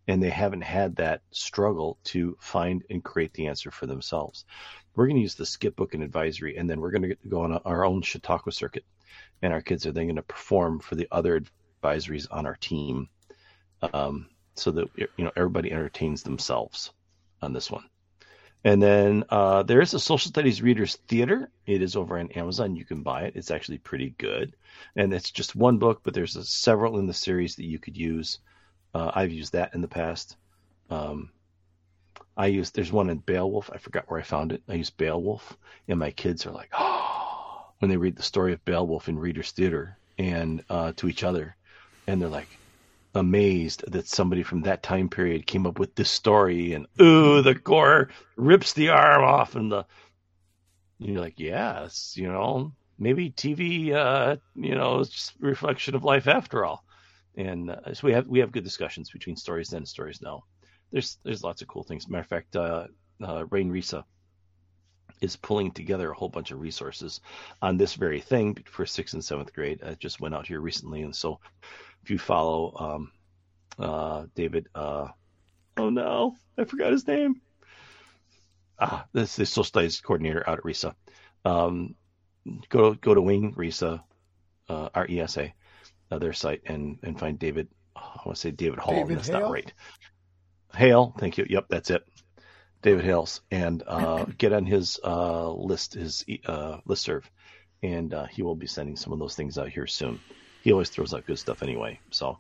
And 0.07 0.23
they 0.23 0.31
haven't 0.31 0.61
had 0.61 0.97
that 0.97 1.23
struggle 1.31 1.99
to 2.05 2.37
find 2.39 2.83
and 2.91 3.03
create 3.03 3.33
the 3.33 3.47
answer 3.47 3.71
for 3.71 3.87
themselves. 3.87 4.45
We're 4.95 5.07
going 5.07 5.17
to 5.17 5.23
use 5.23 5.35
the 5.35 5.47
skit 5.47 5.77
book 5.77 5.95
and 5.95 6.03
advisory, 6.03 6.57
and 6.57 6.69
then 6.69 6.81
we're 6.81 6.91
going 6.91 7.09
to 7.09 7.17
go 7.29 7.41
on 7.41 7.53
our 7.53 7.85
own 7.87 8.03
Chautauqua 8.03 8.53
circuit, 8.53 8.85
and 9.41 9.53
our 9.53 9.63
kids 9.63 9.87
are 9.87 9.93
then 9.93 10.07
going 10.07 10.17
to 10.17 10.23
perform 10.23 10.81
for 10.81 10.95
the 10.95 11.09
other 11.11 11.43
advisories 11.83 12.27
on 12.31 12.45
our 12.45 12.57
team. 12.57 13.09
Um, 13.93 14.29
so 14.55 14.71
that 14.71 14.89
you 14.97 15.25
know 15.25 15.33
everybody 15.37 15.73
entertains 15.73 16.23
themselves 16.23 16.93
on 17.43 17.53
this 17.53 17.71
one. 17.71 17.85
And 18.67 18.83
then 18.83 19.25
uh, 19.29 19.63
there 19.63 19.83
is 19.83 19.93
a 19.93 20.01
social 20.01 20.31
studies 20.31 20.63
readers 20.63 20.97
theater. 21.07 21.51
It 21.67 21.83
is 21.83 21.97
over 21.97 22.19
on 22.19 22.31
Amazon. 22.33 22.77
You 22.77 22.87
can 22.87 23.03
buy 23.03 23.25
it. 23.25 23.37
It's 23.37 23.51
actually 23.51 23.79
pretty 23.79 24.15
good, 24.17 24.57
and 24.97 25.13
it's 25.13 25.31
just 25.31 25.55
one 25.55 25.79
book, 25.79 26.01
but 26.03 26.15
there's 26.15 26.37
a, 26.37 26.45
several 26.45 26.99
in 26.99 27.07
the 27.07 27.13
series 27.13 27.57
that 27.57 27.67
you 27.67 27.79
could 27.79 27.97
use. 27.97 28.39
Uh, 28.95 29.11
I've 29.15 29.33
used 29.33 29.53
that 29.53 29.75
in 29.75 29.83
the 29.83 29.89
past. 29.89 30.37
Um, 30.89 31.31
I 32.37 32.47
use 32.47 32.71
there's 32.71 32.93
one 32.93 33.11
in 33.11 33.19
Beowulf. 33.19 33.71
I 33.73 33.79
forgot 33.79 34.05
where 34.09 34.19
I 34.19 34.25
found 34.25 34.53
it. 34.53 34.63
I 34.69 34.75
use 34.75 34.91
Beowulf, 34.91 35.57
and 35.87 35.99
my 35.99 36.11
kids 36.11 36.47
are 36.47 36.53
like, 36.53 36.71
oh, 36.73 37.67
when 37.81 37.91
they 37.91 37.97
read 37.97 38.17
the 38.17 38.23
story 38.23 38.55
of 38.55 38.65
Beowulf 38.65 39.09
in 39.09 39.19
Reader's 39.19 39.51
Theater 39.51 39.99
and 40.19 40.65
uh, 40.71 40.93
to 40.97 41.09
each 41.09 41.23
other, 41.23 41.55
and 42.07 42.21
they're 42.21 42.29
like, 42.29 42.49
amazed 43.15 43.85
that 43.93 44.09
somebody 44.09 44.43
from 44.43 44.63
that 44.63 44.83
time 44.83 45.09
period 45.09 45.47
came 45.47 45.67
up 45.67 45.79
with 45.79 45.95
this 45.95 46.11
story 46.11 46.73
and 46.73 46.87
ooh 47.01 47.43
the 47.43 47.55
gore 47.55 48.09
rips 48.37 48.73
the 48.73 48.89
arm 48.89 49.23
off 49.23 49.55
and 49.55 49.71
the 49.71 49.87
you're 50.99 51.21
like 51.21 51.39
yes 51.39 52.15
you 52.17 52.27
know 52.27 52.73
maybe 52.99 53.31
tv 53.31 53.93
uh 53.93 54.37
you 54.55 54.75
know 54.75 55.01
it's 55.01 55.11
just 55.11 55.35
reflection 55.41 55.95
of 55.95 56.05
life 56.05 56.27
after 56.29 56.65
all. 56.65 56.85
And 57.37 57.71
uh, 57.71 57.95
so 57.95 58.07
we 58.07 58.13
have 58.13 58.27
we 58.29 58.39
have 58.41 58.53
good 58.53 58.65
discussions 58.65 59.11
between 59.11 59.37
stories 59.37 59.71
then 59.71 59.79
and 59.79 59.89
stories 59.89 60.23
now. 60.23 60.45
There's 60.93 61.19
there's 61.25 61.43
lots 61.43 61.63
of 61.63 61.69
cool 61.69 61.83
things. 61.83 62.09
Matter 62.09 62.23
of 62.23 62.29
fact 62.29 62.57
uh, 62.57 62.87
uh 63.23 63.45
Wayne 63.51 63.71
RESA 63.71 64.05
is 65.21 65.37
pulling 65.37 65.71
together 65.73 66.11
a 66.11 66.15
whole 66.15 66.29
bunch 66.29 66.51
of 66.51 66.61
resources 66.61 67.21
on 67.63 67.77
this 67.77 67.95
very 67.95 68.21
thing 68.21 68.57
for 68.67 68.87
sixth 68.87 69.15
and 69.15 69.25
seventh 69.25 69.53
grade. 69.53 69.83
I 69.83 69.95
just 69.95 70.21
went 70.21 70.35
out 70.35 70.47
here 70.47 70.61
recently, 70.61 71.03
and 71.03 71.15
so 71.15 71.41
if 72.05 72.11
you 72.11 72.19
follow 72.19 72.75
um, 72.79 73.13
uh, 73.79 74.27
David, 74.35 74.69
uh, 74.75 75.09
oh 75.79 75.89
no, 75.89 76.37
I 76.59 76.65
forgot 76.65 76.93
his 76.93 77.07
name. 77.07 77.41
Ah, 78.79 79.07
this 79.15 79.31
is 79.31 79.37
the 79.37 79.47
social 79.47 79.65
studies 79.65 80.01
coordinator 80.03 80.47
out 80.47 80.59
at 80.59 80.65
RESA. 80.65 80.95
Um, 81.47 81.95
go 82.69 82.93
go 82.93 83.15
to 83.15 83.23
Wayne 83.23 83.55
RESA, 83.55 84.03
uh, 84.69 84.89
R 84.95 85.07
E 85.09 85.21
S 85.21 85.39
A, 85.39 85.55
uh, 86.11 86.19
their 86.19 86.35
site, 86.35 86.63
and 86.67 86.99
and 87.03 87.19
find 87.19 87.39
David. 87.39 87.69
Oh, 87.97 88.01
I 88.03 88.23
want 88.27 88.37
to 88.37 88.41
say 88.41 88.51
David 88.51 88.81
Hall. 88.81 88.95
David 88.95 89.17
that's 89.17 89.29
Hale? 89.29 89.41
not 89.41 89.51
right. 89.51 89.73
Hale, 90.75 91.15
thank 91.19 91.39
you. 91.39 91.47
Yep, 91.49 91.67
that's 91.71 91.89
it. 91.89 92.05
David 92.83 93.07
Hales, 93.07 93.41
and 93.51 93.83
uh, 93.87 94.25
get 94.37 94.53
on 94.53 94.67
his 94.67 95.01
uh, 95.03 95.51
list, 95.51 95.95
his 95.95 96.23
uh, 96.45 96.79
list 96.85 97.05
serve, 97.05 97.31
and 97.83 98.13
uh, 98.13 98.27
he 98.27 98.43
will 98.43 98.57
be 98.57 98.67
sending 98.67 98.97
some 98.97 99.15
of 99.15 99.19
those 99.19 99.35
things 99.35 99.57
out 99.57 99.71
here 99.71 99.87
soon 99.87 100.21
he 100.65 100.73
always 100.73 100.89
throws 100.89 101.13
out 101.13 101.27
good 101.27 101.39
stuff 101.39 101.63
anyway. 101.63 102.01
So 102.11 102.39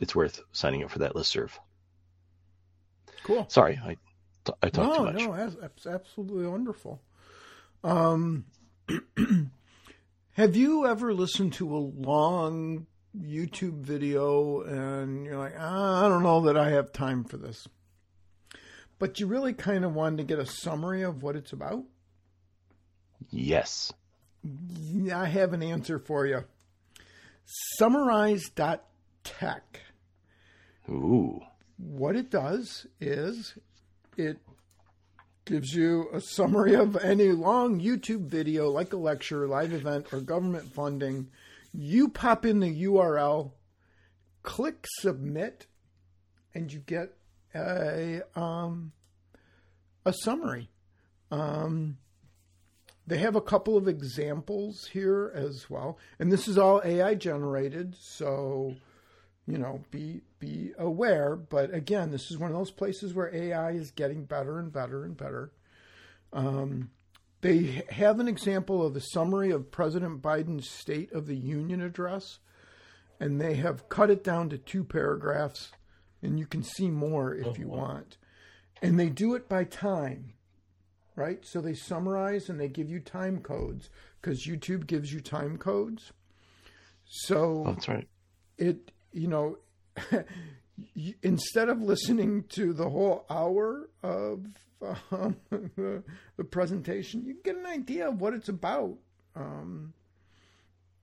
it's 0.00 0.16
worth 0.16 0.40
signing 0.52 0.82
up 0.82 0.90
for 0.90 1.00
that 1.00 1.14
list 1.14 1.30
serve. 1.30 1.60
Cool. 3.24 3.44
Sorry, 3.50 3.78
I 3.84 3.96
I 4.62 4.70
talked 4.70 4.88
no, 4.88 4.96
too 4.96 5.04
much. 5.04 5.14
No, 5.16 5.50
that's 5.60 5.86
absolutely 5.86 6.46
wonderful. 6.46 7.02
Um, 7.84 8.46
have 10.32 10.56
you 10.56 10.86
ever 10.86 11.12
listened 11.12 11.52
to 11.54 11.76
a 11.76 11.78
long 11.78 12.86
YouTube 13.14 13.80
video 13.82 14.62
and 14.62 15.26
you're 15.26 15.36
like, 15.36 15.54
ah, 15.58 16.06
I 16.06 16.08
don't 16.08 16.22
know 16.22 16.40
that 16.42 16.56
I 16.56 16.70
have 16.70 16.90
time 16.90 17.24
for 17.24 17.36
this, 17.36 17.68
but 18.98 19.20
you 19.20 19.26
really 19.26 19.52
kind 19.52 19.84
of 19.84 19.94
wanted 19.94 20.16
to 20.18 20.24
get 20.24 20.38
a 20.38 20.46
summary 20.46 21.02
of 21.02 21.22
what 21.22 21.36
it's 21.36 21.52
about? 21.52 21.84
Yes. 23.28 23.92
I 25.12 25.26
have 25.26 25.52
an 25.52 25.62
answer 25.62 25.98
for 25.98 26.24
you. 26.24 26.44
Summarize.tech. 27.48 29.80
Ooh. 30.90 31.40
What 31.78 32.16
it 32.16 32.30
does 32.30 32.86
is 33.00 33.54
it 34.16 34.38
gives 35.46 35.72
you 35.72 36.10
a 36.12 36.20
summary 36.20 36.74
of 36.74 36.96
any 36.96 37.32
long 37.32 37.80
YouTube 37.80 38.26
video, 38.26 38.68
like 38.68 38.92
a 38.92 38.98
lecture, 38.98 39.46
live 39.46 39.72
event, 39.72 40.12
or 40.12 40.20
government 40.20 40.74
funding. 40.74 41.30
You 41.72 42.08
pop 42.08 42.44
in 42.44 42.60
the 42.60 42.84
URL, 42.84 43.52
click 44.42 44.86
submit, 44.98 45.66
and 46.54 46.70
you 46.70 46.80
get 46.80 47.16
a 47.54 48.20
um, 48.34 48.92
a 50.04 50.12
summary. 50.12 50.68
Um, 51.30 51.96
they 53.08 53.18
have 53.18 53.36
a 53.36 53.40
couple 53.40 53.76
of 53.76 53.88
examples 53.88 54.86
here 54.92 55.32
as 55.34 55.70
well, 55.70 55.98
and 56.18 56.30
this 56.30 56.46
is 56.46 56.58
all 56.58 56.82
AI 56.84 57.14
generated, 57.14 57.96
so 57.98 58.74
you 59.46 59.56
know, 59.56 59.80
be 59.90 60.20
be 60.38 60.72
aware. 60.78 61.34
But 61.34 61.72
again, 61.72 62.10
this 62.10 62.30
is 62.30 62.36
one 62.36 62.50
of 62.50 62.56
those 62.56 62.70
places 62.70 63.14
where 63.14 63.34
AI 63.34 63.70
is 63.70 63.90
getting 63.90 64.24
better 64.24 64.58
and 64.58 64.70
better 64.70 65.04
and 65.04 65.16
better. 65.16 65.52
Um, 66.34 66.90
they 67.40 67.82
have 67.88 68.20
an 68.20 68.28
example 68.28 68.84
of 68.84 68.94
a 68.94 69.00
summary 69.00 69.50
of 69.50 69.70
President 69.70 70.20
Biden's 70.20 70.68
State 70.68 71.10
of 71.12 71.26
the 71.26 71.36
Union 71.36 71.80
address, 71.80 72.40
and 73.18 73.40
they 73.40 73.54
have 73.54 73.88
cut 73.88 74.10
it 74.10 74.22
down 74.22 74.50
to 74.50 74.58
two 74.58 74.84
paragraphs, 74.84 75.72
and 76.20 76.38
you 76.38 76.46
can 76.46 76.62
see 76.62 76.90
more 76.90 77.34
if 77.34 77.46
oh, 77.46 77.54
you 77.56 77.68
wow. 77.68 77.78
want. 77.78 78.18
And 78.82 79.00
they 79.00 79.08
do 79.08 79.34
it 79.34 79.48
by 79.48 79.64
time 79.64 80.34
right? 81.18 81.44
So 81.44 81.60
they 81.60 81.74
summarize 81.74 82.48
and 82.48 82.58
they 82.58 82.68
give 82.68 82.88
you 82.88 83.00
time 83.00 83.40
codes 83.40 83.90
because 84.20 84.46
YouTube 84.46 84.86
gives 84.86 85.12
you 85.12 85.20
time 85.20 85.58
codes. 85.58 86.12
So 87.04 87.64
that's 87.66 87.88
right. 87.88 88.08
It, 88.56 88.92
you 89.12 89.28
know, 89.28 89.58
instead 91.22 91.68
of 91.68 91.82
listening 91.82 92.44
to 92.50 92.72
the 92.72 92.88
whole 92.88 93.26
hour 93.28 93.90
of 94.02 94.46
um, 95.10 95.36
the, 95.50 96.02
the, 96.36 96.44
presentation, 96.44 97.24
you 97.24 97.36
get 97.42 97.56
an 97.56 97.66
idea 97.66 98.08
of 98.08 98.20
what 98.20 98.34
it's 98.34 98.48
about. 98.48 98.96
Um, 99.34 99.92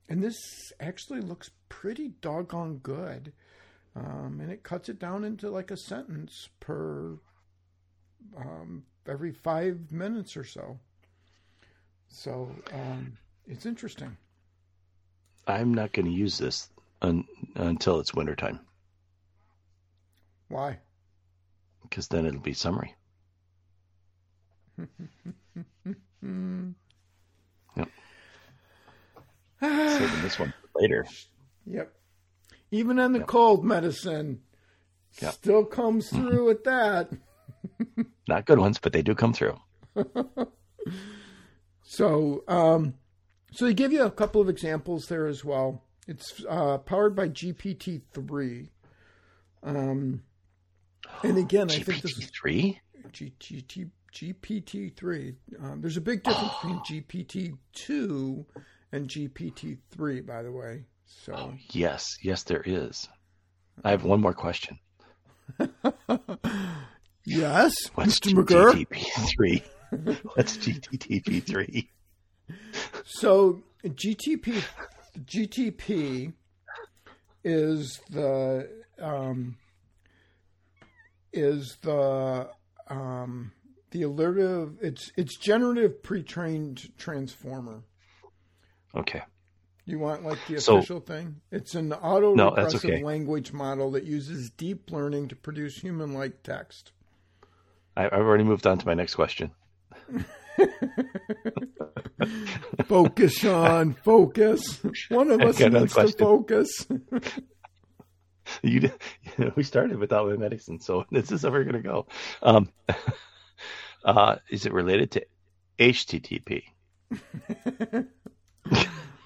and 0.08 0.24
this 0.24 0.38
actually 0.80 1.22
looks 1.22 1.50
pretty 1.68 2.10
doggone 2.22 2.78
good. 2.78 3.34
um, 3.96 4.40
and 4.42 4.52
it 4.52 4.64
cuts 4.64 4.88
it 4.88 5.00
down 5.00 5.24
into 5.24 5.50
like 5.50 5.72
a 5.72 5.78
sentence 5.78 6.50
per 6.60 7.18
um, 8.38 8.84
every 9.08 9.32
five 9.32 9.92
minutes 9.92 10.36
or 10.38 10.44
so. 10.44 10.80
So 12.08 12.50
um, 12.74 13.18
it's 13.48 13.66
interesting. 13.66 14.16
I'm 15.48 15.74
not 15.74 15.92
going 15.94 16.06
to 16.06 16.12
use 16.12 16.38
this 16.38 16.70
un- 17.02 17.26
until 17.56 18.00
it's 18.00 18.14
wintertime 18.14 18.60
Why? 20.48 20.80
because 21.84 22.08
then 22.08 22.26
it'll 22.26 22.40
be 22.42 22.54
summary. 22.54 22.96
Hmm. 26.22 26.70
Yep. 27.78 27.90
Saving 29.62 30.22
this 30.24 30.40
one 30.40 30.54
later. 30.76 31.06
Yep. 31.66 31.94
Even 32.72 33.00
in 33.00 33.12
the 33.12 33.20
cold 33.20 33.66
medicine, 33.66 34.42
Yep. 35.22 35.34
still 35.34 35.66
comes 35.66 36.10
through 36.10 36.46
with 36.46 36.64
that. 36.64 37.10
Not 38.28 38.46
good 38.46 38.60
ones, 38.60 38.80
but 38.80 38.94
they 38.94 39.02
do 39.02 39.16
come 39.16 39.34
through. 39.34 39.58
So, 41.88 42.44
um, 42.48 42.96
so 43.52 43.66
they 43.66 43.74
give 43.74 43.94
you 43.94 44.04
a 44.04 44.12
couple 44.12 44.42
of 44.42 44.50
examples 44.50 45.06
there 45.06 45.28
as 45.28 45.46
well. 45.46 45.84
It's 46.08 46.44
uh, 46.50 46.80
powered 46.80 47.16
by 47.16 47.30
GPT 47.30 48.02
three, 48.12 48.70
um, 49.64 50.24
and 51.24 51.38
again, 51.38 51.70
I 51.70 51.80
think 51.80 52.02
this 52.02 52.18
is 52.18 52.32
GPT-3? 52.32 52.80
GPT 53.12 53.90
GPT 54.14 54.96
three. 54.96 55.36
Um, 55.62 55.82
there's 55.82 55.98
a 55.98 56.02
big 56.02 56.24
difference 56.24 56.54
between 56.56 56.80
GPT 56.80 57.58
two 57.74 58.46
and 58.92 59.08
GPT 59.08 59.78
three, 59.92 60.22
by 60.22 60.42
the 60.42 60.52
way. 60.52 60.86
So, 61.06 61.34
Oh, 61.36 61.54
yes. 61.72 62.18
Yes, 62.22 62.44
there 62.44 62.64
is. 62.66 63.08
I 63.84 63.92
have 63.92 64.04
one 64.04 64.22
more 64.22 64.34
question. 64.34 64.80
yes, 67.26 67.74
What's 67.96 68.20
Mr. 68.20 68.34
McGurr. 68.44 68.86
GTP3? 68.88 70.18
What's 70.36 70.58
GTP3? 70.58 71.88
So 73.06 73.64
GTP 73.84 74.64
GTP 75.26 76.34
is 77.44 78.00
the 78.10 78.70
um, 79.00 79.58
is 81.34 81.78
the 81.82 82.50
um, 82.90 83.52
the 83.92 84.02
alertive 84.04 84.78
it's 84.82 85.12
it's 85.16 85.38
generative 85.38 86.02
pre-trained 86.04 86.90
transformer. 86.98 87.84
Okay. 88.96 89.22
You 89.86 90.00
want 90.00 90.24
like 90.26 90.40
the 90.48 90.60
So- 90.60 90.78
official 90.78 91.00
thing? 91.00 91.42
It's 91.52 91.76
an 91.76 91.94
auto 91.94 92.34
No, 92.34 92.50
regressive 92.50 92.86
okay. 92.86 93.04
language 93.04 93.54
model 93.54 93.92
that 93.92 94.04
uses 94.04 94.50
deep 94.50 94.92
learning 94.92 95.28
to 95.28 95.36
produce 95.36 95.78
human-like 95.78 96.42
text. 96.42 96.92
I, 97.96 98.06
I've 98.06 98.14
already 98.14 98.44
moved 98.44 98.68
on 98.68 98.78
to 98.78 98.86
my 98.86 98.94
next 98.94 99.16
question. 99.16 99.52
Focus, 102.88 103.34
Sean. 103.34 103.94
Focus. 104.04 104.82
One 105.10 105.32
of 105.32 105.42
us 105.42 105.60
needs 105.60 105.94
to 105.94 106.08
focus. 106.10 106.86
You, 108.62 108.80
did- 108.82 108.94
you 109.24 109.32
know, 109.46 109.52
we 109.56 109.64
started 109.64 109.98
without 109.98 110.28
my 110.30 110.38
medicine, 110.38 110.80
so 110.80 111.04
this 111.10 111.32
is 111.32 111.42
how 111.42 111.50
we're 111.50 111.64
going 111.64 111.82
to 111.82 111.90
go. 111.90 112.06
Um, 112.44 112.70
uh, 114.06 114.36
is 114.52 114.68
it 114.68 114.72
related 114.72 115.10
to 115.14 115.26
HTTP? 115.80 116.62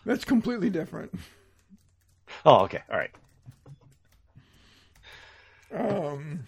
That's 0.05 0.23
completely 0.23 0.69
different. 0.69 1.13
Oh, 2.45 2.59
okay. 2.63 2.79
All 2.89 2.97
right. 2.97 3.11
Um, 5.75 6.47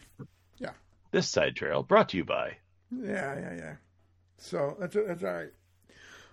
This 1.11 1.27
side 1.27 1.55
trail 1.55 1.83
brought 1.83 2.09
to 2.09 2.17
you 2.17 2.25
by. 2.25 2.57
Yeah, 2.91 3.37
yeah, 3.39 3.53
yeah. 3.55 3.75
So 4.37 4.77
that's 4.79 4.95
that's 4.95 5.23
all 5.23 5.33
right. 5.33 5.51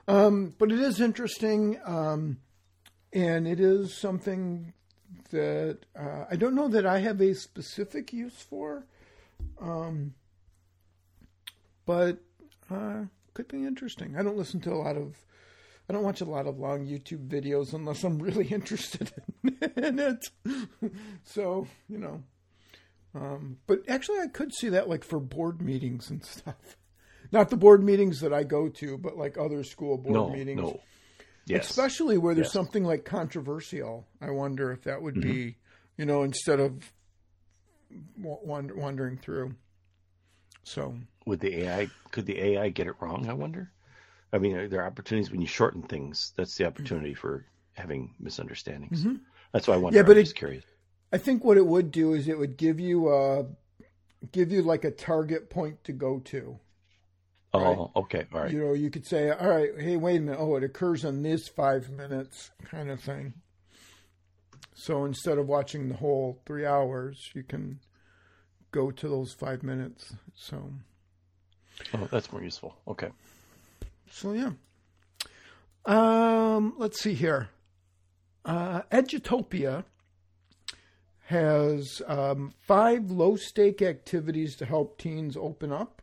Um, 0.07 0.55
but 0.57 0.73
it 0.73 0.79
is 0.79 1.01
interesting, 1.01 1.79
um, 1.85 2.39
and 3.13 3.47
it 3.47 3.61
is 3.61 3.93
something 3.93 4.73
that 5.31 5.81
uh, 5.99 6.25
I 6.31 6.37
don't 6.37 6.55
know 6.55 6.69
that 6.69 6.87
I 6.87 7.01
have 7.01 7.21
a 7.21 7.35
specific 7.35 8.13
use 8.13 8.41
for, 8.41 8.87
um, 9.61 10.15
but 11.85 12.19
uh, 12.71 13.05
could 13.35 13.49
be 13.49 13.67
interesting. 13.67 14.17
I 14.17 14.23
don't 14.23 14.39
listen 14.39 14.61
to 14.61 14.73
a 14.73 14.77
lot 14.77 14.97
of. 14.97 15.17
I 15.91 15.95
don't 15.95 16.05
watch 16.05 16.21
a 16.21 16.27
lot 16.27 16.47
of 16.47 16.59
long 16.59 16.87
YouTube 16.87 17.29
videos 17.29 17.73
unless 17.73 18.05
I'm 18.05 18.19
really 18.19 18.47
interested 18.51 19.11
in 19.77 19.99
it. 19.99 20.31
so 21.25 21.67
you 21.89 21.99
know, 21.99 22.23
um, 23.21 23.59
but 23.67 23.81
actually, 23.89 24.19
I 24.21 24.27
could 24.29 24.53
see 24.55 24.69
that 24.71 24.89
like 24.89 25.05
for 25.05 25.19
board 25.21 25.61
meetings 25.61 26.11
and 26.11 26.25
stuff. 26.37 26.77
Not 27.33 27.51
the 27.51 27.57
board 27.57 27.83
meetings 27.85 28.21
that 28.21 28.33
I 28.33 28.43
go 28.45 28.69
to, 28.69 28.97
but 28.97 29.17
like 29.17 29.37
other 29.37 29.63
school 29.65 29.99
board 29.99 30.15
No, 30.15 30.31
meetings. 30.31 30.61
no. 30.61 30.81
Yes. 31.47 31.69
Especially 31.71 32.17
where 32.19 32.35
there's 32.35 32.47
Yes. 32.49 32.53
something 32.53 32.85
like 32.85 33.05
controversial. 33.05 34.07
I 34.21 34.31
wonder 34.31 34.71
if 34.73 34.83
that 34.85 35.01
would 35.03 35.15
Mm-hmm. 35.17 35.31
be, 35.33 35.57
you 35.97 36.05
know, 36.07 36.23
instead 36.23 36.61
of 36.61 36.93
wa- 38.19 38.39
wander- 38.43 38.75
wandering 38.77 39.17
through. 39.19 39.55
So, 40.65 40.95
Would 41.27 41.41
the 41.41 41.63
AI 41.65 41.89
could 42.11 42.27
the 42.27 42.39
AI 42.41 42.69
get 42.71 42.87
it 42.87 42.95
wrong? 43.01 43.29
I 43.29 43.33
wonder. 43.35 43.71
I 44.33 44.39
mean, 44.39 44.57
are 44.57 44.69
there 44.69 44.85
opportunities 44.85 45.31
when 45.31 45.41
you 45.41 45.47
shorten 45.47 45.83
things? 45.83 46.33
That's 46.37 46.55
the 46.57 46.67
opportunity 46.67 47.15
for 47.15 47.47
having 47.75 48.15
misunderstandings. 48.21 49.07
That's 49.53 49.67
why 49.67 49.75
I 49.75 49.77
wonder. 49.79 49.99
Mm-hmm. 49.99 50.05
Yeah, 50.05 50.07
but 50.07 50.13
I'm 50.13 50.19
it- 50.19 50.25
just 50.25 50.37
curious. 50.37 50.65
I 51.13 51.19
think 51.19 51.45
what 51.45 51.57
it 51.57 51.67
would 51.67 51.91
do 51.91 52.13
is 52.15 52.29
it 52.29 52.39
would 52.39 52.57
give 52.57 52.79
you 52.81 53.09
a, 53.13 53.47
give 54.33 54.53
you 54.53 54.63
like 54.63 54.85
a 54.85 54.91
target 54.91 55.49
point 55.51 55.83
to 55.85 55.93
go 55.93 56.19
to. 56.27 56.59
Oh, 57.55 57.91
okay, 57.97 58.27
all 58.33 58.43
right. 58.43 58.53
You 58.53 58.61
know, 58.61 58.73
you 58.75 58.91
could 58.91 59.07
say, 59.07 59.31
all 59.31 59.49
right, 59.49 59.71
hey, 59.79 59.97
wait 59.97 60.17
a 60.19 60.21
minute. 60.21 60.39
Oh, 60.39 60.57
it 60.57 60.65
occurs 60.65 61.05
in 61.05 61.23
this 61.23 61.49
five 61.49 61.89
minutes 61.91 62.51
kind 62.71 62.91
of 62.91 63.01
thing. 63.01 63.33
So 64.75 65.05
instead 65.07 65.39
of 65.39 65.47
watching 65.49 65.89
the 65.89 65.97
whole 65.97 66.41
three 66.47 66.67
hours, 66.67 67.31
you 67.35 67.43
can 67.43 67.81
go 68.71 68.91
to 68.91 69.09
those 69.09 69.33
five 69.33 69.63
minutes. 69.63 70.13
So, 70.35 70.73
Oh, 71.95 72.07
that's 72.11 72.31
more 72.33 72.43
useful. 72.43 72.77
Okay. 72.87 73.09
so 74.11 74.33
yeah. 74.35 74.51
Um, 75.87 76.75
let's 76.77 77.01
see 77.01 77.15
here. 77.15 77.49
Uh, 78.45 78.83
Edutopia 78.93 79.85
has 81.29 82.01
um, 82.07 82.55
five 82.67 83.11
low 83.11 83.37
stake 83.37 83.83
activities 83.83 84.57
to 84.57 84.65
help 84.65 84.97
teens 84.97 85.37
open 85.37 85.71
up. 85.71 86.01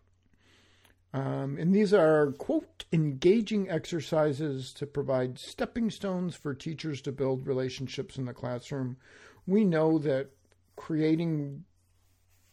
Um, 1.15 1.57
and 1.59 1.73
these 1.73 1.95
are, 1.95 2.31
quote, 2.33 2.85
engaging 2.93 3.67
exercises 3.67 4.71
to 4.73 4.85
provide 4.85 5.39
stepping 5.39 5.89
stones 5.89 6.35
for 6.35 6.53
teachers 6.53 7.01
to 7.01 7.11
build 7.11 7.47
relationships 7.47 8.19
in 8.19 8.25
the 8.25 8.35
classroom. 8.35 8.97
We 9.47 9.65
know 9.65 9.97
that 9.97 10.29
creating 10.75 11.63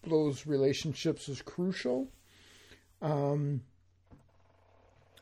those 0.08 0.46
relationships 0.46 1.28
is 1.28 1.42
crucial. 1.42 2.08
Um, 3.02 3.60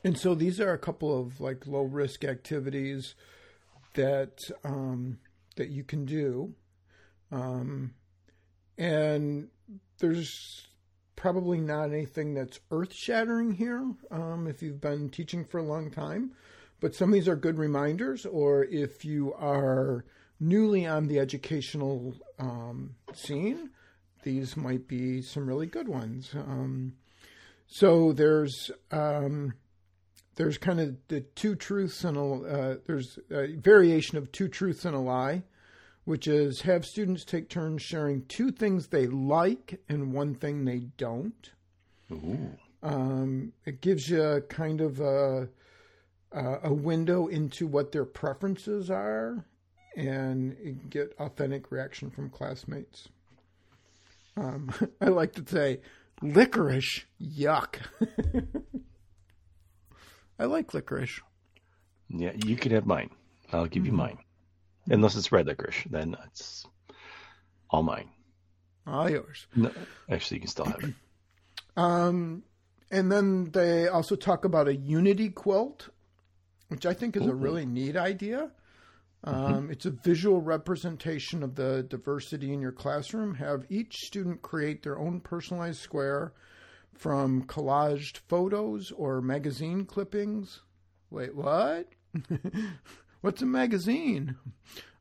and 0.05 0.17
so 0.17 0.37
these 0.37 0.61
are 0.61 0.73
a 0.73 0.79
couple 0.79 1.19
of 1.21 1.41
like 1.41 1.67
low 1.67 1.83
risk 1.83 2.25
activities 2.25 3.17
that 3.95 4.39
um, 4.63 5.19
that 5.57 5.71
you 5.71 5.83
can 5.83 6.05
do. 6.05 6.55
Um, 7.31 7.95
and 8.79 9.49
there's 9.99 10.67
probably 11.17 11.59
not 11.59 11.91
anything 11.91 12.35
that's 12.35 12.61
earth 12.71 12.95
shattering 12.95 13.53
here 13.53 13.85
um, 14.11 14.47
if 14.49 14.63
you've 14.63 14.81
been 14.81 15.11
teaching 15.11 15.45
for 15.45 15.59
a 15.59 15.63
long 15.63 15.91
time. 15.91 16.33
But 16.81 16.95
some 16.95 17.11
of 17.11 17.15
these 17.15 17.29
are 17.29 17.37
good 17.37 17.59
reminders, 17.59 18.25
or 18.25 18.65
if 18.65 19.05
you 19.05 19.35
are 19.35 20.07
newly 20.41 20.87
on 20.87 21.09
the 21.09 21.19
educational 21.19 22.15
um, 22.39 22.95
scene, 23.13 23.69
these 24.23 24.57
might 24.57 24.89
be 24.89 25.21
some 25.21 25.47
really 25.47 25.67
good 25.67 25.89
ones. 25.89 26.31
Um, 26.35 26.95
so 27.67 28.13
there's 28.13 28.71
um, 28.91 29.53
there's 30.37 30.59
kind 30.59 30.81
of 30.81 30.97
the 31.09 31.21
two 31.21 31.55
truths 31.55 32.03
and 32.05 32.17
a 32.17 32.23
uh, 32.23 32.77
there's 32.87 33.19
a 33.31 33.57
variation 33.57 34.17
of 34.17 34.33
two 34.33 34.49
truths 34.49 34.85
and 34.85 34.95
a 34.95 34.99
lie, 34.99 35.43
which 36.11 36.27
is 36.27 36.63
have 36.63 36.85
students 36.85 37.25
take 37.25 37.49
turns 37.49 37.81
sharing 37.83 38.25
two 38.27 38.51
things 38.51 38.89
they 38.89 39.07
like 39.07 39.81
and 39.89 40.13
one 40.13 40.35
thing 40.35 40.65
they 40.65 40.81
don't. 40.97 41.53
Ooh. 42.11 42.51
Um, 42.83 43.53
it 43.65 43.81
gives 43.81 44.09
you 44.11 44.43
kind 44.49 44.81
of 44.81 45.01
a 45.01 45.49
a 46.33 46.73
window 46.73 47.27
into 47.29 47.67
what 47.67 47.93
their 47.93 48.05
preferences 48.05 48.91
are, 48.91 49.45
and 49.97 50.89
get 50.91 51.13
authentic 51.19 51.71
reaction 51.71 52.11
from 52.11 52.31
classmates. 52.31 53.09
Um, 54.37 54.73
I 55.01 55.07
like 55.07 55.33
to 55.35 55.45
say, 55.47 55.81
licorice, 56.23 57.05
yuck. 57.21 57.77
I 60.39 60.45
like 60.45 60.73
licorice. 60.75 61.21
Yeah, 62.09 62.33
you 62.45 62.57
can 62.57 62.73
have 62.73 62.87
mine. 62.87 63.11
I'll 63.53 63.67
give 63.67 63.83
Mm-hmm. 63.83 63.93
you 63.93 63.99
mine. 63.99 64.19
Unless 64.91 65.17
it's 65.17 65.33
red 65.33 65.47
licorice, 65.47 65.85
then 65.89 66.17
it's 66.27 66.67
All 67.71 67.83
mine. 67.83 68.09
All 68.87 69.09
yours. 69.09 69.47
No, 69.55 69.71
actually, 70.11 70.39
you 70.39 70.41
can 70.41 70.49
still 70.51 70.65
have 70.67 70.83
it. 70.85 70.95
Um, 71.77 72.43
and 72.91 73.11
then 73.11 73.53
they 73.53 73.87
also 73.87 74.17
talk 74.17 74.45
about 74.45 74.67
a 74.67 74.75
unity 74.75 75.31
quilt, 75.31 75.89
which 76.69 76.85
I 76.85 76.93
think 76.93 77.17
is 77.17 77.27
a 77.27 77.35
really 77.35 77.65
neat 77.65 77.97
idea. 77.97 78.51
Um, 79.23 79.71
It's 79.71 79.87
a 79.87 79.91
visual 79.91 80.43
representation 80.43 81.43
of 81.43 81.55
the 81.55 81.85
diversity 81.85 82.53
in 82.53 82.61
your 82.61 82.73
classroom. 82.73 83.37
Have 83.37 83.67
each 83.71 83.95
student 83.99 84.43
create 84.43 84.83
their 84.83 84.99
own 84.99 85.21
personalized 85.21 85.81
square 85.81 86.33
from 86.93 87.45
collaged 87.45 88.19
photos 88.29 88.91
or 88.91 89.23
magazine 89.23 89.87
clippings. 89.87 90.61
Wait, 91.09 91.35
what? 91.35 91.89
What's 93.21 93.43
a 93.43 93.47
magazine? 93.47 94.37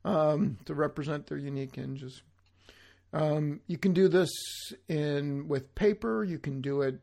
Um, 0.05 0.57
to 0.65 0.73
represent 0.73 1.27
their 1.27 1.37
unique 1.37 1.75
hinges. 1.75 2.21
Um, 3.11 3.59
you 3.67 3.77
can 3.77 3.93
do 3.93 4.07
this 4.07 4.29
in 4.87 5.47
with 5.47 5.75
paper. 5.75 6.23
You 6.23 6.39
can 6.39 6.61
do 6.61 6.81
it 6.81 6.99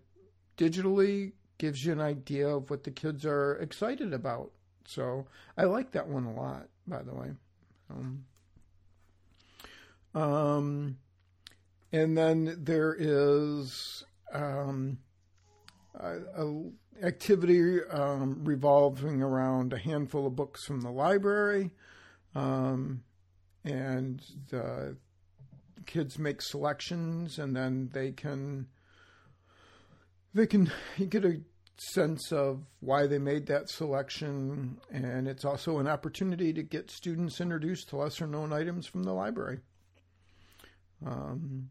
digitally. 0.57 1.33
Gives 1.59 1.85
you 1.85 1.93
an 1.93 2.01
idea 2.01 2.49
of 2.49 2.71
what 2.71 2.85
the 2.85 2.91
kids 2.91 3.25
are 3.25 3.57
excited 3.57 4.13
about. 4.13 4.51
So 4.87 5.27
I 5.57 5.65
like 5.65 5.93
that 5.93 6.09
one 6.09 6.25
a 6.25 6.35
lot. 6.35 6.69
By 6.87 7.03
the 7.03 7.15
way. 7.15 7.29
Um, 7.91 8.25
um, 10.15 10.97
and 11.93 12.17
then 12.17 12.57
there 12.63 12.97
is 12.99 14.05
um, 14.33 14.99
a, 15.95 16.19
a 16.37 16.63
activity 17.03 17.81
um, 17.91 18.41
revolving 18.45 19.23
around 19.23 19.73
a 19.73 19.79
handful 19.79 20.27
of 20.27 20.37
books 20.37 20.65
from 20.65 20.81
the 20.81 20.91
library, 20.91 21.71
um, 22.35 23.03
and 23.65 24.23
the 24.51 24.97
kids 25.87 26.19
make 26.19 26.43
selections, 26.43 27.39
and 27.39 27.55
then 27.55 27.91
they 27.93 28.13
can 28.13 28.67
they 30.35 30.47
can 30.47 30.71
get 31.09 31.25
a 31.25 31.41
sense 31.79 32.33
of 32.33 32.63
why 32.81 33.07
they 33.07 33.19
made 33.19 33.47
that 33.47 33.69
selection, 33.69 34.79
and 34.91 35.29
it's 35.29 35.45
also 35.45 35.79
an 35.79 35.87
opportunity 35.87 36.53
to 36.53 36.63
get 36.63 36.91
students 36.91 37.41
introduced 37.41 37.89
to 37.91 37.97
lesser 37.97 38.27
known 38.27 38.53
items 38.53 38.87
from 38.87 39.03
the 39.03 39.13
library. 39.13 39.59
Um, 41.05 41.69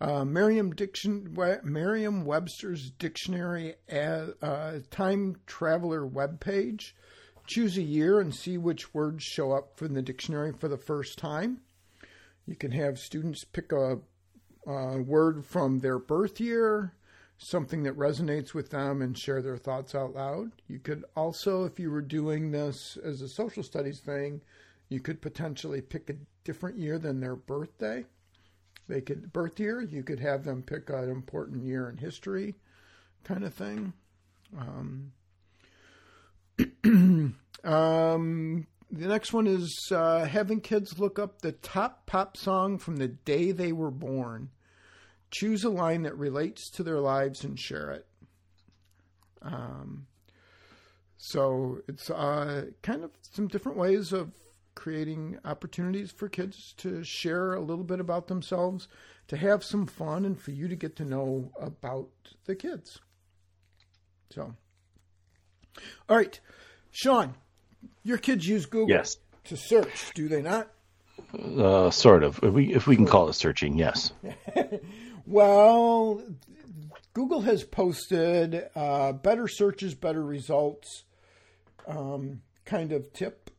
uh, 0.00 0.24
Merriam, 0.24 0.72
Diction, 0.72 1.36
Merriam 1.64 2.24
Webster's 2.24 2.90
Dictionary 2.90 3.74
as, 3.88 4.30
uh, 4.42 4.78
Time 4.90 5.36
Traveler 5.46 6.06
webpage. 6.06 6.92
Choose 7.46 7.76
a 7.78 7.82
year 7.82 8.20
and 8.20 8.34
see 8.34 8.58
which 8.58 8.94
words 8.94 9.24
show 9.24 9.52
up 9.52 9.76
from 9.76 9.94
the 9.94 10.02
dictionary 10.02 10.52
for 10.52 10.68
the 10.68 10.76
first 10.76 11.18
time. 11.18 11.60
You 12.46 12.54
can 12.54 12.72
have 12.72 12.98
students 12.98 13.44
pick 13.44 13.72
a, 13.72 13.98
a 14.66 15.02
word 15.02 15.44
from 15.44 15.78
their 15.78 15.98
birth 15.98 16.40
year, 16.40 16.94
something 17.38 17.82
that 17.82 17.96
resonates 17.96 18.54
with 18.54 18.70
them, 18.70 19.02
and 19.02 19.18
share 19.18 19.42
their 19.42 19.56
thoughts 19.56 19.94
out 19.94 20.14
loud. 20.14 20.52
You 20.68 20.78
could 20.78 21.04
also, 21.16 21.64
if 21.64 21.80
you 21.80 21.90
were 21.90 22.02
doing 22.02 22.50
this 22.50 22.96
as 23.02 23.22
a 23.22 23.28
social 23.28 23.62
studies 23.62 24.00
thing, 24.00 24.42
you 24.88 25.00
could 25.00 25.20
potentially 25.20 25.80
pick 25.80 26.08
a 26.10 26.16
different 26.44 26.78
year 26.78 26.98
than 26.98 27.20
their 27.20 27.36
birthday. 27.36 28.04
They 28.88 29.00
could 29.02 29.32
birth 29.32 29.60
year. 29.60 29.82
You 29.82 30.02
could 30.02 30.20
have 30.20 30.44
them 30.44 30.62
pick 30.62 30.88
an 30.88 31.10
important 31.10 31.62
year 31.62 31.88
in 31.90 31.98
history, 31.98 32.54
kind 33.24 33.44
of 33.44 33.52
thing. 33.54 33.92
Um, 34.56 35.12
um, 37.64 38.66
the 38.90 39.06
next 39.06 39.32
one 39.32 39.46
is 39.46 39.92
uh, 39.92 40.24
having 40.24 40.60
kids 40.60 40.98
look 40.98 41.18
up 41.18 41.42
the 41.42 41.52
top 41.52 42.06
pop 42.06 42.36
song 42.36 42.78
from 42.78 42.96
the 42.96 43.08
day 43.08 43.52
they 43.52 43.72
were 43.72 43.90
born. 43.90 44.50
Choose 45.30 45.64
a 45.64 45.70
line 45.70 46.02
that 46.02 46.16
relates 46.16 46.70
to 46.70 46.82
their 46.82 47.00
lives 47.00 47.44
and 47.44 47.58
share 47.58 47.90
it. 47.90 48.06
Um, 49.42 50.06
so 51.18 51.80
it's 51.86 52.08
uh, 52.08 52.66
kind 52.82 53.04
of 53.04 53.10
some 53.20 53.48
different 53.48 53.76
ways 53.76 54.12
of 54.14 54.32
creating 54.78 55.36
opportunities 55.44 56.12
for 56.12 56.28
kids 56.28 56.72
to 56.78 57.02
share 57.02 57.52
a 57.54 57.60
little 57.60 57.82
bit 57.82 57.98
about 57.98 58.28
themselves, 58.28 58.86
to 59.26 59.36
have 59.36 59.64
some 59.64 59.86
fun, 59.86 60.24
and 60.24 60.40
for 60.40 60.52
you 60.52 60.68
to 60.68 60.76
get 60.76 60.94
to 60.96 61.04
know 61.04 61.50
about 61.60 62.08
the 62.44 62.54
kids. 62.54 63.00
So, 64.30 64.54
all 66.08 66.16
right, 66.16 66.38
Sean, 66.92 67.34
your 68.04 68.18
kids 68.18 68.46
use 68.46 68.66
Google 68.66 68.88
Yes. 68.90 69.16
to 69.44 69.56
search, 69.56 70.12
do 70.14 70.28
they 70.28 70.42
not? 70.42 70.68
Uh, 71.36 71.90
sort 71.90 72.22
of. 72.22 72.38
If 72.42 72.52
we 72.54 72.72
if 72.72 72.86
we 72.86 72.94
can 72.94 73.04
call 73.06 73.28
it 73.28 73.32
searching, 73.34 73.76
yes. 73.76 74.12
Well, 75.26 76.22
Google 77.12 77.42
has 77.42 77.62
posted 77.64 78.64
uh, 78.74 79.12
better 79.12 79.46
searches, 79.46 79.94
better 79.94 80.22
results 80.24 81.04
um, 81.86 82.40
kind 82.64 82.92
of 82.92 83.12
tip 83.12 83.50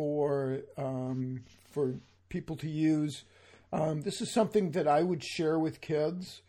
for 0.00 0.60
um, 0.78 1.42
for 1.70 1.92
people 2.30 2.56
to 2.56 2.70
use. 2.70 3.24
Um, 3.70 4.00
this 4.00 4.22
is 4.22 4.32
something 4.32 4.70
that 4.70 4.88
I 4.88 5.02
would 5.02 5.22
share 5.22 5.58
with 5.58 5.82
kids, 5.82 6.40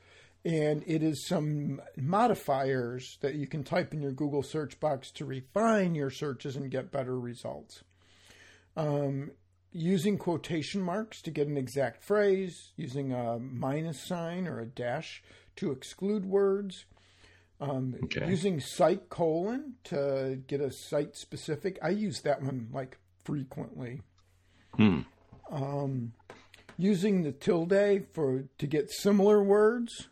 and 0.46 0.86
it 0.88 1.04
is 1.04 1.28
some 1.28 1.82
modifiers 1.98 3.18
that 3.20 3.36
you 3.36 3.48
can 3.48 3.66
type 3.66 3.94
in 3.94 4.02
your 4.02 4.14
Google 4.14 4.42
search 4.42 4.80
box 4.80 5.12
to 5.16 5.26
refine 5.26 5.96
your 5.96 6.10
searches 6.10 6.56
and 6.56 6.72
get 6.72 6.94
better 6.94 7.20
results. 7.20 7.84
Um, 8.78 9.32
using 9.74 10.18
quotation 10.18 10.82
marks 10.82 11.22
to 11.24 11.30
get 11.30 11.48
an 11.50 11.58
exact 11.58 12.06
phrase, 12.06 12.72
using 12.78 13.12
a 13.12 13.38
minus 13.38 14.08
sign 14.08 14.48
or 14.48 14.62
a 14.62 14.66
dash 14.66 15.22
to 15.58 15.72
exclude 15.72 16.26
words, 16.26 16.86
um, 17.60 17.96
Okay. 18.06 18.30
using 18.30 18.62
site 18.62 19.10
colon 19.10 19.74
to 19.84 20.42
get 20.48 20.62
a 20.62 20.72
site 20.72 21.18
specific. 21.18 21.78
I 21.82 21.90
use 21.90 22.22
that 22.22 22.42
one 22.42 22.70
like 22.72 22.98
frequently. 23.24 24.02
Hmm. 24.76 25.02
Um, 25.52 26.14
using 26.78 27.24
the 27.24 27.32
tilde 27.32 28.06
for 28.14 28.46
to 28.58 28.68
get 28.68 28.92
similar 28.92 29.44
words. 29.44 30.10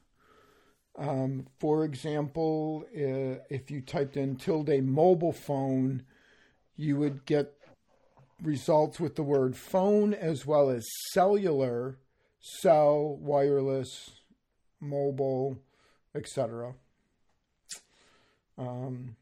Um, 0.97 1.47
for 1.59 1.85
example, 1.85 2.85
uh, 2.93 3.41
if 3.49 3.71
you 3.71 3.81
typed 3.81 4.17
in 4.17 4.35
tilde 4.35 4.83
mobile 4.83 5.31
phone, 5.31 6.03
you 6.75 6.97
would 6.97 7.25
get 7.25 7.53
results 8.41 8.99
with 8.99 9.15
the 9.15 9.23
word 9.23 9.55
phone 9.55 10.13
as 10.13 10.45
well 10.45 10.69
as 10.69 10.85
cellular, 11.11 11.97
cell, 12.39 13.17
wireless, 13.19 14.11
mobile, 14.79 15.57
etc. 16.15 16.73
Um, 18.57 19.15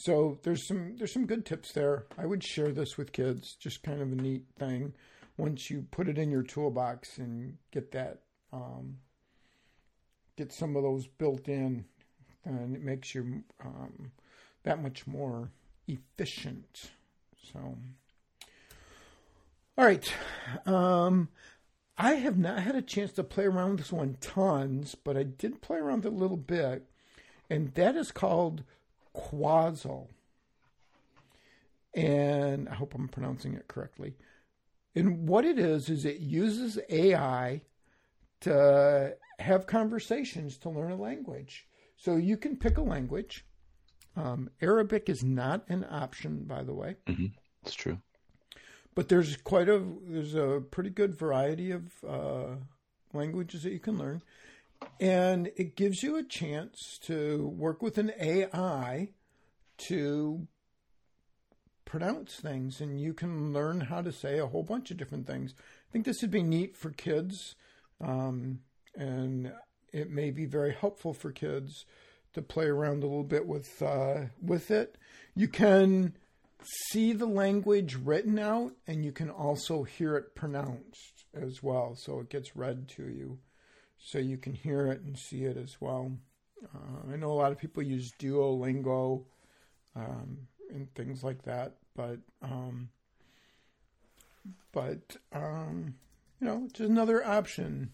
so 0.00 0.38
there's 0.44 0.66
some 0.66 0.96
there's 0.96 1.12
some 1.12 1.26
good 1.26 1.44
tips 1.44 1.72
there. 1.72 2.06
I 2.16 2.24
would 2.24 2.42
share 2.42 2.72
this 2.72 2.96
with 2.96 3.12
kids. 3.12 3.54
Just 3.54 3.82
kind 3.82 4.00
of 4.00 4.10
a 4.10 4.14
neat 4.14 4.44
thing. 4.58 4.94
Once 5.36 5.68
you 5.68 5.84
put 5.90 6.08
it 6.08 6.16
in 6.16 6.30
your 6.30 6.42
toolbox 6.42 7.18
and 7.18 7.58
get 7.70 7.92
that, 7.92 8.22
um, 8.50 8.96
get 10.38 10.52
some 10.52 10.74
of 10.74 10.84
those 10.84 11.06
built 11.06 11.48
in, 11.48 11.84
and 12.46 12.74
it 12.74 12.82
makes 12.82 13.14
you 13.14 13.42
um, 13.62 14.12
that 14.62 14.82
much 14.82 15.06
more 15.06 15.50
efficient. 15.86 16.92
So, 17.52 17.76
all 19.76 19.84
right. 19.84 20.14
Um, 20.64 21.28
I 21.98 22.14
have 22.14 22.38
not 22.38 22.62
had 22.62 22.74
a 22.74 22.80
chance 22.80 23.12
to 23.12 23.22
play 23.22 23.44
around 23.44 23.72
with 23.72 23.78
this 23.80 23.92
one 23.92 24.16
tons, 24.22 24.94
but 24.94 25.18
I 25.18 25.24
did 25.24 25.60
play 25.60 25.76
around 25.76 26.04
with 26.04 26.14
it 26.14 26.16
a 26.16 26.22
little 26.22 26.38
bit, 26.38 26.86
and 27.50 27.74
that 27.74 27.96
is 27.96 28.12
called 28.12 28.64
Quazel. 29.14 30.08
And 31.94 32.68
I 32.68 32.74
hope 32.74 32.94
I'm 32.94 33.08
pronouncing 33.08 33.54
it 33.54 33.66
correctly. 33.68 34.14
And 34.94 35.28
what 35.28 35.44
it 35.44 35.58
is, 35.58 35.88
is 35.88 36.04
it 36.04 36.18
uses 36.18 36.78
AI 36.88 37.62
to 38.42 39.14
have 39.38 39.66
conversations 39.66 40.56
to 40.58 40.70
learn 40.70 40.92
a 40.92 40.96
language. 40.96 41.66
So 41.96 42.16
you 42.16 42.36
can 42.36 42.56
pick 42.56 42.78
a 42.78 42.82
language. 42.82 43.44
Um, 44.16 44.50
Arabic 44.60 45.08
is 45.08 45.22
not 45.22 45.64
an 45.68 45.86
option, 45.88 46.44
by 46.44 46.62
the 46.62 46.74
way, 46.74 46.96
It's 47.62 47.74
true. 47.74 47.98
but 48.94 49.08
there's 49.08 49.36
quite 49.36 49.68
a 49.68 49.82
there's 50.08 50.34
a 50.34 50.60
pretty 50.70 50.90
good 50.90 51.14
variety 51.16 51.70
of 51.70 51.92
uh, 52.06 52.56
languages 53.12 53.62
that 53.62 53.72
you 53.72 53.78
can 53.78 53.98
learn, 53.98 54.20
and 54.98 55.50
it 55.56 55.76
gives 55.76 56.02
you 56.02 56.16
a 56.16 56.22
chance 56.22 56.98
to 57.02 57.46
work 57.56 57.82
with 57.82 57.98
an 57.98 58.12
AI 58.20 59.10
to 59.88 60.46
pronounce 61.84 62.36
things, 62.36 62.80
and 62.80 63.00
you 63.00 63.12
can 63.12 63.52
learn 63.52 63.80
how 63.80 64.00
to 64.02 64.12
say 64.12 64.38
a 64.38 64.46
whole 64.46 64.62
bunch 64.62 64.90
of 64.90 64.96
different 64.96 65.26
things. 65.26 65.54
I 65.58 65.92
think 65.92 66.04
this 66.04 66.22
would 66.22 66.30
be 66.30 66.42
neat 66.42 66.76
for 66.76 66.90
kids, 66.90 67.56
um, 68.00 68.60
and 68.94 69.52
it 69.92 70.10
may 70.10 70.30
be 70.30 70.46
very 70.46 70.72
helpful 70.72 71.12
for 71.12 71.32
kids 71.32 71.84
to 72.32 72.42
play 72.42 72.66
around 72.66 73.02
a 73.02 73.06
little 73.06 73.24
bit 73.24 73.46
with 73.46 73.82
uh, 73.82 74.26
with 74.40 74.70
it. 74.70 74.96
You 75.34 75.48
can 75.48 76.14
see 76.90 77.12
the 77.12 77.26
language 77.26 77.96
written 77.96 78.38
out 78.38 78.72
and 78.86 79.04
you 79.04 79.12
can 79.12 79.30
also 79.30 79.82
hear 79.82 80.16
it 80.16 80.34
pronounced 80.34 81.24
as 81.34 81.62
well. 81.62 81.94
So 81.96 82.20
it 82.20 82.28
gets 82.28 82.56
read 82.56 82.88
to 82.90 83.04
you. 83.04 83.38
So 84.02 84.18
you 84.18 84.36
can 84.38 84.54
hear 84.54 84.86
it 84.86 85.02
and 85.02 85.16
see 85.18 85.44
it 85.44 85.56
as 85.56 85.76
well. 85.80 86.12
Uh, 86.74 87.12
I 87.12 87.16
know 87.16 87.30
a 87.30 87.34
lot 87.34 87.52
of 87.52 87.58
people 87.58 87.82
use 87.82 88.12
Duolingo 88.18 89.24
um, 89.94 90.38
and 90.70 90.92
things 90.94 91.22
like 91.22 91.42
that, 91.42 91.76
but 91.94 92.18
um, 92.42 92.88
but 94.72 95.16
um, 95.32 95.94
you 96.40 96.46
know, 96.46 96.64
it's 96.68 96.80
another 96.80 97.24
option. 97.24 97.92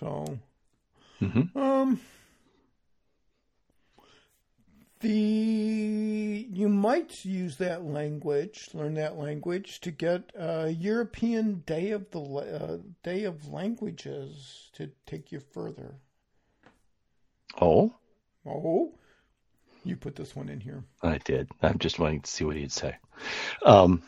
So, 0.00 0.38
Mhm. 1.20 1.54
um, 1.56 2.00
the 5.00 6.48
you 6.50 6.68
might 6.68 7.24
use 7.24 7.56
that 7.58 7.84
language, 7.84 8.68
learn 8.72 8.94
that 8.94 9.16
language 9.16 9.80
to 9.80 9.90
get 9.90 10.30
a 10.38 10.70
European 10.70 11.62
Day 11.66 11.90
of 11.90 12.10
the 12.10 12.20
uh, 12.20 12.78
Day 13.02 13.24
of 13.24 13.48
Languages 13.48 14.70
to 14.74 14.90
take 15.06 15.32
you 15.32 15.40
further. 15.52 15.96
Oh, 17.60 17.94
Oh, 18.46 18.92
you 19.84 19.96
put 19.96 20.16
this 20.16 20.36
one 20.36 20.48
in 20.48 20.60
here. 20.60 20.84
I 21.02 21.18
did. 21.18 21.48
I'm 21.62 21.78
just 21.78 21.98
wanting 21.98 22.20
to 22.22 22.30
see 22.30 22.44
what 22.44 22.56
he'd 22.56 22.72
say. 22.72 22.96
Um, 23.64 24.02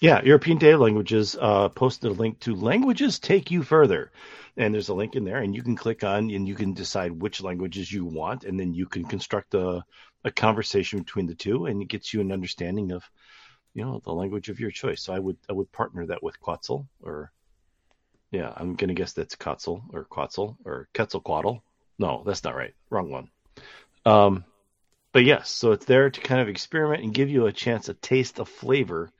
yeah, 0.00 0.22
European 0.22 0.58
Day 0.58 0.72
of 0.72 0.80
Languages 0.80 1.36
uh, 1.40 1.68
posted 1.68 2.10
a 2.10 2.14
link 2.14 2.40
to 2.40 2.54
Languages 2.54 3.18
Take 3.18 3.50
You 3.50 3.62
Further. 3.62 4.10
And 4.56 4.74
there's 4.74 4.88
a 4.88 4.94
link 4.94 5.14
in 5.14 5.24
there, 5.24 5.38
and 5.38 5.54
you 5.54 5.62
can 5.62 5.76
click 5.76 6.02
on 6.02 6.30
and 6.30 6.48
you 6.48 6.56
can 6.56 6.72
decide 6.72 7.12
which 7.12 7.40
languages 7.40 7.92
you 7.92 8.04
want, 8.04 8.42
and 8.42 8.58
then 8.58 8.74
you 8.74 8.86
can 8.86 9.04
construct 9.04 9.54
a, 9.54 9.84
a 10.24 10.30
conversation 10.30 11.00
between 11.00 11.26
the 11.26 11.34
two, 11.34 11.66
and 11.66 11.80
it 11.82 11.88
gets 11.88 12.12
you 12.12 12.20
an 12.20 12.32
understanding 12.32 12.92
of, 12.92 13.04
you 13.74 13.84
know, 13.84 14.00
the 14.04 14.12
language 14.12 14.48
of 14.48 14.60
your 14.60 14.70
choice. 14.70 15.02
So 15.02 15.12
I 15.12 15.18
would 15.18 15.36
I 15.48 15.52
would 15.52 15.70
partner 15.72 16.06
that 16.06 16.22
with 16.22 16.40
Quetzal, 16.40 16.88
or 17.02 17.32
yeah, 18.30 18.52
I'm 18.56 18.74
gonna 18.74 18.94
guess 18.94 19.12
that's 19.12 19.36
Quetzal 19.36 19.84
or 19.92 20.04
Quetzal 20.04 20.58
or 20.64 20.88
Quetzalcoatl. 20.94 21.62
No, 21.98 22.22
that's 22.24 22.44
not 22.44 22.56
right. 22.56 22.74
Wrong 22.90 23.10
one. 23.10 23.28
Um, 24.04 24.44
but 25.12 25.24
yes, 25.24 25.50
so 25.50 25.72
it's 25.72 25.86
there 25.86 26.10
to 26.10 26.20
kind 26.20 26.40
of 26.40 26.48
experiment 26.48 27.02
and 27.02 27.14
give 27.14 27.30
you 27.30 27.46
a 27.46 27.52
chance, 27.52 27.88
a 27.88 27.94
taste, 27.94 28.38
a 28.38 28.44
flavor 28.44 29.10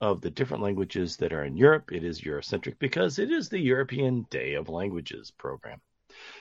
of 0.00 0.20
the 0.20 0.30
different 0.30 0.62
languages 0.62 1.16
that 1.18 1.32
are 1.32 1.44
in 1.44 1.56
Europe. 1.56 1.92
It 1.92 2.04
is 2.04 2.20
Eurocentric 2.20 2.78
because 2.78 3.18
it 3.18 3.30
is 3.30 3.48
the 3.48 3.58
European 3.58 4.26
Day 4.30 4.54
of 4.54 4.68
Languages 4.68 5.30
program. 5.30 5.80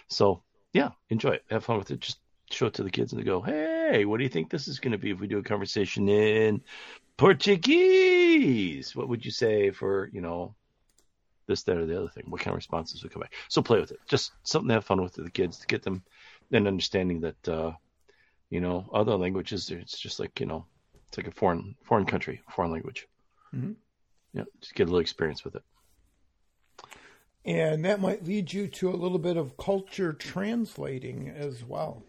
So 0.07 0.43
yeah, 0.73 0.91
enjoy 1.09 1.31
it. 1.31 1.43
Have 1.49 1.65
fun 1.65 1.77
with 1.77 1.91
it. 1.91 1.99
Just 1.99 2.19
show 2.51 2.67
it 2.67 2.75
to 2.75 2.83
the 2.83 2.91
kids 2.91 3.13
and 3.13 3.25
go, 3.25 3.41
hey, 3.41 3.68
what 4.05 4.17
do 4.17 4.23
you 4.23 4.29
think 4.29 4.49
this 4.49 4.67
is 4.67 4.79
going 4.79 4.91
to 4.91 4.97
be 4.97 5.11
if 5.11 5.19
we 5.19 5.27
do 5.27 5.39
a 5.39 5.43
conversation 5.43 6.07
in 6.09 6.61
Portuguese? 7.17 8.95
What 8.95 9.09
would 9.09 9.25
you 9.25 9.31
say 9.31 9.71
for, 9.71 10.09
you 10.13 10.21
know, 10.21 10.55
this, 11.47 11.63
that, 11.63 11.77
or 11.77 11.85
the 11.85 11.97
other 11.97 12.09
thing? 12.09 12.25
What 12.27 12.41
kind 12.41 12.53
of 12.53 12.57
responses 12.57 13.03
would 13.03 13.11
come 13.11 13.21
back? 13.21 13.33
So 13.47 13.61
play 13.61 13.79
with 13.79 13.91
it. 13.91 13.99
Just 14.07 14.31
something 14.43 14.69
to 14.69 14.75
have 14.75 14.85
fun 14.85 15.01
with 15.01 15.13
the 15.13 15.29
kids 15.29 15.57
to 15.59 15.67
get 15.67 15.83
them 15.83 16.03
an 16.51 16.67
understanding 16.67 17.21
that, 17.21 17.49
uh, 17.49 17.71
you 18.49 18.61
know, 18.61 18.89
other 18.93 19.15
languages, 19.15 19.69
it's 19.69 19.99
just 19.99 20.19
like, 20.19 20.39
you 20.39 20.45
know, 20.45 20.65
it's 21.07 21.17
like 21.17 21.27
a 21.27 21.31
foreign 21.31 21.75
foreign 21.83 22.05
country, 22.05 22.41
foreign 22.49 22.71
language. 22.71 23.07
Mhm. 23.53 23.75
Yeah, 24.33 24.43
just 24.61 24.75
get 24.75 24.83
a 24.83 24.85
little 24.85 24.99
experience 24.99 25.43
with 25.43 25.55
it. 25.55 25.63
And 27.45 27.83
that 27.85 27.99
might 27.99 28.25
lead 28.25 28.53
you 28.53 28.67
to 28.67 28.89
a 28.89 28.95
little 28.95 29.17
bit 29.17 29.37
of 29.37 29.57
culture 29.57 30.13
translating 30.13 31.29
as 31.29 31.63
well. 31.63 32.03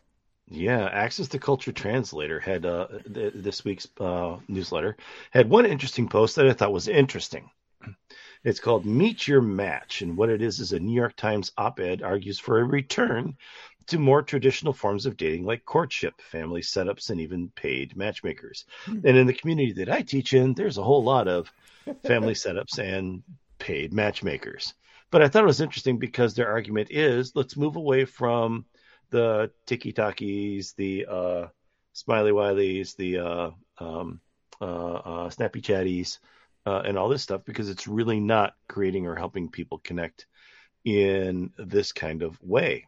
Yeah, 0.51 0.87
Axis 0.87 1.29
to 1.29 1.39
Culture 1.39 1.71
Translator 1.71 2.41
had 2.41 2.67
uh, 2.67 2.89
th- 3.15 3.35
this 3.37 3.65
week's 3.65 3.87
uh, 4.01 4.37
newsletter 4.49 4.97
had 5.31 5.49
one 5.49 5.65
interesting 5.65 6.09
post 6.09 6.35
that 6.37 6.49
I 6.49 6.53
thought 6.53 6.73
was 6.73 6.89
interesting. 6.89 7.49
It's 8.43 8.59
called 8.59 8.85
"Meet 8.85 9.29
Your 9.29 9.43
Match," 9.43 10.03
and 10.03 10.17
what 10.17 10.29
it 10.29 10.43
is 10.43 10.59
is 10.59 10.73
a 10.73 10.81
New 10.81 10.95
York 10.95 11.15
Times 11.15 11.53
op-ed 11.57 12.03
argues 12.03 12.41
for 12.41 12.59
a 12.59 12.65
return 12.65 13.37
to 13.87 13.99
more 13.99 14.23
traditional 14.23 14.73
forms 14.73 15.07
of 15.07 15.17
dating, 15.17 15.45
like 15.45 15.65
courtship, 15.65 16.21
family 16.21 16.63
setups, 16.63 17.11
and 17.11 17.21
even 17.21 17.51
paid 17.55 17.97
matchmakers. 17.97 18.65
And 18.87 19.17
in 19.17 19.27
the 19.29 19.35
community 19.35 19.73
that 19.75 19.89
I 19.89 20.03
teach 20.03 20.33
in, 20.33 20.55
there's 20.55 20.79
a 20.79 20.83
whole 20.83 21.05
lot 21.05 21.29
of 21.29 21.53
family 22.05 22.35
setups 22.45 22.79
and 22.79 23.23
paid 23.59 23.93
matchmakers. 23.93 24.75
But 25.13 25.23
I 25.23 25.29
thought 25.29 25.45
it 25.45 25.47
was 25.47 25.61
interesting 25.61 25.99
because 25.99 26.35
their 26.35 26.51
argument 26.51 26.89
is 26.91 27.37
let's 27.37 27.57
move 27.57 27.77
away 27.77 28.05
from 28.05 28.65
the 29.11 29.51
tiki 29.67 29.93
takis, 29.93 30.75
the 30.77 31.07
uh, 31.07 31.47
smiley 31.93 32.33
wileys, 32.33 32.97
the 32.97 33.19
uh, 33.19 33.51
um, 33.79 34.21
uh, 34.61 34.65
uh, 34.65 35.31
snappy 35.31 35.61
chatties, 35.61 36.19
uh, 36.67 36.83
and 36.85 36.99
all 36.99 37.09
this 37.09 37.23
stuff 37.23 37.43
because 37.45 37.69
it's 37.69 37.89
really 37.89 38.21
not 38.21 38.55
creating 38.69 39.07
or 39.07 39.17
helping 39.17 39.51
people 39.51 39.79
connect 39.79 40.27
in 40.85 41.51
this 41.59 41.93
kind 41.93 42.23
of 42.23 42.41
way. 42.43 42.87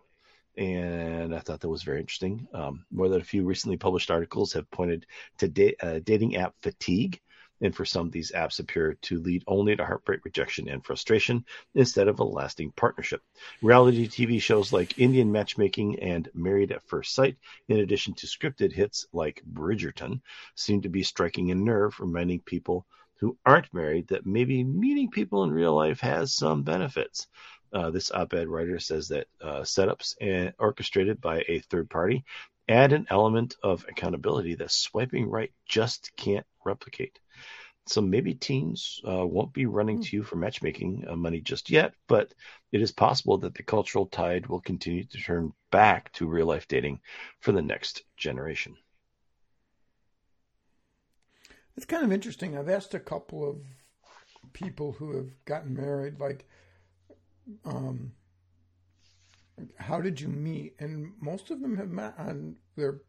And 0.56 1.34
I 1.34 1.38
thought 1.38 1.60
that 1.60 1.68
was 1.68 1.82
very 1.82 2.00
interesting. 2.00 2.46
Um, 2.52 2.84
more 2.90 3.08
than 3.08 3.20
a 3.20 3.24
few 3.24 3.44
recently 3.44 3.78
published 3.78 4.10
articles 4.10 4.52
have 4.52 4.70
pointed 4.70 5.06
to 5.38 5.48
da- 5.48 6.00
dating 6.04 6.36
app 6.36 6.54
fatigue. 6.60 7.20
And 7.62 7.74
for 7.74 7.84
some, 7.84 8.10
these 8.10 8.32
apps 8.32 8.58
appear 8.58 8.98
to 9.02 9.20
lead 9.20 9.44
only 9.46 9.76
to 9.76 9.84
heartbreak, 9.84 10.24
rejection, 10.24 10.68
and 10.68 10.84
frustration 10.84 11.44
instead 11.74 12.08
of 12.08 12.18
a 12.18 12.24
lasting 12.24 12.72
partnership. 12.72 13.22
Reality 13.62 14.08
TV 14.08 14.42
shows 14.42 14.72
like 14.72 14.98
Indian 14.98 15.30
Matchmaking 15.30 16.00
and 16.00 16.28
Married 16.34 16.72
at 16.72 16.82
First 16.82 17.14
Sight, 17.14 17.36
in 17.68 17.78
addition 17.78 18.14
to 18.14 18.26
scripted 18.26 18.72
hits 18.72 19.06
like 19.12 19.42
Bridgerton, 19.50 20.20
seem 20.56 20.82
to 20.82 20.88
be 20.88 21.04
striking 21.04 21.52
a 21.52 21.54
nerve, 21.54 22.00
reminding 22.00 22.40
people 22.40 22.84
who 23.20 23.38
aren't 23.46 23.72
married 23.72 24.08
that 24.08 24.26
maybe 24.26 24.64
meeting 24.64 25.08
people 25.08 25.44
in 25.44 25.52
real 25.52 25.76
life 25.76 26.00
has 26.00 26.34
some 26.34 26.64
benefits. 26.64 27.28
Uh, 27.72 27.90
this 27.90 28.10
op-ed 28.10 28.48
writer 28.48 28.80
says 28.80 29.08
that 29.08 29.28
uh, 29.40 29.60
setups 29.60 30.16
and 30.20 30.52
orchestrated 30.58 31.20
by 31.20 31.44
a 31.46 31.60
third 31.60 31.88
party 31.88 32.24
add 32.68 32.92
an 32.92 33.06
element 33.10 33.54
of 33.62 33.86
accountability 33.88 34.56
that 34.56 34.72
swiping 34.72 35.30
right 35.30 35.52
just 35.64 36.10
can't 36.16 36.46
replicate. 36.64 37.18
So 37.86 38.00
maybe 38.00 38.34
teens 38.34 39.00
uh, 39.06 39.26
won't 39.26 39.52
be 39.52 39.66
running 39.66 40.00
to 40.02 40.16
you 40.16 40.22
for 40.22 40.36
matchmaking 40.36 41.04
uh, 41.08 41.16
money 41.16 41.40
just 41.40 41.68
yet, 41.68 41.94
but 42.06 42.32
it 42.70 42.80
is 42.80 42.92
possible 42.92 43.38
that 43.38 43.54
the 43.54 43.62
cultural 43.62 44.06
tide 44.06 44.46
will 44.46 44.60
continue 44.60 45.04
to 45.04 45.18
turn 45.18 45.52
back 45.70 46.12
to 46.12 46.28
real 46.28 46.46
life 46.46 46.68
dating 46.68 47.00
for 47.40 47.50
the 47.52 47.62
next 47.62 48.04
generation. 48.16 48.76
It's 51.76 51.86
kind 51.86 52.04
of 52.04 52.12
interesting. 52.12 52.56
I've 52.56 52.68
asked 52.68 52.94
a 52.94 53.00
couple 53.00 53.48
of 53.48 53.56
people 54.52 54.92
who 54.92 55.16
have 55.16 55.44
gotten 55.44 55.74
married, 55.74 56.20
like, 56.20 56.46
um, 57.64 58.12
how 59.76 60.00
did 60.00 60.20
you 60.20 60.28
meet? 60.28 60.76
And 60.78 61.12
most 61.20 61.50
of 61.50 61.60
them 61.60 61.76
have 61.76 61.90
met 61.90 62.14
on 62.18 62.56
their 62.76 63.00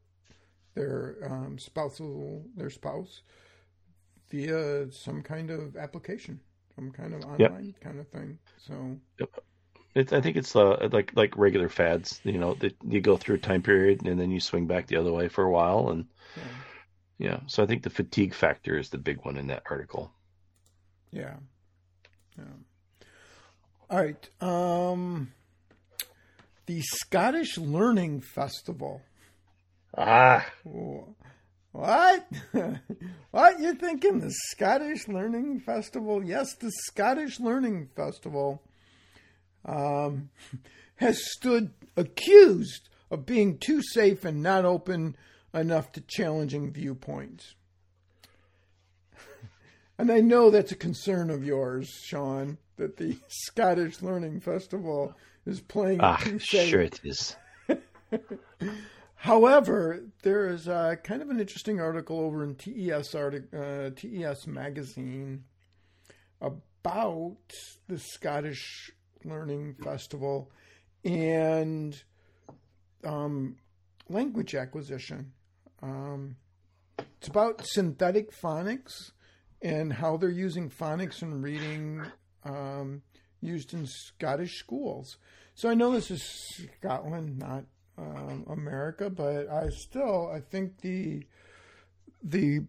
their 0.76 1.17
um, 1.30 1.59
spousal 1.59 2.43
their 2.55 2.71
spouse 2.71 3.21
via 4.34 4.91
some 4.91 5.21
kind 5.21 5.51
of 5.51 5.77
application, 5.77 6.39
some 6.75 6.91
kind 6.91 7.13
of 7.13 7.23
online 7.23 7.75
kind 7.79 7.99
of 7.99 8.07
thing. 8.07 8.39
So 8.57 8.97
It's, 9.95 10.11
I 10.11 10.21
think 10.21 10.38
it's 10.38 10.55
uh, 10.55 10.89
like 10.91 11.11
like 11.15 11.38
regular 11.38 11.69
fads, 11.69 12.19
you 12.23 12.39
know, 12.39 12.55
that 12.55 12.75
you 12.88 12.99
go 12.99 13.15
through 13.15 13.36
a 13.36 13.39
time 13.39 13.61
period 13.61 14.07
and 14.07 14.19
then 14.19 14.31
you 14.31 14.39
swing 14.39 14.65
back 14.65 14.88
the 14.88 14.97
other 14.97 15.13
way 15.13 15.27
for 15.27 15.43
a 15.43 15.51
while, 15.51 15.89
and 15.89 16.05
yeah, 16.36 16.43
yeah. 17.19 17.39
So 17.45 17.61
I 17.61 17.67
think 17.67 17.84
the 17.84 17.91
fatigue 17.91 18.34
factor 18.34 18.75
is 18.77 18.89
the 18.89 18.97
big 18.97 19.23
one 19.23 19.38
in 19.38 19.47
that 19.47 19.63
article. 19.69 20.11
yeah. 21.11 21.36
yeah. 22.36 22.43
All 23.91 23.99
right. 24.01 24.29
Um, 24.41 25.31
the 26.65 26.81
Scottish 26.81 27.59
Learning 27.59 28.19
Festival. 28.19 29.03
Ah, 29.95 30.43
What? 31.74 32.28
what? 33.32 33.59
You're 33.59 33.76
thinking 33.76 34.19
the 34.19 34.32
Scottish 34.32 35.07
Learning 35.07 35.59
Festival? 35.59 36.24
Yes, 36.24 36.55
the 36.55 36.71
Scottish 36.86 37.39
Learning 37.39 37.89
Festival 37.95 38.61
um, 39.65 40.30
has 40.97 41.19
stood 41.34 41.71
accused 41.97 42.89
of 43.09 43.26
being 43.26 43.57
too 43.57 43.82
safe 43.82 44.24
and 44.24 44.43
not 44.43 44.65
open 44.65 45.17
enough 45.51 45.91
to 45.93 46.01
challenging 46.01 46.71
viewpoints. 46.71 47.55
And 49.95 50.11
I 50.11 50.21
know 50.21 50.49
that's 50.49 50.71
a 50.71 50.76
concern 50.76 51.30
of 51.30 51.45
yours, 51.45 51.88
Sean, 52.03 52.57
that 52.78 52.97
the 52.97 53.15
Scottish 53.28 54.01
Learning 54.01 54.39
Festival 54.39 55.15
is 55.45 55.61
playing 55.61 56.01
ah, 56.01 56.17
too 56.17 56.39
safe. 56.39 56.67
sure 56.67 56.82
it 56.82 56.99
is. 57.03 57.36
However, 59.24 60.03
there 60.21 60.49
is 60.49 60.67
uh, 60.67 60.95
kind 61.01 61.21
of 61.21 61.30
an 61.30 61.39
interesting 61.39 61.80
article 61.80 62.19
over 62.19 62.43
in 62.43 62.55
TES 62.55 63.15
artic- 63.15 63.53
uh, 63.53 63.91
TES 63.95 64.47
magazine 64.47 65.45
about 66.41 67.38
the 67.88 67.99
Scottish 67.99 68.91
Learning 69.24 69.76
Festival 69.82 70.51
and 71.05 72.03
um, 73.05 73.55
language 74.09 74.55
acquisition. 74.55 75.32
Um, 75.82 76.36
it's 76.97 77.30
about 77.30 77.65
synthetic 77.65 78.30
phonics 78.38 79.11
and 79.61 79.93
how 79.93 80.17
they're 80.17 80.30
using 80.30 80.69
phonics 80.69 81.21
and 81.21 81.41
reading 81.41 82.03
um, 82.43 83.03
used 83.39 83.74
in 83.74 83.86
Scottish 83.86 84.59
schools. 84.59 85.15
So 85.55 85.69
I 85.69 85.76
know 85.76 85.91
this 85.91 86.11
is 86.11 86.21
Scotland, 86.82 87.39
not 87.39 87.63
um, 87.97 88.45
America, 88.49 89.09
but 89.09 89.49
I 89.49 89.69
still 89.69 90.31
I 90.33 90.39
think 90.39 90.81
the 90.81 91.25
the 92.21 92.61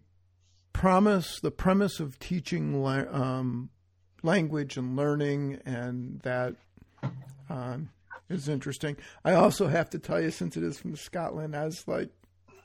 promise, 0.73 1.39
the 1.39 1.51
premise 1.51 1.99
of 1.99 2.19
teaching 2.19 2.81
la- 2.81 3.05
um, 3.09 3.69
language 4.23 4.77
and 4.77 4.95
learning, 4.95 5.61
and 5.65 6.19
that 6.21 6.55
um, 7.49 7.89
is 8.29 8.49
interesting. 8.49 8.97
I 9.23 9.33
also 9.33 9.67
have 9.67 9.89
to 9.91 9.99
tell 9.99 10.21
you, 10.21 10.31
since 10.31 10.57
it 10.57 10.63
is 10.63 10.77
from 10.77 10.95
Scotland, 10.95 11.55
I 11.55 11.65
was 11.65 11.87
like 11.87 12.09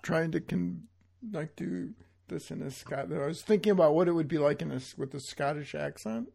trying 0.03 0.33
to 0.33 0.41
con- 0.41 0.89
like 1.33 1.55
do 1.57 1.91
this 2.29 2.51
in 2.51 2.63
a 2.63 2.71
Scot. 2.71 3.13
I 3.13 3.27
was 3.27 3.43
thinking 3.43 3.73
about 3.73 3.95
what 3.95 4.09
it 4.09 4.13
would 4.13 4.29
be 4.29 4.39
like 4.39 4.63
in 4.63 4.73
a 4.73 4.81
with 4.97 5.15
a 5.15 5.21
Scottish 5.21 5.75
accent, 5.75 6.33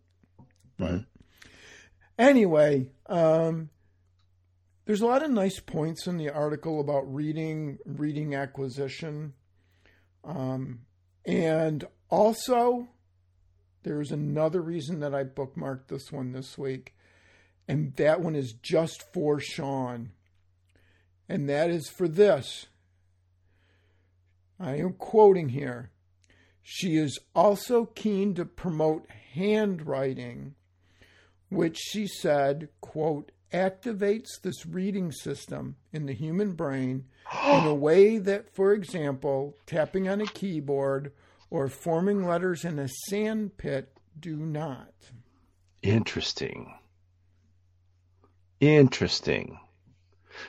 but 0.77 0.91
mm-hmm. 0.91 1.49
anyway, 2.17 2.89
um, 3.07 3.69
there's 4.85 5.01
a 5.01 5.05
lot 5.05 5.23
of 5.23 5.31
nice 5.31 5.59
points 5.59 6.07
in 6.07 6.17
the 6.17 6.29
article 6.29 6.79
about 6.79 7.11
reading, 7.11 7.79
reading 7.85 8.35
acquisition, 8.35 9.33
um, 10.23 10.81
and 11.25 11.85
also 12.09 12.87
there's 13.83 14.11
another 14.11 14.61
reason 14.61 14.99
that 14.99 15.13
I 15.13 15.23
bookmarked 15.23 15.87
this 15.87 16.11
one 16.11 16.31
this 16.31 16.57
week, 16.57 16.95
and 17.67 17.95
that 17.95 18.21
one 18.21 18.35
is 18.35 18.53
just 18.53 19.11
for 19.11 19.39
Sean, 19.39 20.11
and 21.27 21.49
that 21.49 21.69
is 21.69 21.89
for 21.89 22.07
this. 22.07 22.67
I 24.59 24.75
am 24.75 24.93
quoting 24.93 25.49
here. 25.49 25.91
She 26.61 26.95
is 26.95 27.19
also 27.33 27.85
keen 27.85 28.33
to 28.35 28.45
promote 28.45 29.07
handwriting, 29.33 30.55
which 31.49 31.77
she 31.77 32.07
said, 32.07 32.69
quote, 32.81 33.31
activates 33.55 34.41
this 34.41 34.65
reading 34.65 35.11
system 35.11 35.77
in 35.93 36.05
the 36.05 36.13
human 36.13 36.51
brain 36.51 37.05
in 37.45 37.65
a 37.65 37.73
way 37.73 38.17
that, 38.17 38.53
for 38.53 38.73
example, 38.73 39.55
tapping 39.65 40.09
on 40.09 40.19
a 40.19 40.25
keyboard 40.25 41.13
or 41.49 41.69
forming 41.69 42.27
letters 42.27 42.65
in 42.65 42.77
a 42.77 42.89
sand 43.07 43.57
pit 43.57 43.97
do 44.19 44.35
not. 44.35 44.93
Interesting. 45.81 46.73
Interesting. 48.59 49.59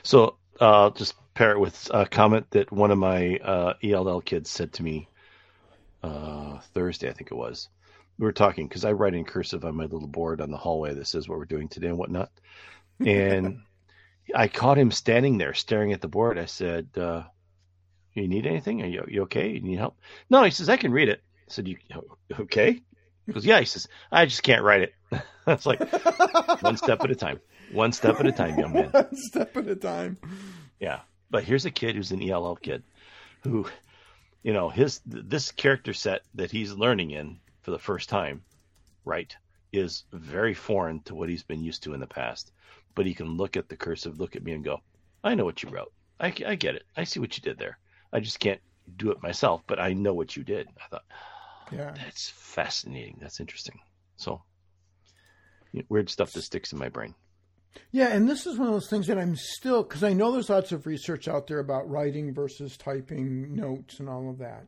So, 0.03 0.35
I'll 0.59 0.87
uh, 0.87 0.89
just 0.89 1.13
pair 1.33 1.51
it 1.51 1.59
with 1.59 1.89
a 1.93 2.05
comment 2.05 2.47
that 2.51 2.71
one 2.71 2.89
of 2.89 2.97
my 2.97 3.37
uh, 3.37 3.73
ELL 3.83 4.21
kids 4.21 4.49
said 4.49 4.73
to 4.73 4.83
me 4.83 5.07
uh, 6.03 6.59
Thursday, 6.73 7.09
I 7.09 7.13
think 7.13 7.31
it 7.31 7.37
was. 7.37 7.69
We 8.17 8.25
were 8.25 8.33
talking 8.33 8.67
because 8.67 8.83
I 8.83 8.93
write 8.93 9.13
in 9.13 9.23
cursive 9.23 9.63
on 9.63 9.75
my 9.75 9.83
little 9.83 10.07
board 10.07 10.41
on 10.41 10.49
the 10.49 10.57
hallway 10.57 10.95
that 10.95 11.07
says 11.07 11.29
what 11.29 11.37
we're 11.37 11.45
doing 11.45 11.67
today 11.67 11.87
and 11.87 11.97
whatnot. 11.97 12.31
And 13.05 13.61
I 14.33 14.47
caught 14.47 14.77
him 14.77 14.91
standing 14.91 15.37
there 15.37 15.53
staring 15.53 15.93
at 15.93 16.01
the 16.01 16.07
board. 16.07 16.37
I 16.37 16.45
said, 16.45 16.89
uh, 16.97 17.23
"You 18.13 18.27
need 18.27 18.45
anything? 18.45 18.81
Are 18.81 18.87
you, 18.87 19.05
you 19.07 19.21
okay? 19.23 19.49
You 19.49 19.61
need 19.61 19.77
help?" 19.77 19.97
No, 20.29 20.43
he 20.43 20.51
says, 20.51 20.69
"I 20.69 20.77
can 20.77 20.91
read 20.91 21.09
it." 21.09 21.21
I 21.47 21.51
said, 21.51 21.67
"You 21.67 21.77
okay?" 22.39 22.81
He 23.25 23.33
goes, 23.33 23.45
"Yeah." 23.45 23.59
He 23.59 23.65
says, 23.65 23.87
"I 24.11 24.25
just 24.25 24.43
can't 24.43 24.63
write 24.63 24.81
it." 24.81 24.93
That's 25.45 25.65
like 25.65 25.79
one 26.61 26.77
step 26.77 27.01
at 27.01 27.11
a 27.11 27.15
time. 27.15 27.39
One 27.71 27.91
step 27.91 28.19
at 28.19 28.27
a 28.27 28.31
time, 28.31 28.57
young 28.57 28.73
man. 28.73 28.89
One 28.91 29.15
step 29.15 29.55
at 29.57 29.67
a 29.67 29.75
time. 29.75 30.17
Yeah, 30.79 31.01
but 31.29 31.43
here's 31.43 31.65
a 31.65 31.71
kid 31.71 31.95
who's 31.95 32.11
an 32.11 32.27
ELL 32.27 32.55
kid, 32.55 32.83
who, 33.43 33.67
you 34.43 34.53
know, 34.53 34.69
his 34.69 35.01
this 35.05 35.51
character 35.51 35.93
set 35.93 36.21
that 36.35 36.51
he's 36.51 36.73
learning 36.73 37.11
in 37.11 37.39
for 37.61 37.71
the 37.71 37.79
first 37.79 38.09
time, 38.09 38.43
right, 39.03 39.35
is 39.73 40.05
very 40.11 40.53
foreign 40.53 41.01
to 41.01 41.15
what 41.15 41.29
he's 41.29 41.43
been 41.43 41.63
used 41.63 41.83
to 41.83 41.93
in 41.93 41.99
the 41.99 42.07
past 42.07 42.51
but 42.97 43.05
he 43.05 43.13
can 43.13 43.37
look 43.37 43.55
at 43.55 43.69
the 43.69 43.77
cursive, 43.77 44.19
look 44.19 44.35
at 44.35 44.43
me, 44.43 44.53
and 44.53 44.63
go, 44.63 44.81
"I 45.23 45.35
know 45.35 45.45
what 45.45 45.61
you 45.61 45.69
wrote. 45.69 45.93
I, 46.19 46.33
I 46.47 46.55
get 46.55 46.73
it. 46.73 46.83
I 46.97 47.03
see 47.03 47.19
what 47.19 47.37
you 47.37 47.43
did 47.43 47.59
there. 47.59 47.77
I 48.11 48.19
just 48.19 48.39
can't 48.39 48.59
do 48.97 49.11
it 49.11 49.21
myself, 49.21 49.61
but 49.67 49.79
I 49.79 49.93
know 49.93 50.15
what 50.15 50.35
you 50.35 50.43
did." 50.43 50.67
I 50.83 50.87
thought, 50.89 51.05
"Yeah, 51.71 51.93
that's 51.95 52.29
fascinating. 52.29 53.19
That's 53.21 53.39
interesting." 53.39 53.79
So 54.15 54.41
you 55.71 55.81
know, 55.81 55.85
weird 55.89 56.09
stuff 56.09 56.33
that 56.33 56.41
sticks 56.41 56.73
in 56.73 56.79
my 56.79 56.89
brain. 56.89 57.13
Yeah, 57.91 58.07
and 58.07 58.27
this 58.27 58.47
is 58.47 58.57
one 58.57 58.67
of 58.67 58.73
those 58.73 58.89
things 58.89 59.05
that 59.05 59.19
I'm 59.19 59.35
still 59.35 59.83
because 59.83 60.03
I 60.03 60.13
know 60.13 60.31
there's 60.31 60.49
lots 60.49 60.71
of 60.71 60.87
research 60.87 61.27
out 61.27 61.45
there 61.45 61.59
about 61.59 61.87
writing 61.87 62.33
versus 62.33 62.77
typing 62.77 63.53
notes 63.53 63.99
and 63.99 64.09
all 64.09 64.27
of 64.27 64.39
that. 64.39 64.65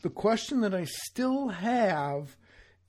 The 0.00 0.08
question 0.08 0.62
that 0.62 0.74
I 0.74 0.84
still 0.86 1.48
have 1.48 2.34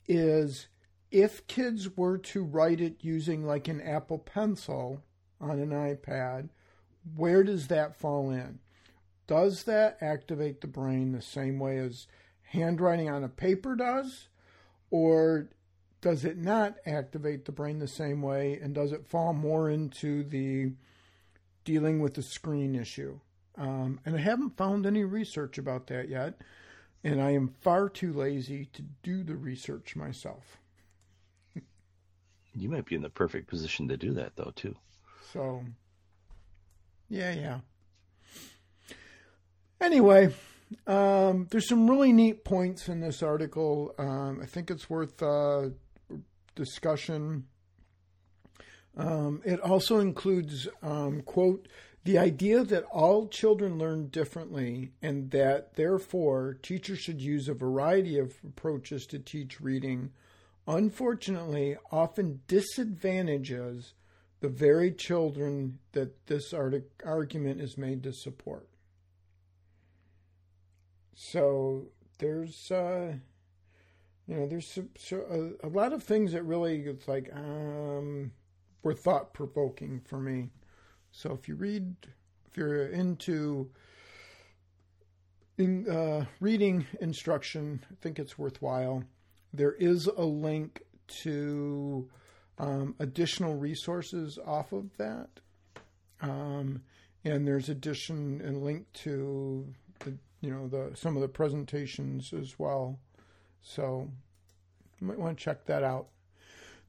is 0.08 0.68
if 1.14 1.46
kids 1.46 1.96
were 1.96 2.18
to 2.18 2.42
write 2.42 2.80
it 2.80 2.96
using 3.04 3.46
like 3.46 3.68
an 3.68 3.80
Apple 3.80 4.18
Pencil 4.18 5.00
on 5.40 5.60
an 5.60 5.70
iPad, 5.70 6.48
where 7.14 7.44
does 7.44 7.68
that 7.68 7.94
fall 7.94 8.30
in? 8.30 8.58
Does 9.28 9.62
that 9.62 9.96
activate 10.00 10.60
the 10.60 10.66
brain 10.66 11.12
the 11.12 11.22
same 11.22 11.60
way 11.60 11.78
as 11.78 12.08
handwriting 12.42 13.08
on 13.08 13.22
a 13.22 13.28
paper 13.28 13.76
does? 13.76 14.26
Or 14.90 15.50
does 16.00 16.24
it 16.24 16.36
not 16.36 16.78
activate 16.84 17.44
the 17.44 17.52
brain 17.52 17.78
the 17.78 17.86
same 17.86 18.20
way? 18.20 18.58
And 18.60 18.74
does 18.74 18.90
it 18.90 19.06
fall 19.06 19.32
more 19.32 19.70
into 19.70 20.24
the 20.24 20.72
dealing 21.64 22.00
with 22.00 22.14
the 22.14 22.22
screen 22.22 22.74
issue? 22.74 23.20
Um, 23.56 24.00
and 24.04 24.16
I 24.16 24.18
haven't 24.18 24.56
found 24.56 24.84
any 24.84 25.04
research 25.04 25.58
about 25.58 25.86
that 25.86 26.08
yet. 26.08 26.40
And 27.04 27.22
I 27.22 27.30
am 27.30 27.54
far 27.60 27.88
too 27.88 28.12
lazy 28.12 28.64
to 28.72 28.82
do 29.04 29.22
the 29.22 29.36
research 29.36 29.94
myself. 29.94 30.58
You 32.56 32.68
might 32.68 32.86
be 32.86 32.94
in 32.94 33.02
the 33.02 33.10
perfect 33.10 33.48
position 33.48 33.88
to 33.88 33.96
do 33.96 34.12
that, 34.14 34.36
though, 34.36 34.52
too. 34.54 34.76
So, 35.32 35.64
yeah, 37.08 37.32
yeah. 37.32 37.58
Anyway, 39.80 40.32
um, 40.86 41.48
there's 41.50 41.68
some 41.68 41.90
really 41.90 42.12
neat 42.12 42.44
points 42.44 42.88
in 42.88 43.00
this 43.00 43.22
article. 43.22 43.94
Um, 43.98 44.40
I 44.42 44.46
think 44.46 44.70
it's 44.70 44.88
worth 44.88 45.22
uh, 45.22 45.70
discussion. 46.54 47.46
Um, 48.96 49.42
it 49.44 49.60
also 49.60 49.98
includes, 49.98 50.68
um, 50.82 51.22
quote, 51.22 51.68
the 52.04 52.18
idea 52.18 52.62
that 52.64 52.84
all 52.84 53.28
children 53.28 53.78
learn 53.78 54.08
differently 54.08 54.92
and 55.02 55.30
that 55.30 55.74
therefore 55.74 56.58
teachers 56.62 56.98
should 56.98 57.20
use 57.20 57.48
a 57.48 57.54
variety 57.54 58.18
of 58.18 58.34
approaches 58.46 59.06
to 59.06 59.18
teach 59.18 59.60
reading 59.60 60.10
unfortunately 60.66 61.76
often 61.90 62.40
disadvantages 62.46 63.94
the 64.40 64.48
very 64.48 64.92
children 64.92 65.78
that 65.92 66.26
this 66.26 66.52
argument 67.04 67.60
is 67.60 67.78
made 67.78 68.02
to 68.02 68.12
support. 68.12 68.68
So 71.14 71.86
there's, 72.18 72.70
uh, 72.70 73.14
you 74.26 74.36
know, 74.36 74.46
there's 74.46 74.78
so, 74.98 75.56
a, 75.62 75.66
a, 75.66 75.70
lot 75.70 75.92
of 75.92 76.02
things 76.02 76.32
that 76.32 76.42
really 76.42 76.80
it's 76.80 77.08
like 77.08 77.30
um, 77.34 78.32
were 78.82 78.94
thought 78.94 79.32
provoking 79.32 80.00
for 80.04 80.18
me. 80.18 80.50
So 81.10 81.32
if 81.32 81.48
you 81.48 81.54
read, 81.54 81.94
if 82.50 82.56
you're 82.56 82.86
into 82.86 83.70
in 85.56 85.88
uh, 85.88 86.26
reading 86.40 86.86
instruction, 87.00 87.84
I 87.90 87.94
think 88.00 88.18
it's 88.18 88.38
worthwhile. 88.38 89.04
There 89.54 89.72
is 89.72 90.06
a 90.06 90.24
link 90.24 90.82
to 91.22 92.08
um, 92.58 92.94
additional 92.98 93.56
resources 93.56 94.38
off 94.44 94.72
of 94.72 94.96
that. 94.96 95.28
Um, 96.20 96.82
and 97.24 97.46
there's 97.46 97.68
addition 97.68 98.40
and 98.42 98.64
link 98.64 98.92
to 98.94 99.72
the 100.00 100.14
you 100.40 100.50
know 100.50 100.66
the 100.68 100.96
some 100.96 101.16
of 101.16 101.22
the 101.22 101.28
presentations 101.28 102.32
as 102.32 102.58
well. 102.58 102.98
So 103.62 104.10
you 105.00 105.06
might 105.06 105.18
want 105.18 105.38
to 105.38 105.44
check 105.44 105.66
that 105.66 105.82
out. 105.82 106.08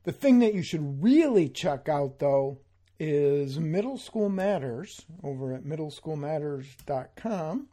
The 0.04 0.12
thing 0.12 0.40
that 0.40 0.54
you 0.54 0.62
should 0.62 1.04
really 1.04 1.50
check 1.50 1.90
out 1.90 2.20
though 2.20 2.60
is 3.00 3.60
Middle 3.60 3.98
School 3.98 4.30
Matters 4.30 5.06
over 5.24 5.54
at 5.54 5.64
middleschoolmatters.com. 5.64 7.68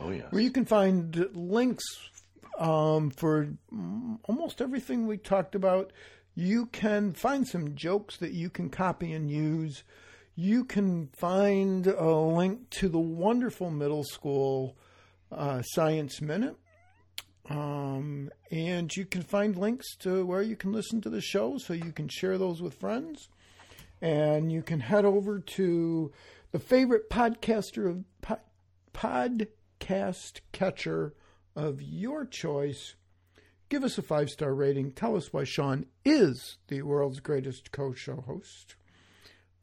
Oh 0.00 0.10
yeah. 0.10 0.22
Where 0.30 0.42
you 0.42 0.50
can 0.50 0.64
find 0.64 1.28
links 1.34 1.84
um, 2.62 3.10
for 3.10 3.48
almost 4.28 4.62
everything 4.62 5.06
we 5.06 5.16
talked 5.16 5.54
about. 5.54 5.92
You 6.34 6.66
can 6.66 7.12
find 7.12 7.46
some 7.46 7.74
jokes 7.74 8.16
that 8.18 8.32
you 8.32 8.48
can 8.48 8.70
copy 8.70 9.12
and 9.12 9.28
use. 9.28 9.82
You 10.36 10.64
can 10.64 11.08
find 11.08 11.86
a 11.88 12.14
link 12.14 12.70
to 12.70 12.88
the 12.88 13.00
wonderful 13.00 13.68
middle 13.70 14.04
school 14.04 14.76
uh, 15.30 15.62
Science 15.62 16.22
Minute. 16.22 16.56
Um, 17.50 18.30
and 18.52 18.94
you 18.96 19.04
can 19.04 19.22
find 19.22 19.56
links 19.56 19.96
to 19.96 20.24
where 20.24 20.42
you 20.42 20.54
can 20.54 20.72
listen 20.72 21.00
to 21.02 21.10
the 21.10 21.20
show 21.20 21.58
so 21.58 21.74
you 21.74 21.92
can 21.92 22.08
share 22.08 22.38
those 22.38 22.62
with 22.62 22.74
friends. 22.74 23.28
And 24.00 24.52
you 24.52 24.62
can 24.62 24.80
head 24.80 25.04
over 25.04 25.40
to 25.40 26.12
the 26.52 26.58
favorite 26.60 27.10
podcaster 27.10 27.90
of 27.90 28.04
po- 28.20 28.40
podcast 28.94 30.40
catcher 30.52 31.12
of 31.56 31.80
your 31.82 32.24
choice. 32.24 32.94
Give 33.68 33.84
us 33.84 33.96
a 33.98 34.02
five 34.02 34.28
star 34.28 34.54
rating. 34.54 34.92
Tell 34.92 35.16
us 35.16 35.32
why 35.32 35.44
Sean 35.44 35.86
is 36.04 36.58
the 36.68 36.82
world's 36.82 37.20
greatest 37.20 37.72
co 37.72 37.92
show 37.92 38.16
host. 38.26 38.74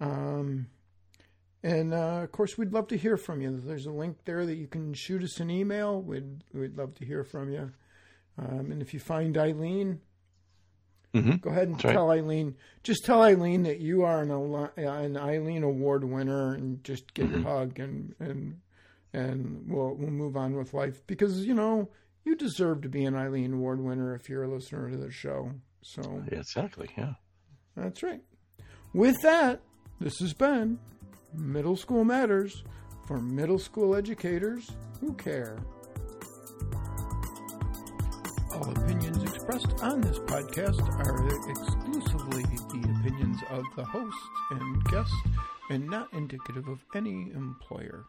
Um, 0.01 0.67
and 1.61 1.93
uh, 1.93 2.21
of 2.23 2.31
course, 2.31 2.57
we'd 2.57 2.71
love 2.73 2.87
to 2.87 2.97
hear 2.97 3.17
from 3.17 3.41
you. 3.41 3.59
There's 3.59 3.85
a 3.85 3.91
link 3.91 4.17
there 4.25 4.45
that 4.45 4.55
you 4.55 4.67
can 4.67 4.93
shoot 4.93 5.23
us 5.23 5.39
an 5.39 5.49
email. 5.51 6.01
We'd, 6.01 6.43
we'd 6.53 6.77
love 6.77 6.95
to 6.95 7.05
hear 7.05 7.23
from 7.23 7.51
you. 7.51 7.71
Um, 8.37 8.71
and 8.71 8.81
if 8.81 8.93
you 8.93 8.99
find 8.99 9.37
Eileen, 9.37 10.01
Mm-hmm. 11.15 11.37
Go 11.37 11.49
ahead 11.49 11.67
and 11.69 11.73
That's 11.77 11.85
right. 11.85 11.93
tell 11.93 12.11
Eileen. 12.11 12.55
Just 12.83 13.03
tell 13.03 13.23
Eileen 13.23 13.63
that 13.63 13.79
you 13.79 14.03
are 14.03 14.21
an, 14.21 14.29
an 14.77 15.17
Eileen 15.17 15.63
Award 15.63 16.03
winner, 16.03 16.53
and 16.53 16.83
just 16.83 17.15
get 17.15 17.25
Mm-hmm. 17.31 17.47
a 17.47 17.49
hug, 17.49 17.79
and 17.79 18.13
and 18.19 18.59
and 19.13 19.63
we'll 19.67 19.95
we'll 19.95 20.11
move 20.11 20.37
on 20.37 20.55
with 20.55 20.73
life 20.73 21.01
because 21.07 21.45
you 21.45 21.53
know 21.53 21.89
you 22.25 22.35
deserve 22.35 22.81
to 22.81 22.89
be 22.89 23.05
an 23.05 23.15
Eileen 23.15 23.53
Award 23.53 23.81
winner 23.81 24.13
if 24.15 24.29
you're 24.29 24.43
a 24.43 24.47
listener 24.47 24.89
to 24.89 24.97
the 24.97 25.11
show. 25.11 25.51
So 25.81 26.23
exactly. 26.27 26.89
Yeah. 26.97 27.13
that's 27.75 28.03
right. 28.03 28.21
With 28.93 29.15
that, 29.23 29.61
this 29.99 30.19
has 30.19 30.33
been 30.33 30.79
Middle 31.33 31.75
School 31.75 32.03
Matters 32.03 32.63
for 33.07 33.17
middle 33.17 33.59
school 33.59 33.95
educators 33.95 34.69
who 34.99 35.13
care. 35.13 35.57
All 38.53 38.69
opinions 38.71 39.23
expressed 39.23 39.73
on 39.81 40.01
this 40.01 40.19
podcast 40.19 40.81
are 41.05 41.49
exclusively 41.49 42.43
the 42.43 42.99
opinions 42.99 43.37
of 43.49 43.63
the 43.75 43.85
host 43.85 44.17
and 44.51 44.83
guest 44.85 45.13
and 45.69 45.87
not 45.87 46.11
indicative 46.13 46.67
of 46.67 46.83
any 46.95 47.31
employer. 47.31 48.05